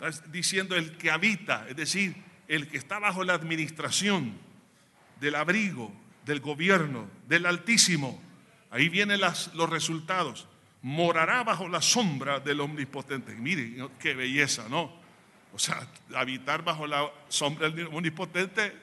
Está 0.00 0.28
diciendo 0.28 0.76
el 0.76 0.98
que 0.98 1.10
habita, 1.10 1.66
es 1.66 1.76
decir, 1.76 2.14
el 2.46 2.68
que 2.68 2.76
está 2.76 2.98
bajo 2.98 3.24
la 3.24 3.32
administración 3.32 4.34
del 5.18 5.34
abrigo, 5.34 5.90
del 6.26 6.40
gobierno, 6.40 7.08
del 7.26 7.46
Altísimo. 7.46 8.20
Ahí 8.70 8.90
vienen 8.90 9.18
los 9.20 9.70
resultados. 9.70 10.46
Morará 10.82 11.42
bajo 11.42 11.68
la 11.68 11.80
sombra 11.80 12.38
del 12.38 12.60
Omnipotente. 12.60 13.34
Miren, 13.34 13.88
qué 13.98 14.14
belleza, 14.14 14.68
¿no? 14.68 14.92
O 15.54 15.58
sea, 15.58 15.88
habitar 16.14 16.62
bajo 16.62 16.86
la 16.86 17.10
sombra 17.28 17.70
del 17.70 17.86
Omnipotente 17.86 18.76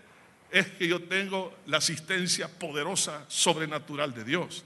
es 0.50 0.68
que 0.70 0.88
yo 0.88 1.04
tengo 1.04 1.56
la 1.68 1.78
asistencia 1.78 2.48
poderosa, 2.48 3.26
sobrenatural 3.28 4.12
de 4.16 4.24
Dios. 4.24 4.66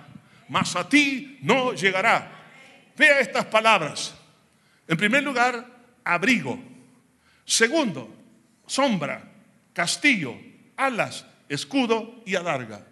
Mas 0.51 0.75
a 0.75 0.83
ti 0.83 1.39
no 1.43 1.71
llegará. 1.71 2.29
Vea 2.97 3.21
estas 3.21 3.45
palabras. 3.45 4.13
En 4.85 4.97
primer 4.97 5.23
lugar, 5.23 5.65
abrigo. 6.03 6.61
Segundo, 7.45 8.13
sombra, 8.67 9.31
castillo, 9.71 10.35
alas, 10.75 11.25
escudo 11.47 12.21
y 12.25 12.35
adarga. 12.35 12.85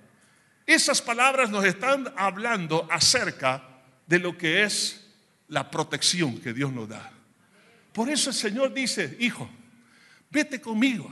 Esas 0.65 1.01
palabras 1.01 1.49
nos 1.49 1.65
están 1.65 2.13
hablando 2.15 2.87
acerca 2.89 3.61
de 4.07 4.19
lo 4.19 4.37
que 4.37 4.63
es 4.63 5.05
la 5.49 5.69
protección 5.69 6.39
que 6.39 6.53
Dios 6.53 6.71
nos 6.71 6.87
da. 6.87 7.11
Por 7.91 8.09
eso 8.09 8.29
el 8.29 8.37
Señor 8.37 8.73
dice, 8.73 9.17
hijo, 9.19 9.49
vete 10.29 10.61
conmigo, 10.61 11.11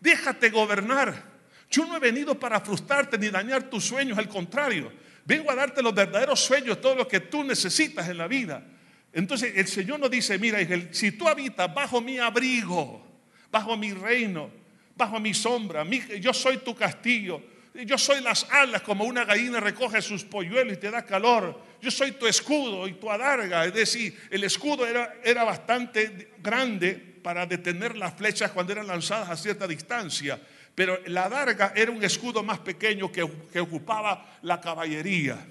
déjate 0.00 0.50
gobernar. 0.50 1.36
Yo 1.70 1.86
no 1.86 1.96
he 1.96 2.00
venido 2.00 2.36
para 2.36 2.60
frustrarte 2.60 3.16
ni 3.18 3.28
dañar 3.28 3.70
tus 3.70 3.84
sueños, 3.84 4.18
al 4.18 4.28
contrario, 4.28 5.05
vengo 5.26 5.50
a 5.50 5.54
darte 5.54 5.82
los 5.82 5.94
verdaderos 5.94 6.40
sueños, 6.40 6.80
todo 6.80 6.94
lo 6.94 7.06
que 7.06 7.20
tú 7.20 7.44
necesitas 7.44 8.08
en 8.08 8.18
la 8.18 8.28
vida. 8.28 8.64
Entonces 9.12 9.52
el 9.56 9.66
Señor 9.66 10.00
nos 10.00 10.10
dice, 10.10 10.38
mira, 10.38 10.58
si 10.92 11.12
tú 11.12 11.28
habitas 11.28 11.72
bajo 11.74 12.00
mi 12.00 12.18
abrigo, 12.18 13.04
bajo 13.50 13.76
mi 13.76 13.92
reino, 13.92 14.50
bajo 14.94 15.18
mi 15.20 15.34
sombra, 15.34 15.84
yo 16.20 16.32
soy 16.32 16.58
tu 16.58 16.74
castillo, 16.74 17.42
yo 17.84 17.98
soy 17.98 18.22
las 18.22 18.46
alas 18.50 18.82
como 18.82 19.04
una 19.04 19.24
gallina 19.24 19.60
recoge 19.60 20.00
sus 20.00 20.24
polluelos 20.24 20.74
y 20.74 20.76
te 20.80 20.90
da 20.90 21.04
calor. 21.04 21.60
Yo 21.82 21.90
soy 21.90 22.12
tu 22.12 22.26
escudo 22.26 22.88
y 22.88 22.94
tu 22.94 23.10
adarga. 23.10 23.66
Es 23.66 23.74
decir, 23.74 24.18
el 24.30 24.44
escudo 24.44 24.86
era, 24.86 25.16
era 25.22 25.44
bastante 25.44 26.30
grande 26.38 26.94
para 26.94 27.44
detener 27.44 27.96
las 27.96 28.14
flechas 28.14 28.52
cuando 28.52 28.72
eran 28.72 28.86
lanzadas 28.86 29.28
a 29.28 29.36
cierta 29.36 29.66
distancia. 29.66 30.40
Pero 30.76 31.00
la 31.06 31.24
adarga 31.24 31.72
era 31.74 31.90
un 31.90 32.04
escudo 32.04 32.42
más 32.44 32.58
pequeño 32.60 33.10
que, 33.10 33.22
ocupaba 33.58 34.38
la 34.42 34.60
caballería, 34.60 35.44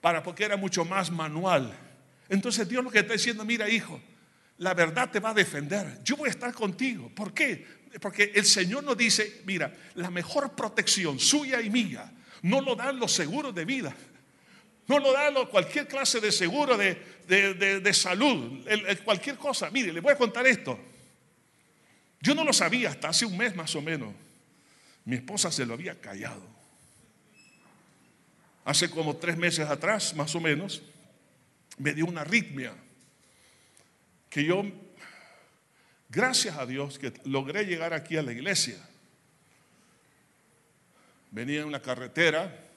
para, 0.00 0.22
porque 0.22 0.44
era 0.44 0.56
mucho 0.56 0.84
más 0.84 1.10
manual. 1.10 1.72
Entonces 2.28 2.68
Dios 2.68 2.82
lo 2.84 2.90
que 2.90 2.98
está 2.98 3.12
diciendo, 3.12 3.44
mira 3.44 3.68
hijo, 3.70 4.00
la 4.58 4.74
verdad 4.74 5.08
te 5.10 5.20
va 5.20 5.30
a 5.30 5.34
defender. 5.34 6.00
Yo 6.02 6.16
voy 6.16 6.28
a 6.28 6.32
estar 6.32 6.52
contigo. 6.52 7.10
¿Por 7.14 7.32
qué? 7.32 7.64
Porque 8.00 8.32
el 8.34 8.44
Señor 8.44 8.82
nos 8.82 8.96
dice, 8.96 9.42
mira, 9.46 9.72
la 9.94 10.10
mejor 10.10 10.56
protección 10.56 11.20
suya 11.20 11.60
y 11.60 11.70
mía 11.70 12.12
no 12.42 12.60
lo 12.60 12.74
dan 12.74 12.98
los 12.98 13.12
seguros 13.12 13.54
de 13.54 13.64
vida. 13.64 13.94
No 14.88 14.98
lo 14.98 15.12
dan 15.12 15.34
cualquier 15.46 15.86
clase 15.86 16.20
de 16.20 16.32
seguro 16.32 16.76
de, 16.76 17.00
de- 17.28 17.80
de- 17.80 17.94
salud, 17.94 18.66
cualquier 19.04 19.36
cosa. 19.36 19.70
Mire, 19.70 19.92
le 19.92 20.00
voy 20.00 20.12
a 20.12 20.16
contar 20.16 20.44
esto. 20.46 20.76
Yo 22.20 22.34
no 22.34 22.44
lo 22.44 22.52
sabía 22.52 22.90
hasta 22.90 23.08
hace 23.08 23.24
un 23.24 23.36
mes 23.36 23.54
más 23.54 23.74
o 23.76 23.80
menos. 23.80 24.12
Mi 25.06 25.16
esposa 25.16 25.50
se 25.50 25.64
lo 25.64 25.74
había 25.74 25.98
callado. 26.00 26.42
Hace 28.64 28.90
como 28.90 29.16
tres 29.16 29.36
meses 29.36 29.68
atrás, 29.68 30.14
más 30.16 30.34
o 30.34 30.40
menos, 30.40 30.82
me 31.78 31.94
dio 31.94 32.06
una 32.06 32.22
arritmia 32.22 32.74
que 34.28 34.44
yo, 34.44 34.64
gracias 36.08 36.58
a 36.58 36.66
Dios, 36.66 36.98
que 36.98 37.12
logré 37.24 37.64
llegar 37.64 37.94
aquí 37.94 38.16
a 38.16 38.22
la 38.22 38.32
iglesia. 38.32 38.76
Venía 41.30 41.60
en 41.60 41.68
una 41.68 41.80
carretera, 41.80 42.68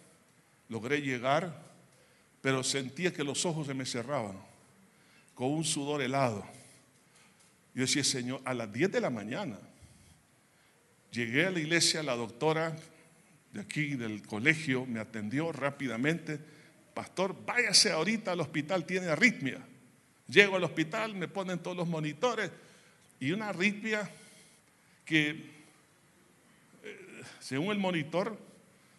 logré 0.67 1.01
llegar, 1.01 1.59
pero 2.41 2.63
sentía 2.63 3.11
que 3.11 3.23
los 3.23 3.43
ojos 3.45 3.65
se 3.65 3.73
me 3.73 3.87
cerraban, 3.87 4.39
con 5.33 5.49
un 5.49 5.65
sudor 5.65 6.03
helado. 6.03 6.45
Yo 7.73 7.81
decía, 7.81 8.03
Señor, 8.03 8.41
a 8.45 8.53
las 8.53 8.71
10 8.71 8.91
de 8.91 9.01
la 9.01 9.09
mañana, 9.09 9.57
llegué 11.11 11.45
a 11.45 11.51
la 11.51 11.59
iglesia, 11.59 12.03
la 12.03 12.15
doctora 12.15 12.75
de 13.53 13.61
aquí 13.61 13.95
del 13.95 14.21
colegio 14.21 14.85
me 14.85 14.99
atendió 14.99 15.51
rápidamente. 15.51 16.39
Pastor, 16.93 17.35
váyase 17.45 17.91
ahorita 17.91 18.31
al 18.31 18.41
hospital, 18.41 18.85
tiene 18.85 19.07
arritmia. 19.07 19.59
Llego 20.27 20.55
al 20.55 20.63
hospital, 20.63 21.15
me 21.15 21.27
ponen 21.27 21.59
todos 21.59 21.75
los 21.75 21.87
monitores 21.87 22.51
y 23.19 23.31
una 23.31 23.49
arritmia 23.49 24.09
que, 25.05 25.29
eh, 26.83 27.23
según 27.39 27.71
el 27.71 27.79
monitor, 27.79 28.37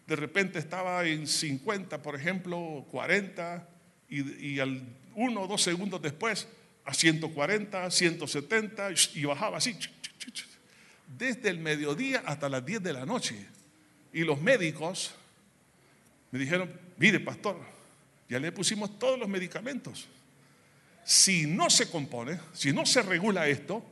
de 0.06 0.16
repente 0.16 0.58
estaba 0.58 1.06
en 1.06 1.26
50, 1.26 2.02
por 2.02 2.16
ejemplo, 2.16 2.84
40, 2.90 3.68
y, 4.08 4.58
al 4.58 4.82
uno 5.14 5.42
o 5.42 5.46
dos 5.46 5.62
segundos 5.62 6.02
después 6.02 6.48
a 6.84 6.92
140, 6.92 7.90
170, 7.90 8.88
y 9.14 9.24
bajaba 9.24 9.58
así, 9.58 9.78
desde 11.16 11.48
el 11.50 11.58
mediodía 11.58 12.22
hasta 12.26 12.48
las 12.48 12.64
10 12.64 12.82
de 12.82 12.92
la 12.92 13.06
noche. 13.06 13.46
Y 14.12 14.24
los 14.24 14.40
médicos 14.40 15.14
me 16.30 16.38
dijeron, 16.38 16.70
mire 16.96 17.20
pastor, 17.20 17.56
ya 18.28 18.38
le 18.38 18.52
pusimos 18.52 18.98
todos 18.98 19.18
los 19.18 19.28
medicamentos. 19.28 20.08
Si 21.04 21.46
no 21.46 21.70
se 21.70 21.90
compone, 21.90 22.38
si 22.52 22.72
no 22.72 22.86
se 22.86 23.02
regula 23.02 23.48
esto, 23.48 23.84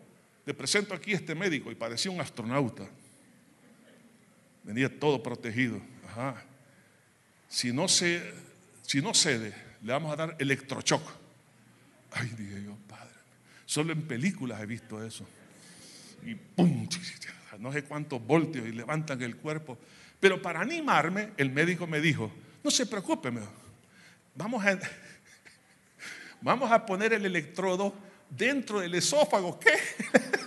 le 0.46 0.54
presento 0.54 0.94
aquí 0.94 1.12
a 1.12 1.16
este 1.16 1.34
médico 1.34 1.70
y 1.70 1.74
parecía 1.74 2.10
un 2.10 2.20
astronauta. 2.20 2.88
Venía 4.62 4.98
todo 4.98 5.22
protegido. 5.22 5.80
Ajá. 6.08 6.42
Si 7.48 7.72
no 7.72 7.88
se, 7.88 8.22
si 8.82 9.00
no 9.00 9.14
cede, 9.14 9.54
le 9.82 9.92
vamos 9.92 10.12
a 10.12 10.16
dar 10.16 10.36
electrochoc. 10.38 11.02
Ay, 12.12 12.28
dije 12.36 12.62
yo, 12.64 12.76
padre. 12.86 13.14
Solo 13.66 13.92
en 13.92 14.02
películas 14.02 14.60
he 14.60 14.66
visto 14.66 15.04
eso. 15.04 15.26
Y 16.24 16.34
pum, 16.34 16.88
no 17.58 17.72
sé 17.72 17.84
cuántos 17.84 18.24
voltios 18.24 18.66
y 18.66 18.72
levantan 18.72 19.20
el 19.22 19.36
cuerpo. 19.36 19.78
Pero 20.20 20.40
para 20.40 20.60
animarme, 20.60 21.30
el 21.36 21.50
médico 21.50 21.86
me 21.86 22.00
dijo, 22.00 22.32
no 22.62 22.70
se 22.70 22.86
preocupe, 22.86 23.30
vamos 24.34 24.64
a, 24.64 24.78
vamos 26.40 26.70
a 26.70 26.84
poner 26.84 27.12
el 27.12 27.26
electrodo 27.26 27.94
dentro 28.30 28.80
del 28.80 28.94
esófago. 28.94 29.58
¿Qué? 29.58 29.72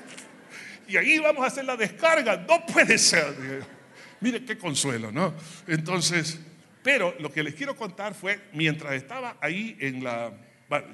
y 0.88 0.98
ahí 0.98 1.19
vamos 1.19 1.43
a 1.43 1.48
hacer 1.48 1.65
la 1.65 1.77
descarga. 1.77 2.38
No 2.38 2.65
puede 2.65 2.98
ser. 2.98 3.65
Mire 4.19 4.45
qué 4.45 4.57
consuelo, 4.57 5.11
¿no? 5.11 5.34
Entonces, 5.68 6.39
pero 6.84 7.15
lo 7.19 7.31
que 7.31 7.43
les 7.43 7.56
quiero 7.56 7.76
contar 7.76 8.14
fue, 8.14 8.39
mientras 8.53 8.93
estaba 8.93 9.38
ahí 9.41 9.77
en 9.80 10.03
la, 10.03 10.34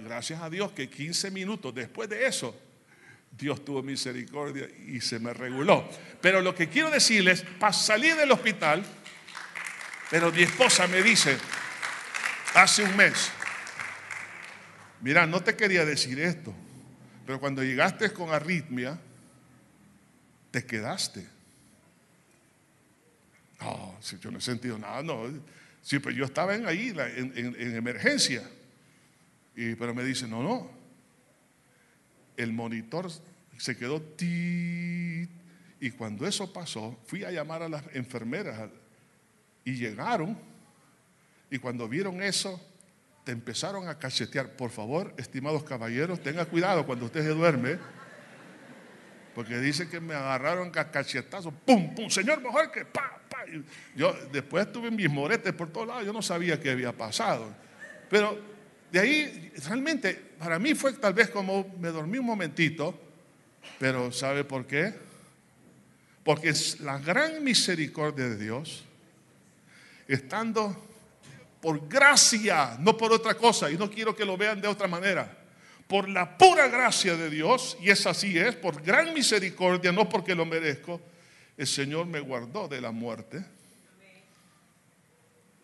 gracias 0.03 0.41
a 0.41 0.49
Dios 0.49 0.71
que 0.71 0.89
15 0.89 1.31
minutos 1.31 1.73
después 1.73 2.09
de 2.09 2.25
eso, 2.25 2.55
Dios 3.31 3.63
tuvo 3.63 3.83
misericordia 3.83 4.67
y 4.87 5.01
se 5.01 5.19
me 5.19 5.33
reguló. 5.33 5.87
Pero 6.21 6.41
lo 6.41 6.55
que 6.55 6.69
quiero 6.69 6.89
decirles, 6.89 7.43
para 7.59 7.73
salir 7.73 8.15
del 8.15 8.31
hospital, 8.31 8.83
pero 10.09 10.31
mi 10.31 10.43
esposa 10.43 10.87
me 10.87 11.01
dice, 11.01 11.37
hace 12.55 12.83
un 12.83 12.95
mes, 12.95 13.29
mira, 15.01 15.27
no 15.27 15.41
te 15.41 15.55
quería 15.55 15.85
decir 15.85 16.19
esto, 16.19 16.53
pero 17.25 17.39
cuando 17.39 17.63
llegaste 17.63 18.11
con 18.11 18.33
arritmia, 18.33 18.99
te 20.51 20.65
quedaste. 20.65 21.27
No, 23.59 23.97
si 24.01 24.17
yo 24.19 24.31
no 24.31 24.37
he 24.37 24.41
sentido 24.41 24.77
nada, 24.77 25.03
no. 25.03 25.25
Sí, 25.81 25.99
pero 25.99 26.15
yo 26.15 26.25
estaba 26.25 26.55
en 26.55 26.67
ahí, 26.67 26.93
en, 26.97 27.75
emergencia. 27.75 28.43
Y, 29.55 29.75
pero 29.75 29.93
me 29.93 30.03
dice, 30.03 30.27
no, 30.27 30.43
no. 30.43 30.76
El 32.37 32.53
monitor 32.53 33.09
se 33.57 33.75
quedó 33.75 34.01
ti. 34.01 35.27
Y 35.79 35.91
cuando 35.91 36.25
eso 36.25 36.51
pasó, 36.53 36.97
fui 37.05 37.23
a 37.23 37.31
llamar 37.31 37.63
a 37.63 37.69
las 37.69 37.83
enfermeras 37.93 38.69
y 39.63 39.73
llegaron. 39.75 40.37
Y 41.51 41.59
cuando 41.59 41.87
vieron 41.87 42.21
eso, 42.21 42.61
te 43.23 43.31
empezaron 43.31 43.87
a 43.87 43.99
cachetear. 43.99 44.55
Por 44.55 44.71
favor, 44.71 45.13
estimados 45.17 45.63
caballeros, 45.63 46.21
tenga 46.21 46.45
cuidado 46.45 46.85
cuando 46.85 47.05
usted 47.05 47.23
se 47.23 47.29
duerme. 47.29 47.77
Porque 49.35 49.59
dice 49.59 49.87
que 49.87 49.99
me 49.99 50.15
agarraron 50.15 50.71
cachetazos. 50.71 51.53
¡Pum, 51.65 51.93
pum! 51.93 52.09
Señor, 52.09 52.41
mejor 52.41 52.71
que 52.71 52.85
pa, 52.85 53.21
pa. 53.29 53.43
Yo 53.95 54.13
después 54.31 54.71
tuve 54.71 54.89
mis 54.89 55.09
moretes 55.09 55.53
por 55.53 55.71
todos 55.71 55.87
lados. 55.87 56.05
Yo 56.05 56.13
no 56.13 56.21
sabía 56.21 56.59
qué 56.59 56.71
había 56.71 56.91
pasado. 56.91 57.53
Pero 58.09 58.56
de 58.91 58.99
ahí, 58.99 59.51
realmente, 59.65 60.13
para 60.39 60.59
mí 60.59 60.73
fue 60.73 60.93
tal 60.93 61.13
vez 61.13 61.29
como 61.29 61.75
me 61.79 61.89
dormí 61.89 62.17
un 62.17 62.25
momentito. 62.25 62.97
Pero 63.79 64.11
¿sabe 64.11 64.43
por 64.43 64.65
qué? 64.65 64.93
Porque 66.23 66.49
es 66.49 66.79
la 66.79 66.97
gran 66.99 67.43
misericordia 67.43 68.29
de 68.29 68.37
Dios, 68.37 68.85
estando 70.07 70.85
por 71.61 71.87
gracia, 71.87 72.77
no 72.79 72.95
por 72.97 73.11
otra 73.11 73.35
cosa, 73.35 73.69
y 73.69 73.77
no 73.77 73.89
quiero 73.89 74.15
que 74.15 74.25
lo 74.25 74.37
vean 74.37 74.61
de 74.61 74.67
otra 74.67 74.87
manera, 74.87 75.37
por 75.87 76.07
la 76.09 76.37
pura 76.37 76.67
gracia 76.67 77.15
de 77.15 77.29
Dios, 77.29 77.77
y 77.81 77.89
es 77.89 78.05
así 78.05 78.37
es, 78.37 78.55
por 78.55 78.81
gran 78.81 79.13
misericordia, 79.13 79.91
no 79.91 80.07
porque 80.07 80.35
lo 80.35 80.45
merezco, 80.45 81.01
el 81.55 81.67
Señor 81.67 82.05
me 82.05 82.19
guardó 82.19 82.67
de 82.67 82.81
la 82.81 82.91
muerte. 82.91 83.43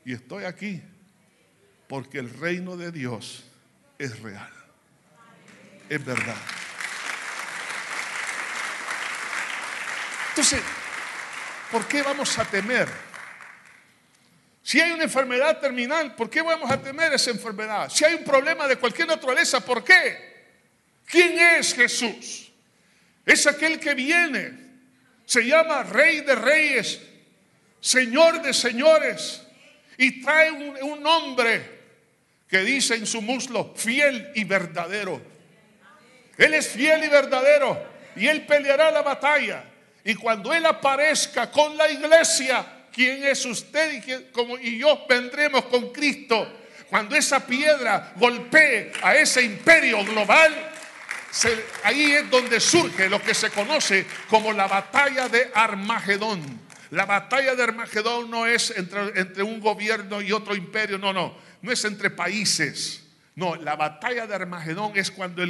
Y 0.05 0.13
estoy 0.13 0.43
aquí 0.43 0.81
porque 1.93 2.17
el 2.17 2.27
reino 2.39 2.75
de 2.75 2.91
Dios 2.91 3.43
es 3.99 4.19
real, 4.21 4.51
es 5.87 6.03
verdad. 6.03 6.35
Entonces, 10.29 10.59
¿por 11.71 11.87
qué 11.87 12.01
vamos 12.01 12.35
a 12.39 12.45
temer? 12.45 12.89
Si 14.63 14.81
hay 14.81 14.89
una 14.93 15.03
enfermedad 15.03 15.59
terminal, 15.59 16.15
¿por 16.15 16.31
qué 16.31 16.41
vamos 16.41 16.71
a 16.71 16.81
temer 16.81 17.13
esa 17.13 17.29
enfermedad? 17.29 17.91
Si 17.91 18.03
hay 18.03 18.15
un 18.15 18.23
problema 18.23 18.67
de 18.67 18.77
cualquier 18.77 19.07
naturaleza, 19.07 19.63
¿por 19.63 19.83
qué? 19.83 20.47
¿Quién 21.05 21.37
es 21.37 21.75
Jesús? 21.75 22.51
Es 23.23 23.45
aquel 23.45 23.79
que 23.79 23.93
viene. 23.93 24.51
Se 25.27 25.45
llama 25.45 25.83
Rey 25.83 26.21
de 26.21 26.33
Reyes, 26.33 26.99
Señor 27.79 28.41
de 28.41 28.51
Señores. 28.51 29.43
Y 29.95 30.23
trae 30.23 30.51
un, 30.51 30.75
un 30.81 31.03
nombre 31.03 31.72
que 32.53 32.63
dice 32.63 32.93
en 32.93 33.07
su 33.07 33.19
muslo, 33.19 33.73
fiel 33.75 34.31
y 34.35 34.43
verdadero. 34.43 35.19
Él 36.37 36.53
es 36.53 36.67
fiel 36.67 37.03
y 37.03 37.07
verdadero. 37.07 37.83
Y 38.15 38.27
Él 38.27 38.45
peleará 38.45 38.91
la 38.91 39.01
batalla. 39.01 39.63
Y 40.05 40.13
cuando 40.13 40.53
Él 40.53 40.63
aparezca 40.67 41.49
con 41.49 41.75
la 41.75 41.89
iglesia, 41.89 42.63
¿quién 42.93 43.23
es 43.23 43.43
usted 43.47 43.93
y, 43.93 44.31
como, 44.31 44.59
y 44.59 44.77
yo 44.77 45.03
vendremos 45.09 45.65
con 45.65 45.91
Cristo? 45.91 46.59
Cuando 46.91 47.15
esa 47.15 47.43
piedra 47.43 48.13
golpee 48.17 48.91
a 49.01 49.15
ese 49.15 49.41
imperio 49.41 50.05
global, 50.05 50.53
ahí 51.83 52.11
es 52.11 52.29
donde 52.29 52.59
surge 52.59 53.09
lo 53.09 53.19
que 53.19 53.33
se 53.33 53.49
conoce 53.49 54.05
como 54.29 54.53
la 54.53 54.67
batalla 54.67 55.27
de 55.27 55.49
Armagedón. 55.55 56.61
La 56.91 57.07
batalla 57.07 57.55
de 57.55 57.63
Armagedón 57.63 58.29
no 58.29 58.45
es 58.45 58.69
entre, 58.77 59.19
entre 59.19 59.41
un 59.41 59.59
gobierno 59.59 60.21
y 60.21 60.31
otro 60.31 60.55
imperio, 60.55 60.99
no, 60.99 61.11
no, 61.11 61.42
no 61.63 61.71
es 61.71 61.83
entre 61.85 62.11
países. 62.11 63.01
No, 63.35 63.55
la 63.55 63.75
batalla 63.75 64.27
de 64.27 64.35
Armagedón 64.35 64.91
es 64.95 65.09
cuando 65.09 65.43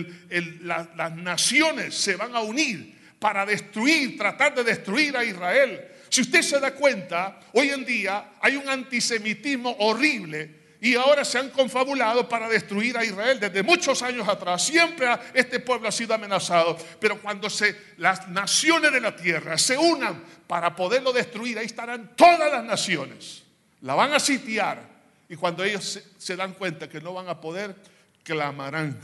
las 0.64 1.16
naciones 1.16 1.96
se 1.96 2.16
van 2.16 2.34
a 2.34 2.40
unir 2.40 2.98
para 3.20 3.46
destruir, 3.46 4.18
tratar 4.18 4.56
de 4.56 4.64
destruir 4.64 5.18
a 5.18 5.26
Israel. 5.26 5.90
Si 6.08 6.22
usted 6.22 6.42
se 6.44 6.60
da 6.60 6.72
cuenta, 6.72 7.40
hoy 7.54 7.70
en 7.70 7.84
día 7.84 8.32
hay 8.40 8.56
un 8.56 8.70
antisemitismo 8.70 9.76
horrible 9.80 10.64
y 10.80 10.96
ahora 10.96 11.26
se 11.26 11.40
han 11.40 11.50
confabulado 11.50 12.30
para 12.30 12.48
destruir 12.48 12.96
a 12.98 13.04
Israel. 13.04 13.40
Desde 13.40 13.64
muchos 13.64 14.02
años 14.04 14.28
atrás 14.30 14.64
siempre 14.64 15.08
este 15.34 15.60
pueblo 15.60 15.90
ha 15.90 15.92
sido 15.92 16.14
amenazado, 16.14 16.78
pero 17.00 17.20
cuando 17.22 17.50
se, 17.50 17.76
las 17.98 18.30
naciones 18.30 18.92
de 18.92 19.02
la 19.02 19.16
tierra 19.16 19.58
se 19.58 19.78
unan 19.78 20.24
para 20.46 20.76
poderlo 20.76 21.12
destruir, 21.12 21.58
ahí 21.58 21.66
estarán 21.66 22.16
todas 22.16 22.52
las 22.52 22.64
naciones. 22.64 23.44
La 23.82 23.96
van 23.96 24.14
a 24.14 24.20
sitiar 24.20 24.93
y 25.34 25.36
cuando 25.36 25.64
ellos 25.64 26.00
se, 26.16 26.36
dan 26.36 26.54
cuenta 26.54 26.88
que 26.88 27.02
no 27.02 27.12
van 27.12 27.28
a 27.28 27.42
poder, 27.42 27.76
clamarán. 28.24 29.00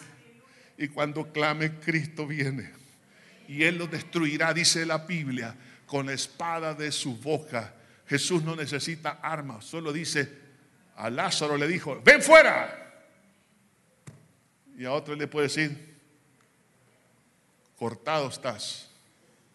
Y 0.78 0.88
cuando 0.90 1.34
clame, 1.34 1.80
Cristo 1.80 2.28
viene 2.28 2.72
y 3.48 3.64
él 3.64 3.80
lo 3.80 3.88
destruirá, 3.88 4.54
dice 4.54 4.86
la 4.86 5.00
Biblia, 5.00 5.56
con 5.88 6.06
la 6.06 6.14
espada 6.14 6.76
de 6.76 6.92
su 6.92 7.16
boca. 7.16 7.74
Jesús 8.06 8.44
no 8.44 8.56
necesita 8.56 9.18
armas, 9.24 9.66
solo 9.66 9.92
dice, 9.92 10.32
a 10.98 11.10
Lázaro 11.10 11.58
le 11.58 11.68
dijo, 11.68 12.00
ven 12.06 12.22
fuera. 12.22 13.08
Y 14.78 14.86
a 14.86 14.92
otro 14.92 15.16
le 15.16 15.26
puede 15.26 15.48
decir, 15.48 15.98
cortado 17.76 18.30
estás, 18.30 18.92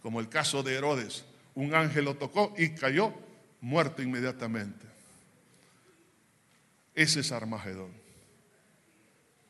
como 0.03 0.19
el 0.19 0.29
caso 0.29 0.65
de 0.65 0.75
Herodes. 0.75 1.25
Un 1.55 1.73
ángel 1.73 2.07
lo 2.07 2.17
tocó 2.17 2.53
y 2.59 2.71
cayó 2.71 3.15
muerto 3.61 4.03
inmediatamente. 4.03 4.94
Ese 6.95 7.21
es 7.21 7.33
Armagedón. 7.33 7.93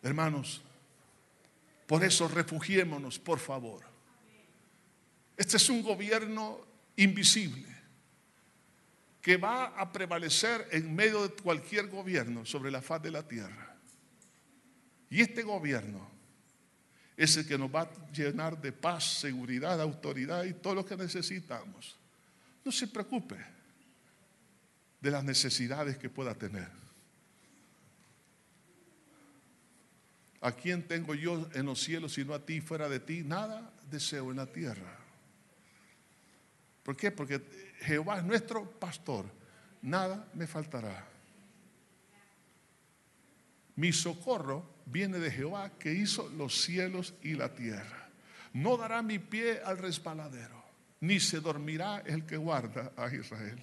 Hermanos, 0.03 0.63
por 1.87 2.05
eso 2.05 2.29
refugiémonos, 2.29 3.19
por 3.19 3.39
favor 3.39 3.95
este 5.37 5.57
es 5.57 5.69
un 5.69 5.83
gobierno 5.83 6.61
invisible 6.97 7.67
que 9.21 9.37
va 9.37 9.67
a 9.67 9.91
prevalecer 9.91 10.69
en 10.71 10.95
medio 10.95 11.27
de 11.27 11.43
cualquier 11.43 11.89
gobierno 11.89 12.45
sobre 12.45 12.71
la 12.71 12.83
faz 12.83 13.03
de 13.03 13.11
la 13.11 13.27
tierra. 13.27 13.77
Y 15.11 15.23
este 15.23 15.43
gobierno 15.43 16.09
es 17.17 17.37
el 17.37 17.47
que 17.47 17.59
nos 17.59 17.75
va 17.75 17.83
a 17.83 18.11
llenar 18.13 18.61
de 18.61 18.73
paz, 18.73 19.19
seguridad, 19.21 19.81
autoridad 19.81 20.45
y 20.45 20.55
todo 20.55 20.75
lo 20.75 20.85
que 20.85 20.97
necesitamos. 20.97 21.97
No 22.65 22.71
se 22.71 22.87
preocupe 22.89 23.37
de 25.01 25.11
las 25.11 25.25
necesidades 25.25 25.97
que 25.97 26.11
pueda 26.11 26.35
tener. 26.35 26.84
¿A 30.45 30.53
quién 30.53 30.83
tengo 30.83 31.15
yo 31.15 31.49
en 31.55 31.65
los 31.65 31.81
cielos 31.81 32.13
sino 32.13 32.35
a 32.35 32.45
ti? 32.45 32.61
Fuera 32.61 32.87
de 32.87 33.01
ti, 33.01 33.23
nada 33.25 33.73
deseo 33.91 34.31
en 34.31 34.37
la 34.37 34.45
tierra. 34.45 34.99
¿Por 36.83 36.95
qué? 36.99 37.11
Porque 37.11 37.41
Jehová 37.81 38.19
es 38.19 38.25
nuestro 38.25 38.71
pastor. 38.73 39.25
Nada 39.81 40.29
me 40.35 40.47
faltará. 40.47 41.09
Mi 43.77 43.91
socorro 43.91 44.83
viene 44.85 45.19
de 45.19 45.31
Jehová 45.31 45.79
que 45.79 45.95
hizo 45.95 46.29
los 46.29 46.61
cielos 46.61 47.15
y 47.23 47.33
la 47.33 47.55
tierra. 47.55 48.11
No 48.53 48.77
dará 48.77 49.01
mi 49.01 49.19
pie 49.19 49.63
al 49.65 49.79
resbaladero, 49.79 50.63
ni 51.01 51.21
se 51.21 51.41
dormirá 51.41 52.01
el 52.05 52.27
que 52.27 52.37
guarda 52.37 52.93
a 52.99 53.07
Israel. 53.13 53.59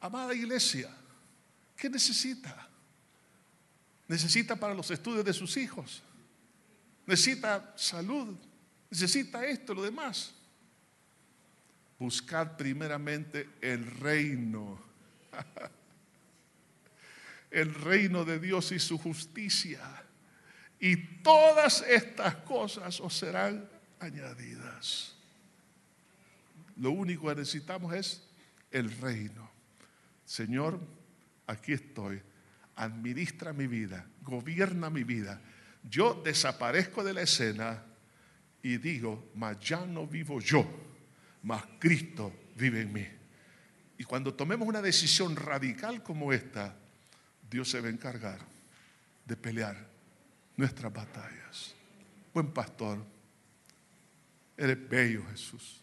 Amada 0.00 0.34
iglesia, 0.34 0.94
¿qué 1.74 1.88
necesita? 1.88 2.67
Necesita 4.08 4.56
para 4.56 4.74
los 4.74 4.90
estudios 4.90 5.24
de 5.24 5.34
sus 5.34 5.56
hijos. 5.58 6.02
Necesita 7.06 7.74
salud. 7.76 8.34
Necesita 8.90 9.44
esto, 9.44 9.74
lo 9.74 9.82
demás. 9.82 10.34
Buscar 11.98 12.56
primeramente 12.56 13.50
el 13.60 13.86
reino. 13.86 14.80
el 17.50 17.74
reino 17.74 18.24
de 18.24 18.38
Dios 18.38 18.72
y 18.72 18.78
su 18.78 18.98
justicia. 18.98 19.80
Y 20.80 20.96
todas 21.22 21.82
estas 21.82 22.36
cosas 22.36 23.00
os 23.00 23.14
serán 23.14 23.68
añadidas. 24.00 25.14
Lo 26.76 26.92
único 26.92 27.28
que 27.28 27.34
necesitamos 27.34 27.92
es 27.94 28.22
el 28.70 28.90
reino. 29.00 29.50
Señor, 30.24 30.80
aquí 31.46 31.72
estoy. 31.72 32.22
Administra 32.78 33.52
mi 33.52 33.66
vida, 33.66 34.06
gobierna 34.22 34.88
mi 34.88 35.02
vida. 35.02 35.40
Yo 35.82 36.22
desaparezco 36.24 37.02
de 37.02 37.12
la 37.12 37.22
escena 37.22 37.82
y 38.62 38.76
digo, 38.76 39.32
mas 39.34 39.58
ya 39.58 39.84
no 39.84 40.06
vivo 40.06 40.40
yo, 40.40 40.64
mas 41.42 41.64
Cristo 41.80 42.32
vive 42.54 42.82
en 42.82 42.92
mí. 42.92 43.06
Y 43.98 44.04
cuando 44.04 44.32
tomemos 44.32 44.68
una 44.68 44.80
decisión 44.80 45.34
radical 45.34 46.04
como 46.04 46.32
esta, 46.32 46.76
Dios 47.50 47.68
se 47.68 47.80
va 47.80 47.88
a 47.88 47.90
encargar 47.90 48.38
de 49.24 49.36
pelear 49.36 49.76
nuestras 50.56 50.92
batallas. 50.92 51.74
Buen 52.32 52.52
pastor, 52.52 53.04
eres 54.56 54.88
bello 54.88 55.24
Jesús. 55.30 55.80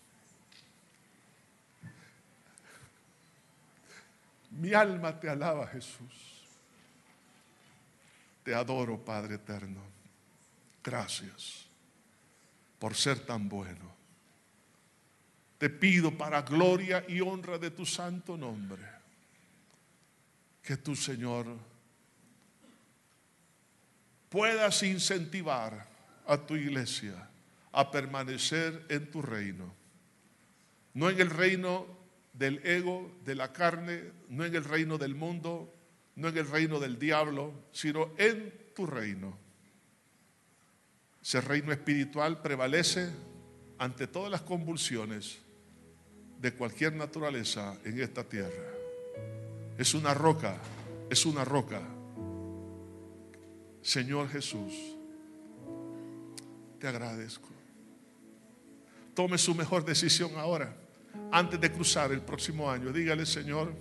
Mi 4.52 4.74
alma 4.74 5.20
te 5.20 5.30
alaba 5.30 5.68
Jesús. 5.68 6.35
Te 8.46 8.54
adoro 8.54 9.04
Padre 9.04 9.36
eterno. 9.36 9.82
Gracias 10.84 11.66
por 12.78 12.94
ser 12.94 13.20
tan 13.22 13.50
bueno. 13.50 13.92
Te 15.58 15.68
pido 15.68 16.16
para 16.16 16.44
gloria 16.44 17.04
y 17.08 17.22
honra 17.22 17.58
de 17.58 17.72
tu 17.72 17.88
santo 17.88 18.38
nombre 18.38 18.84
que 20.62 20.78
tú, 20.78 20.96
Señor, 20.96 21.48
puedas 24.30 24.84
incentivar 24.84 25.88
a 26.28 26.38
tu 26.38 26.56
iglesia 26.56 27.28
a 27.72 27.90
permanecer 27.90 28.86
en 28.90 29.10
tu 29.10 29.24
reino. 29.24 29.74
No 30.94 31.10
en 31.10 31.20
el 31.20 31.32
reino 31.32 31.88
del 32.34 32.64
ego, 32.64 33.12
de 33.26 33.34
la 33.34 33.52
carne, 33.52 34.04
no 34.30 34.46
en 34.46 34.54
el 34.54 34.64
reino 34.64 35.00
del 35.00 35.16
mundo, 35.16 35.75
no 36.16 36.30
en 36.30 36.38
el 36.38 36.48
reino 36.48 36.80
del 36.80 36.98
diablo, 36.98 37.54
sino 37.72 38.12
en 38.18 38.54
tu 38.74 38.86
reino. 38.86 39.38
Ese 41.22 41.42
reino 41.42 41.72
espiritual 41.72 42.42
prevalece 42.42 43.10
ante 43.78 44.08
todas 44.08 44.32
las 44.32 44.42
convulsiones 44.42 45.40
de 46.40 46.54
cualquier 46.54 46.94
naturaleza 46.94 47.78
en 47.84 48.00
esta 48.00 48.24
tierra. 48.24 48.72
Es 49.78 49.94
una 49.94 50.14
roca, 50.14 50.58
es 51.10 51.26
una 51.26 51.44
roca. 51.44 51.82
Señor 53.82 54.30
Jesús, 54.30 54.74
te 56.80 56.88
agradezco. 56.88 57.50
Tome 59.14 59.38
su 59.38 59.56
mejor 59.56 59.86
decisión 59.86 60.32
ahora, 60.38 60.76
antes 61.32 61.60
de 61.60 61.72
cruzar 61.72 62.12
el 62.12 62.22
próximo 62.22 62.70
año. 62.70 62.92
Dígale, 62.92 63.26
Señor, 63.26 63.74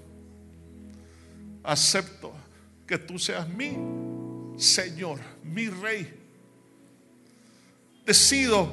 acepto 1.65 2.33
que 2.87 2.99
tú 2.99 3.19
seas 3.19 3.49
mi 3.49 3.77
Señor, 4.57 5.19
mi 5.43 5.69
Rey. 5.69 6.21
Decido 8.07 8.69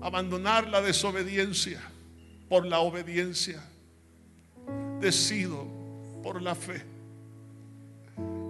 abandonar 0.00 0.66
la 0.68 0.80
desobediencia 0.80 1.80
por 2.48 2.66
la 2.66 2.80
obediencia. 2.80 3.62
Decido 5.00 5.66
por 6.22 6.42
la 6.42 6.54
fe 6.54 6.82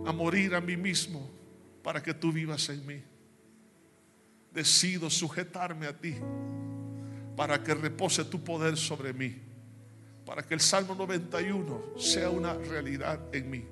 a 0.06 0.12
morir 0.12 0.54
a 0.54 0.60
mí 0.60 0.76
mismo 0.76 1.28
para 1.82 2.02
que 2.02 2.14
tú 2.14 2.32
vivas 2.32 2.68
en 2.68 2.86
mí. 2.86 3.02
Decido 4.52 5.10
sujetarme 5.10 5.86
a 5.86 5.92
ti 5.92 6.14
para 7.36 7.62
que 7.62 7.74
repose 7.74 8.24
tu 8.24 8.42
poder 8.42 8.76
sobre 8.76 9.12
mí, 9.12 9.36
para 10.26 10.42
que 10.42 10.54
el 10.54 10.60
Salmo 10.60 10.94
91 10.94 11.96
sea 11.96 12.28
una 12.28 12.52
realidad 12.54 13.20
en 13.32 13.48
mí. 13.48 13.64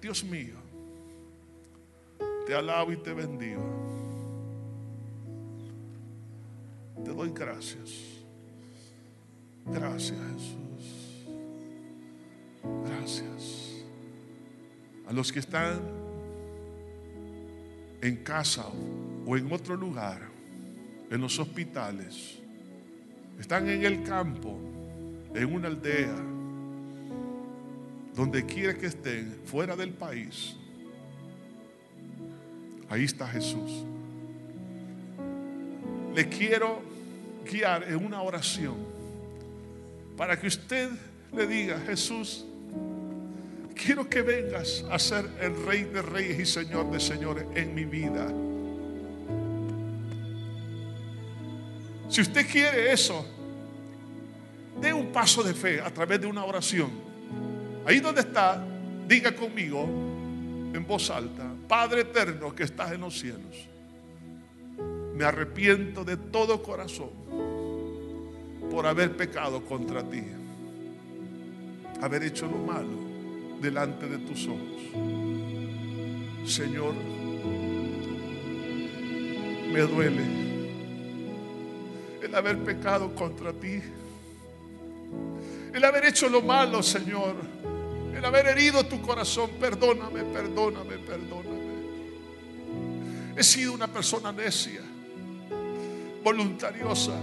Dios 0.00 0.22
mío, 0.22 0.54
te 2.46 2.54
alabo 2.54 2.92
y 2.92 2.98
te 2.98 3.14
bendigo. 3.14 3.62
Te 7.02 7.10
doy 7.10 7.30
gracias. 7.34 7.90
Gracias 9.64 10.18
Jesús. 10.34 11.26
Gracias. 12.84 13.84
A 15.06 15.12
los 15.12 15.32
que 15.32 15.38
están 15.38 15.80
en 18.02 18.16
casa 18.22 18.66
o 19.26 19.36
en 19.36 19.50
otro 19.50 19.74
lugar, 19.74 20.28
en 21.10 21.20
los 21.20 21.38
hospitales, 21.38 22.38
están 23.38 23.68
en 23.68 23.84
el 23.84 24.02
campo, 24.02 24.58
en 25.34 25.54
una 25.54 25.68
aldea, 25.68 26.14
donde 28.14 28.44
quiera 28.44 28.74
que 28.74 28.86
estén, 28.86 29.40
fuera 29.44 29.76
del 29.76 29.92
país, 29.92 30.56
ahí 32.88 33.04
está 33.04 33.26
Jesús. 33.28 33.84
Le 36.14 36.28
quiero 36.28 36.82
guiar 37.50 37.84
en 37.84 38.04
una 38.04 38.22
oración 38.22 38.76
para 40.16 40.38
que 40.38 40.48
usted 40.48 40.90
le 41.32 41.46
diga, 41.46 41.78
Jesús, 41.86 42.44
quiero 43.74 44.08
que 44.08 44.22
vengas 44.22 44.84
a 44.90 44.98
ser 44.98 45.26
el 45.40 45.64
rey 45.64 45.84
de 45.84 46.02
reyes 46.02 46.40
y 46.40 46.46
señor 46.46 46.90
de 46.90 47.00
señores 47.00 47.46
en 47.54 47.74
mi 47.74 47.84
vida. 47.84 48.26
Si 52.08 52.20
usted 52.20 52.46
quiere 52.50 52.92
eso, 52.92 53.24
dé 54.80 54.92
un 54.92 55.12
paso 55.12 55.42
de 55.42 55.54
fe 55.54 55.80
a 55.80 55.90
través 55.92 56.20
de 56.20 56.26
una 56.26 56.44
oración. 56.44 56.90
Ahí 57.86 58.00
donde 58.00 58.22
está, 58.22 58.64
diga 59.06 59.34
conmigo 59.34 59.84
en 60.72 60.84
voz 60.86 61.10
alta, 61.10 61.52
Padre 61.68 62.02
eterno 62.02 62.54
que 62.54 62.64
estás 62.64 62.92
en 62.92 63.00
los 63.00 63.18
cielos, 63.18 63.68
me 65.14 65.24
arrepiento 65.24 66.04
de 66.04 66.16
todo 66.16 66.62
corazón 66.62 67.10
por 68.70 68.86
haber 68.86 69.16
pecado 69.16 69.64
contra 69.64 70.02
ti, 70.02 70.22
haber 72.00 72.22
hecho 72.22 72.46
lo 72.46 72.58
malo 72.58 73.10
delante 73.60 74.08
de 74.08 74.18
tus 74.18 74.46
ojos. 74.46 74.82
Señor, 76.46 76.94
me 79.72 79.80
duele 79.80 80.22
el 82.22 82.34
haber 82.34 82.58
pecado 82.58 83.14
contra 83.14 83.52
ti, 83.52 83.80
el 85.72 85.84
haber 85.84 86.04
hecho 86.06 86.28
lo 86.28 86.42
malo, 86.42 86.82
Señor, 86.82 87.36
el 88.14 88.24
haber 88.24 88.48
herido 88.48 88.84
tu 88.84 89.00
corazón. 89.00 89.50
Perdóname, 89.58 90.24
perdóname, 90.24 90.98
perdóname. 90.98 91.70
He 93.36 93.42
sido 93.42 93.72
una 93.72 93.86
persona 93.86 94.32
necia, 94.32 94.82
voluntariosa. 96.22 97.18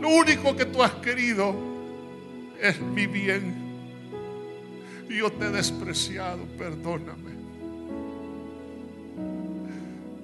Lo 0.00 0.08
único 0.08 0.56
que 0.56 0.66
tú 0.66 0.82
has 0.82 0.94
querido 0.94 1.54
es 2.60 2.80
mi 2.80 3.06
bien. 3.06 3.64
Y 5.08 5.18
yo 5.18 5.30
te 5.30 5.46
he 5.46 5.50
despreciado, 5.50 6.44
perdóname. 6.58 7.36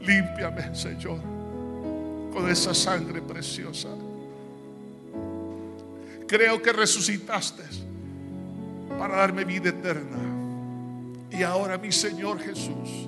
Límpiame, 0.01 0.75
Señor, 0.75 1.21
con 2.33 2.51
esa 2.51 2.75
sangre 2.75 3.23
preciosa. 3.23 3.91
Creo 6.33 6.63
que 6.63 6.73
resucitaste 6.73 7.63
para 8.99 9.17
darme 9.17 9.45
vida 9.45 9.69
eterna. 9.69 10.17
Y 11.31 11.43
ahora, 11.43 11.77
mi 11.77 11.93
Señor 11.93 12.41
Jesús, 12.41 13.07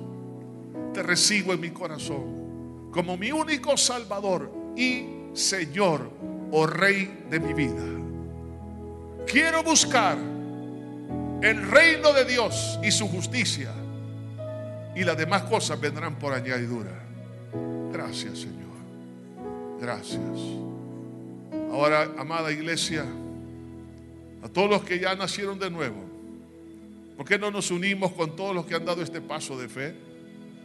te 0.93 1.01
recibo 1.01 1.51
en 1.51 1.59
mi 1.59 1.71
corazón 1.71 2.91
como 2.91 3.17
mi 3.17 3.31
único 3.31 3.77
Salvador 3.77 4.51
y 4.77 5.07
Señor 5.33 6.07
o 6.51 6.67
Rey 6.67 7.25
de 7.27 7.39
mi 7.39 7.55
vida. 7.55 7.83
Quiero 9.25 9.63
buscar 9.63 10.19
el 11.41 11.71
reino 11.71 12.13
de 12.13 12.25
Dios 12.25 12.79
y 12.83 12.91
su 12.91 13.07
justicia. 13.07 13.71
Y 14.95 15.03
las 15.03 15.17
demás 15.17 15.41
cosas 15.45 15.81
vendrán 15.81 16.19
por 16.19 16.31
añadidura. 16.31 16.91
Gracias, 17.91 18.37
Señor. 18.37 18.75
Gracias. 19.81 20.64
Ahora, 21.75 22.09
amada 22.17 22.53
iglesia, 22.53 23.03
a 24.41 24.47
todos 24.47 24.69
los 24.69 24.83
que 24.85 24.97
ya 24.97 25.13
nacieron 25.13 25.59
de 25.59 25.69
nuevo, 25.69 25.97
¿por 27.17 27.25
qué 27.25 27.37
no 27.37 27.51
nos 27.51 27.69
unimos 27.69 28.13
con 28.13 28.33
todos 28.33 28.55
los 28.55 28.65
que 28.65 28.75
han 28.75 28.85
dado 28.85 29.01
este 29.01 29.19
paso 29.19 29.57
de 29.57 29.67
fe? 29.67 29.93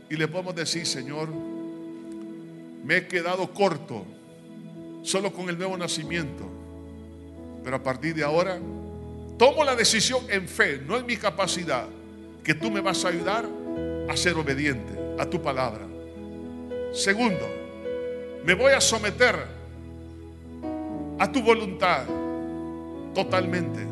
Y 0.09 0.15
le 0.15 0.29
podemos 0.29 0.55
decir, 0.55 0.87
Señor, 0.87 1.29
me 2.85 2.99
he 2.99 3.07
quedado 3.09 3.53
corto 3.53 4.07
solo 5.03 5.33
con 5.33 5.49
el 5.49 5.59
nuevo 5.59 5.77
nacimiento. 5.77 6.49
Pero 7.65 7.75
a 7.75 7.83
partir 7.83 8.15
de 8.15 8.23
ahora 8.23 8.61
tomo 9.37 9.65
la 9.65 9.75
decisión 9.75 10.23
en 10.31 10.47
fe, 10.47 10.81
no 10.87 10.97
en 10.97 11.07
mi 11.07 11.17
capacidad, 11.17 11.89
que 12.45 12.55
tú 12.55 12.71
me 12.71 12.81
vas 12.81 13.05
a 13.05 13.09
ayudar 13.09 13.49
a 14.09 14.17
ser 14.17 14.37
obediente 14.37 14.97
a 15.19 15.27
tu 15.27 15.43
palabra. 15.43 15.89
Segundo, 16.93 17.51
me 18.45 18.55
voy 18.55 18.75
a 18.75 18.81
someter 18.81 19.60
a 21.21 21.31
tu 21.31 21.43
voluntad 21.43 22.07
totalmente. 23.15 23.87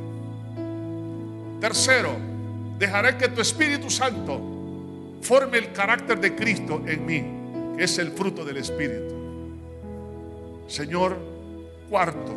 Tercero, 1.61 2.17
dejaré 2.79 3.19
que 3.19 3.29
tu 3.29 3.43
Espíritu 3.43 3.91
Santo 3.91 4.41
forme 5.21 5.59
el 5.59 5.73
carácter 5.73 6.19
de 6.21 6.35
Cristo 6.35 6.83
en 6.87 7.05
mí, 7.05 7.77
que 7.77 7.85
es 7.85 7.99
el 7.99 8.13
fruto 8.13 8.47
del 8.47 8.57
Espíritu. 8.57 9.15
Señor, 10.67 11.19
cuarto, 11.91 12.35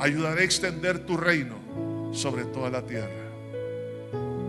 ayudaré 0.00 0.40
a 0.40 0.44
extender 0.44 1.06
tu 1.06 1.16
reino 1.16 2.10
sobre 2.12 2.44
toda 2.46 2.68
la 2.68 2.82
tierra. 2.82 3.30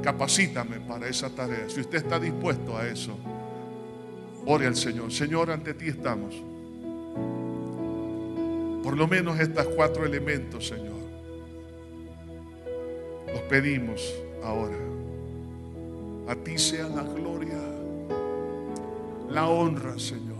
Capacítame 0.01 0.79
para 0.79 1.07
esa 1.07 1.29
tarea. 1.29 1.69
Si 1.69 1.81
usted 1.81 1.99
está 1.99 2.19
dispuesto 2.19 2.75
a 2.75 2.87
eso, 2.87 3.15
ore 4.47 4.65
al 4.65 4.75
Señor. 4.75 5.11
Señor, 5.11 5.51
ante 5.51 5.75
ti 5.75 5.89
estamos. 5.89 6.33
Por 8.85 8.95
lo 8.95 9.07
menos 9.07 9.39
estos 9.39 9.65
cuatro 9.69 10.05
elementos, 10.05 10.67
Señor. 10.67 10.93
Los 13.33 13.41
pedimos 13.49 14.13
ahora. 14.43 14.77
A 16.27 16.35
ti 16.35 16.55
sea 16.59 16.87
la 16.89 17.01
gloria, 17.01 17.59
la 19.27 19.47
honra, 19.49 19.97
Señor, 19.97 20.35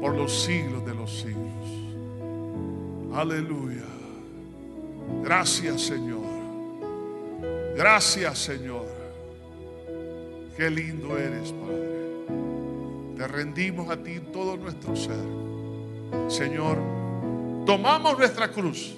por 0.00 0.14
los 0.16 0.42
siglos 0.42 0.86
de 0.86 0.94
los 0.94 1.20
siglos. 1.20 1.68
Aleluya. 3.14 3.84
Gracias, 5.22 5.82
Señor. 5.82 6.24
Gracias, 7.76 8.38
Señor. 8.38 8.86
Qué 10.56 10.70
lindo 10.70 11.18
eres, 11.18 11.52
Padre. 11.52 13.16
Te 13.18 13.28
rendimos 13.28 13.90
a 13.90 14.02
ti 14.02 14.18
todo 14.32 14.56
nuestro 14.56 14.96
ser. 14.96 15.42
Señor, 16.28 17.01
tomamos 17.66 18.18
nuestra 18.18 18.50
cruz 18.50 18.94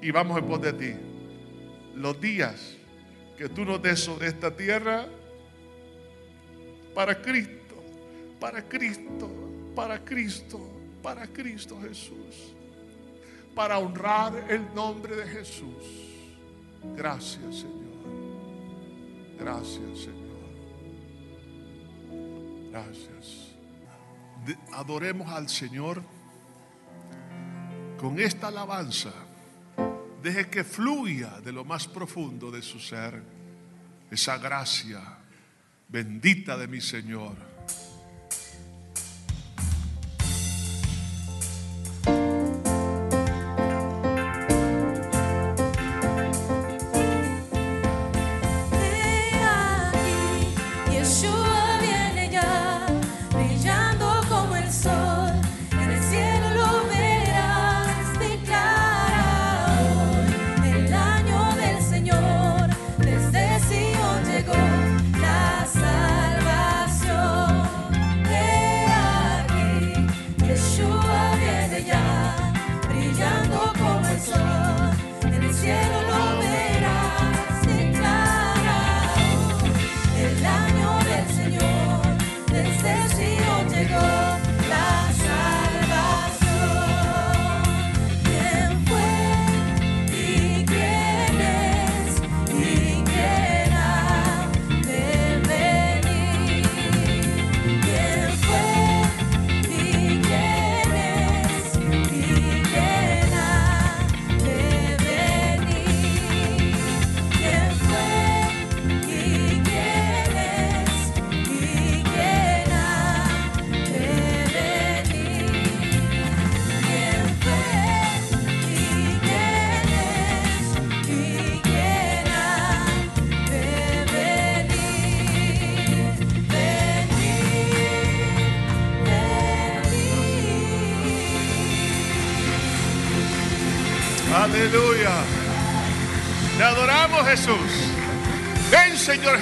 y 0.00 0.10
vamos 0.10 0.38
en 0.38 0.46
pos 0.46 0.60
de 0.60 0.72
ti. 0.72 0.94
Los 1.94 2.20
días 2.20 2.76
que 3.36 3.48
tú 3.48 3.64
nos 3.64 3.80
des 3.82 4.00
sobre 4.00 4.28
esta 4.28 4.54
tierra 4.54 5.06
para 6.94 7.20
Cristo, 7.20 7.74
para 8.40 8.62
Cristo, 8.66 9.30
para 9.74 10.04
Cristo, 10.04 10.60
para 11.02 11.26
Cristo 11.26 11.78
Jesús, 11.80 12.54
para 13.54 13.78
honrar 13.78 14.46
el 14.48 14.74
nombre 14.74 15.16
de 15.16 15.26
Jesús. 15.26 15.84
Gracias, 16.96 17.56
Señor. 17.56 17.76
Gracias, 19.38 19.98
Señor. 19.98 20.26
Gracias. 22.70 23.54
Adoremos 24.72 25.28
al 25.30 25.48
Señor 25.48 26.02
con 27.98 28.20
esta 28.20 28.48
alabanza. 28.48 29.12
Deje 30.22 30.48
que 30.48 30.64
fluya 30.64 31.40
de 31.40 31.52
lo 31.52 31.64
más 31.64 31.86
profundo 31.86 32.50
de 32.50 32.62
su 32.62 32.78
ser 32.78 33.22
esa 34.10 34.38
gracia 34.38 35.00
bendita 35.88 36.56
de 36.56 36.66
mi 36.66 36.80
Señor. 36.80 37.55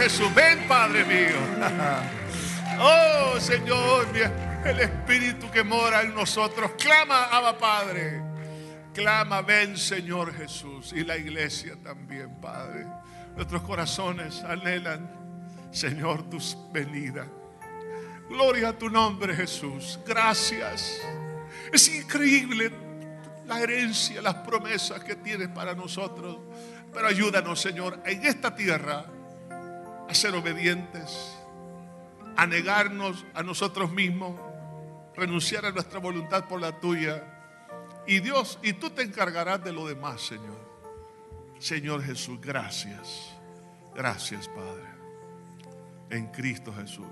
Jesús. 0.04 0.34
Ven 0.34 0.68
Padre 0.68 1.04
mío. 1.04 1.38
Oh 2.76 3.38
Señor, 3.38 4.08
el 4.64 4.80
Espíritu 4.80 5.48
que 5.50 5.62
mora 5.62 6.02
en 6.02 6.12
nosotros. 6.12 6.72
Clama, 6.76 7.26
Abba 7.26 7.56
Padre. 7.56 8.20
Clama, 8.92 9.42
ven 9.42 9.76
Señor 9.76 10.34
Jesús. 10.34 10.92
Y 10.92 11.04
la 11.04 11.16
iglesia 11.16 11.76
también, 11.84 12.34
Padre. 12.40 12.84
Nuestros 13.36 13.62
corazones 13.62 14.42
anhelan, 14.42 15.08
Señor, 15.70 16.28
tus 16.28 16.58
venidas. 16.72 17.28
Gloria 18.28 18.70
a 18.70 18.72
tu 18.72 18.90
nombre, 18.90 19.36
Jesús. 19.36 20.00
Gracias. 20.04 21.00
Es 21.72 21.88
increíble 21.94 22.72
la 23.46 23.60
herencia, 23.60 24.20
las 24.20 24.34
promesas 24.34 25.02
que 25.04 25.14
tienes 25.14 25.48
para 25.48 25.74
nosotros. 25.74 26.38
Pero 26.92 27.06
ayúdanos, 27.06 27.60
Señor, 27.60 28.02
en 28.04 28.26
esta 28.26 28.54
tierra 28.54 29.13
a 30.08 30.14
ser 30.14 30.34
obedientes, 30.34 31.36
a 32.36 32.46
negarnos 32.46 33.24
a 33.34 33.42
nosotros 33.42 33.92
mismos, 33.92 34.38
renunciar 35.14 35.66
a 35.66 35.70
nuestra 35.70 35.98
voluntad 35.98 36.46
por 36.46 36.60
la 36.60 36.78
tuya. 36.80 37.22
Y 38.06 38.20
Dios, 38.20 38.58
y 38.62 38.74
tú 38.74 38.90
te 38.90 39.02
encargarás 39.02 39.62
de 39.64 39.72
lo 39.72 39.86
demás, 39.86 40.20
Señor. 40.20 40.62
Señor 41.58 42.02
Jesús, 42.02 42.40
gracias. 42.40 43.34
Gracias, 43.94 44.48
Padre. 44.48 44.84
En 46.10 46.26
Cristo 46.26 46.72
Jesús. 46.74 47.06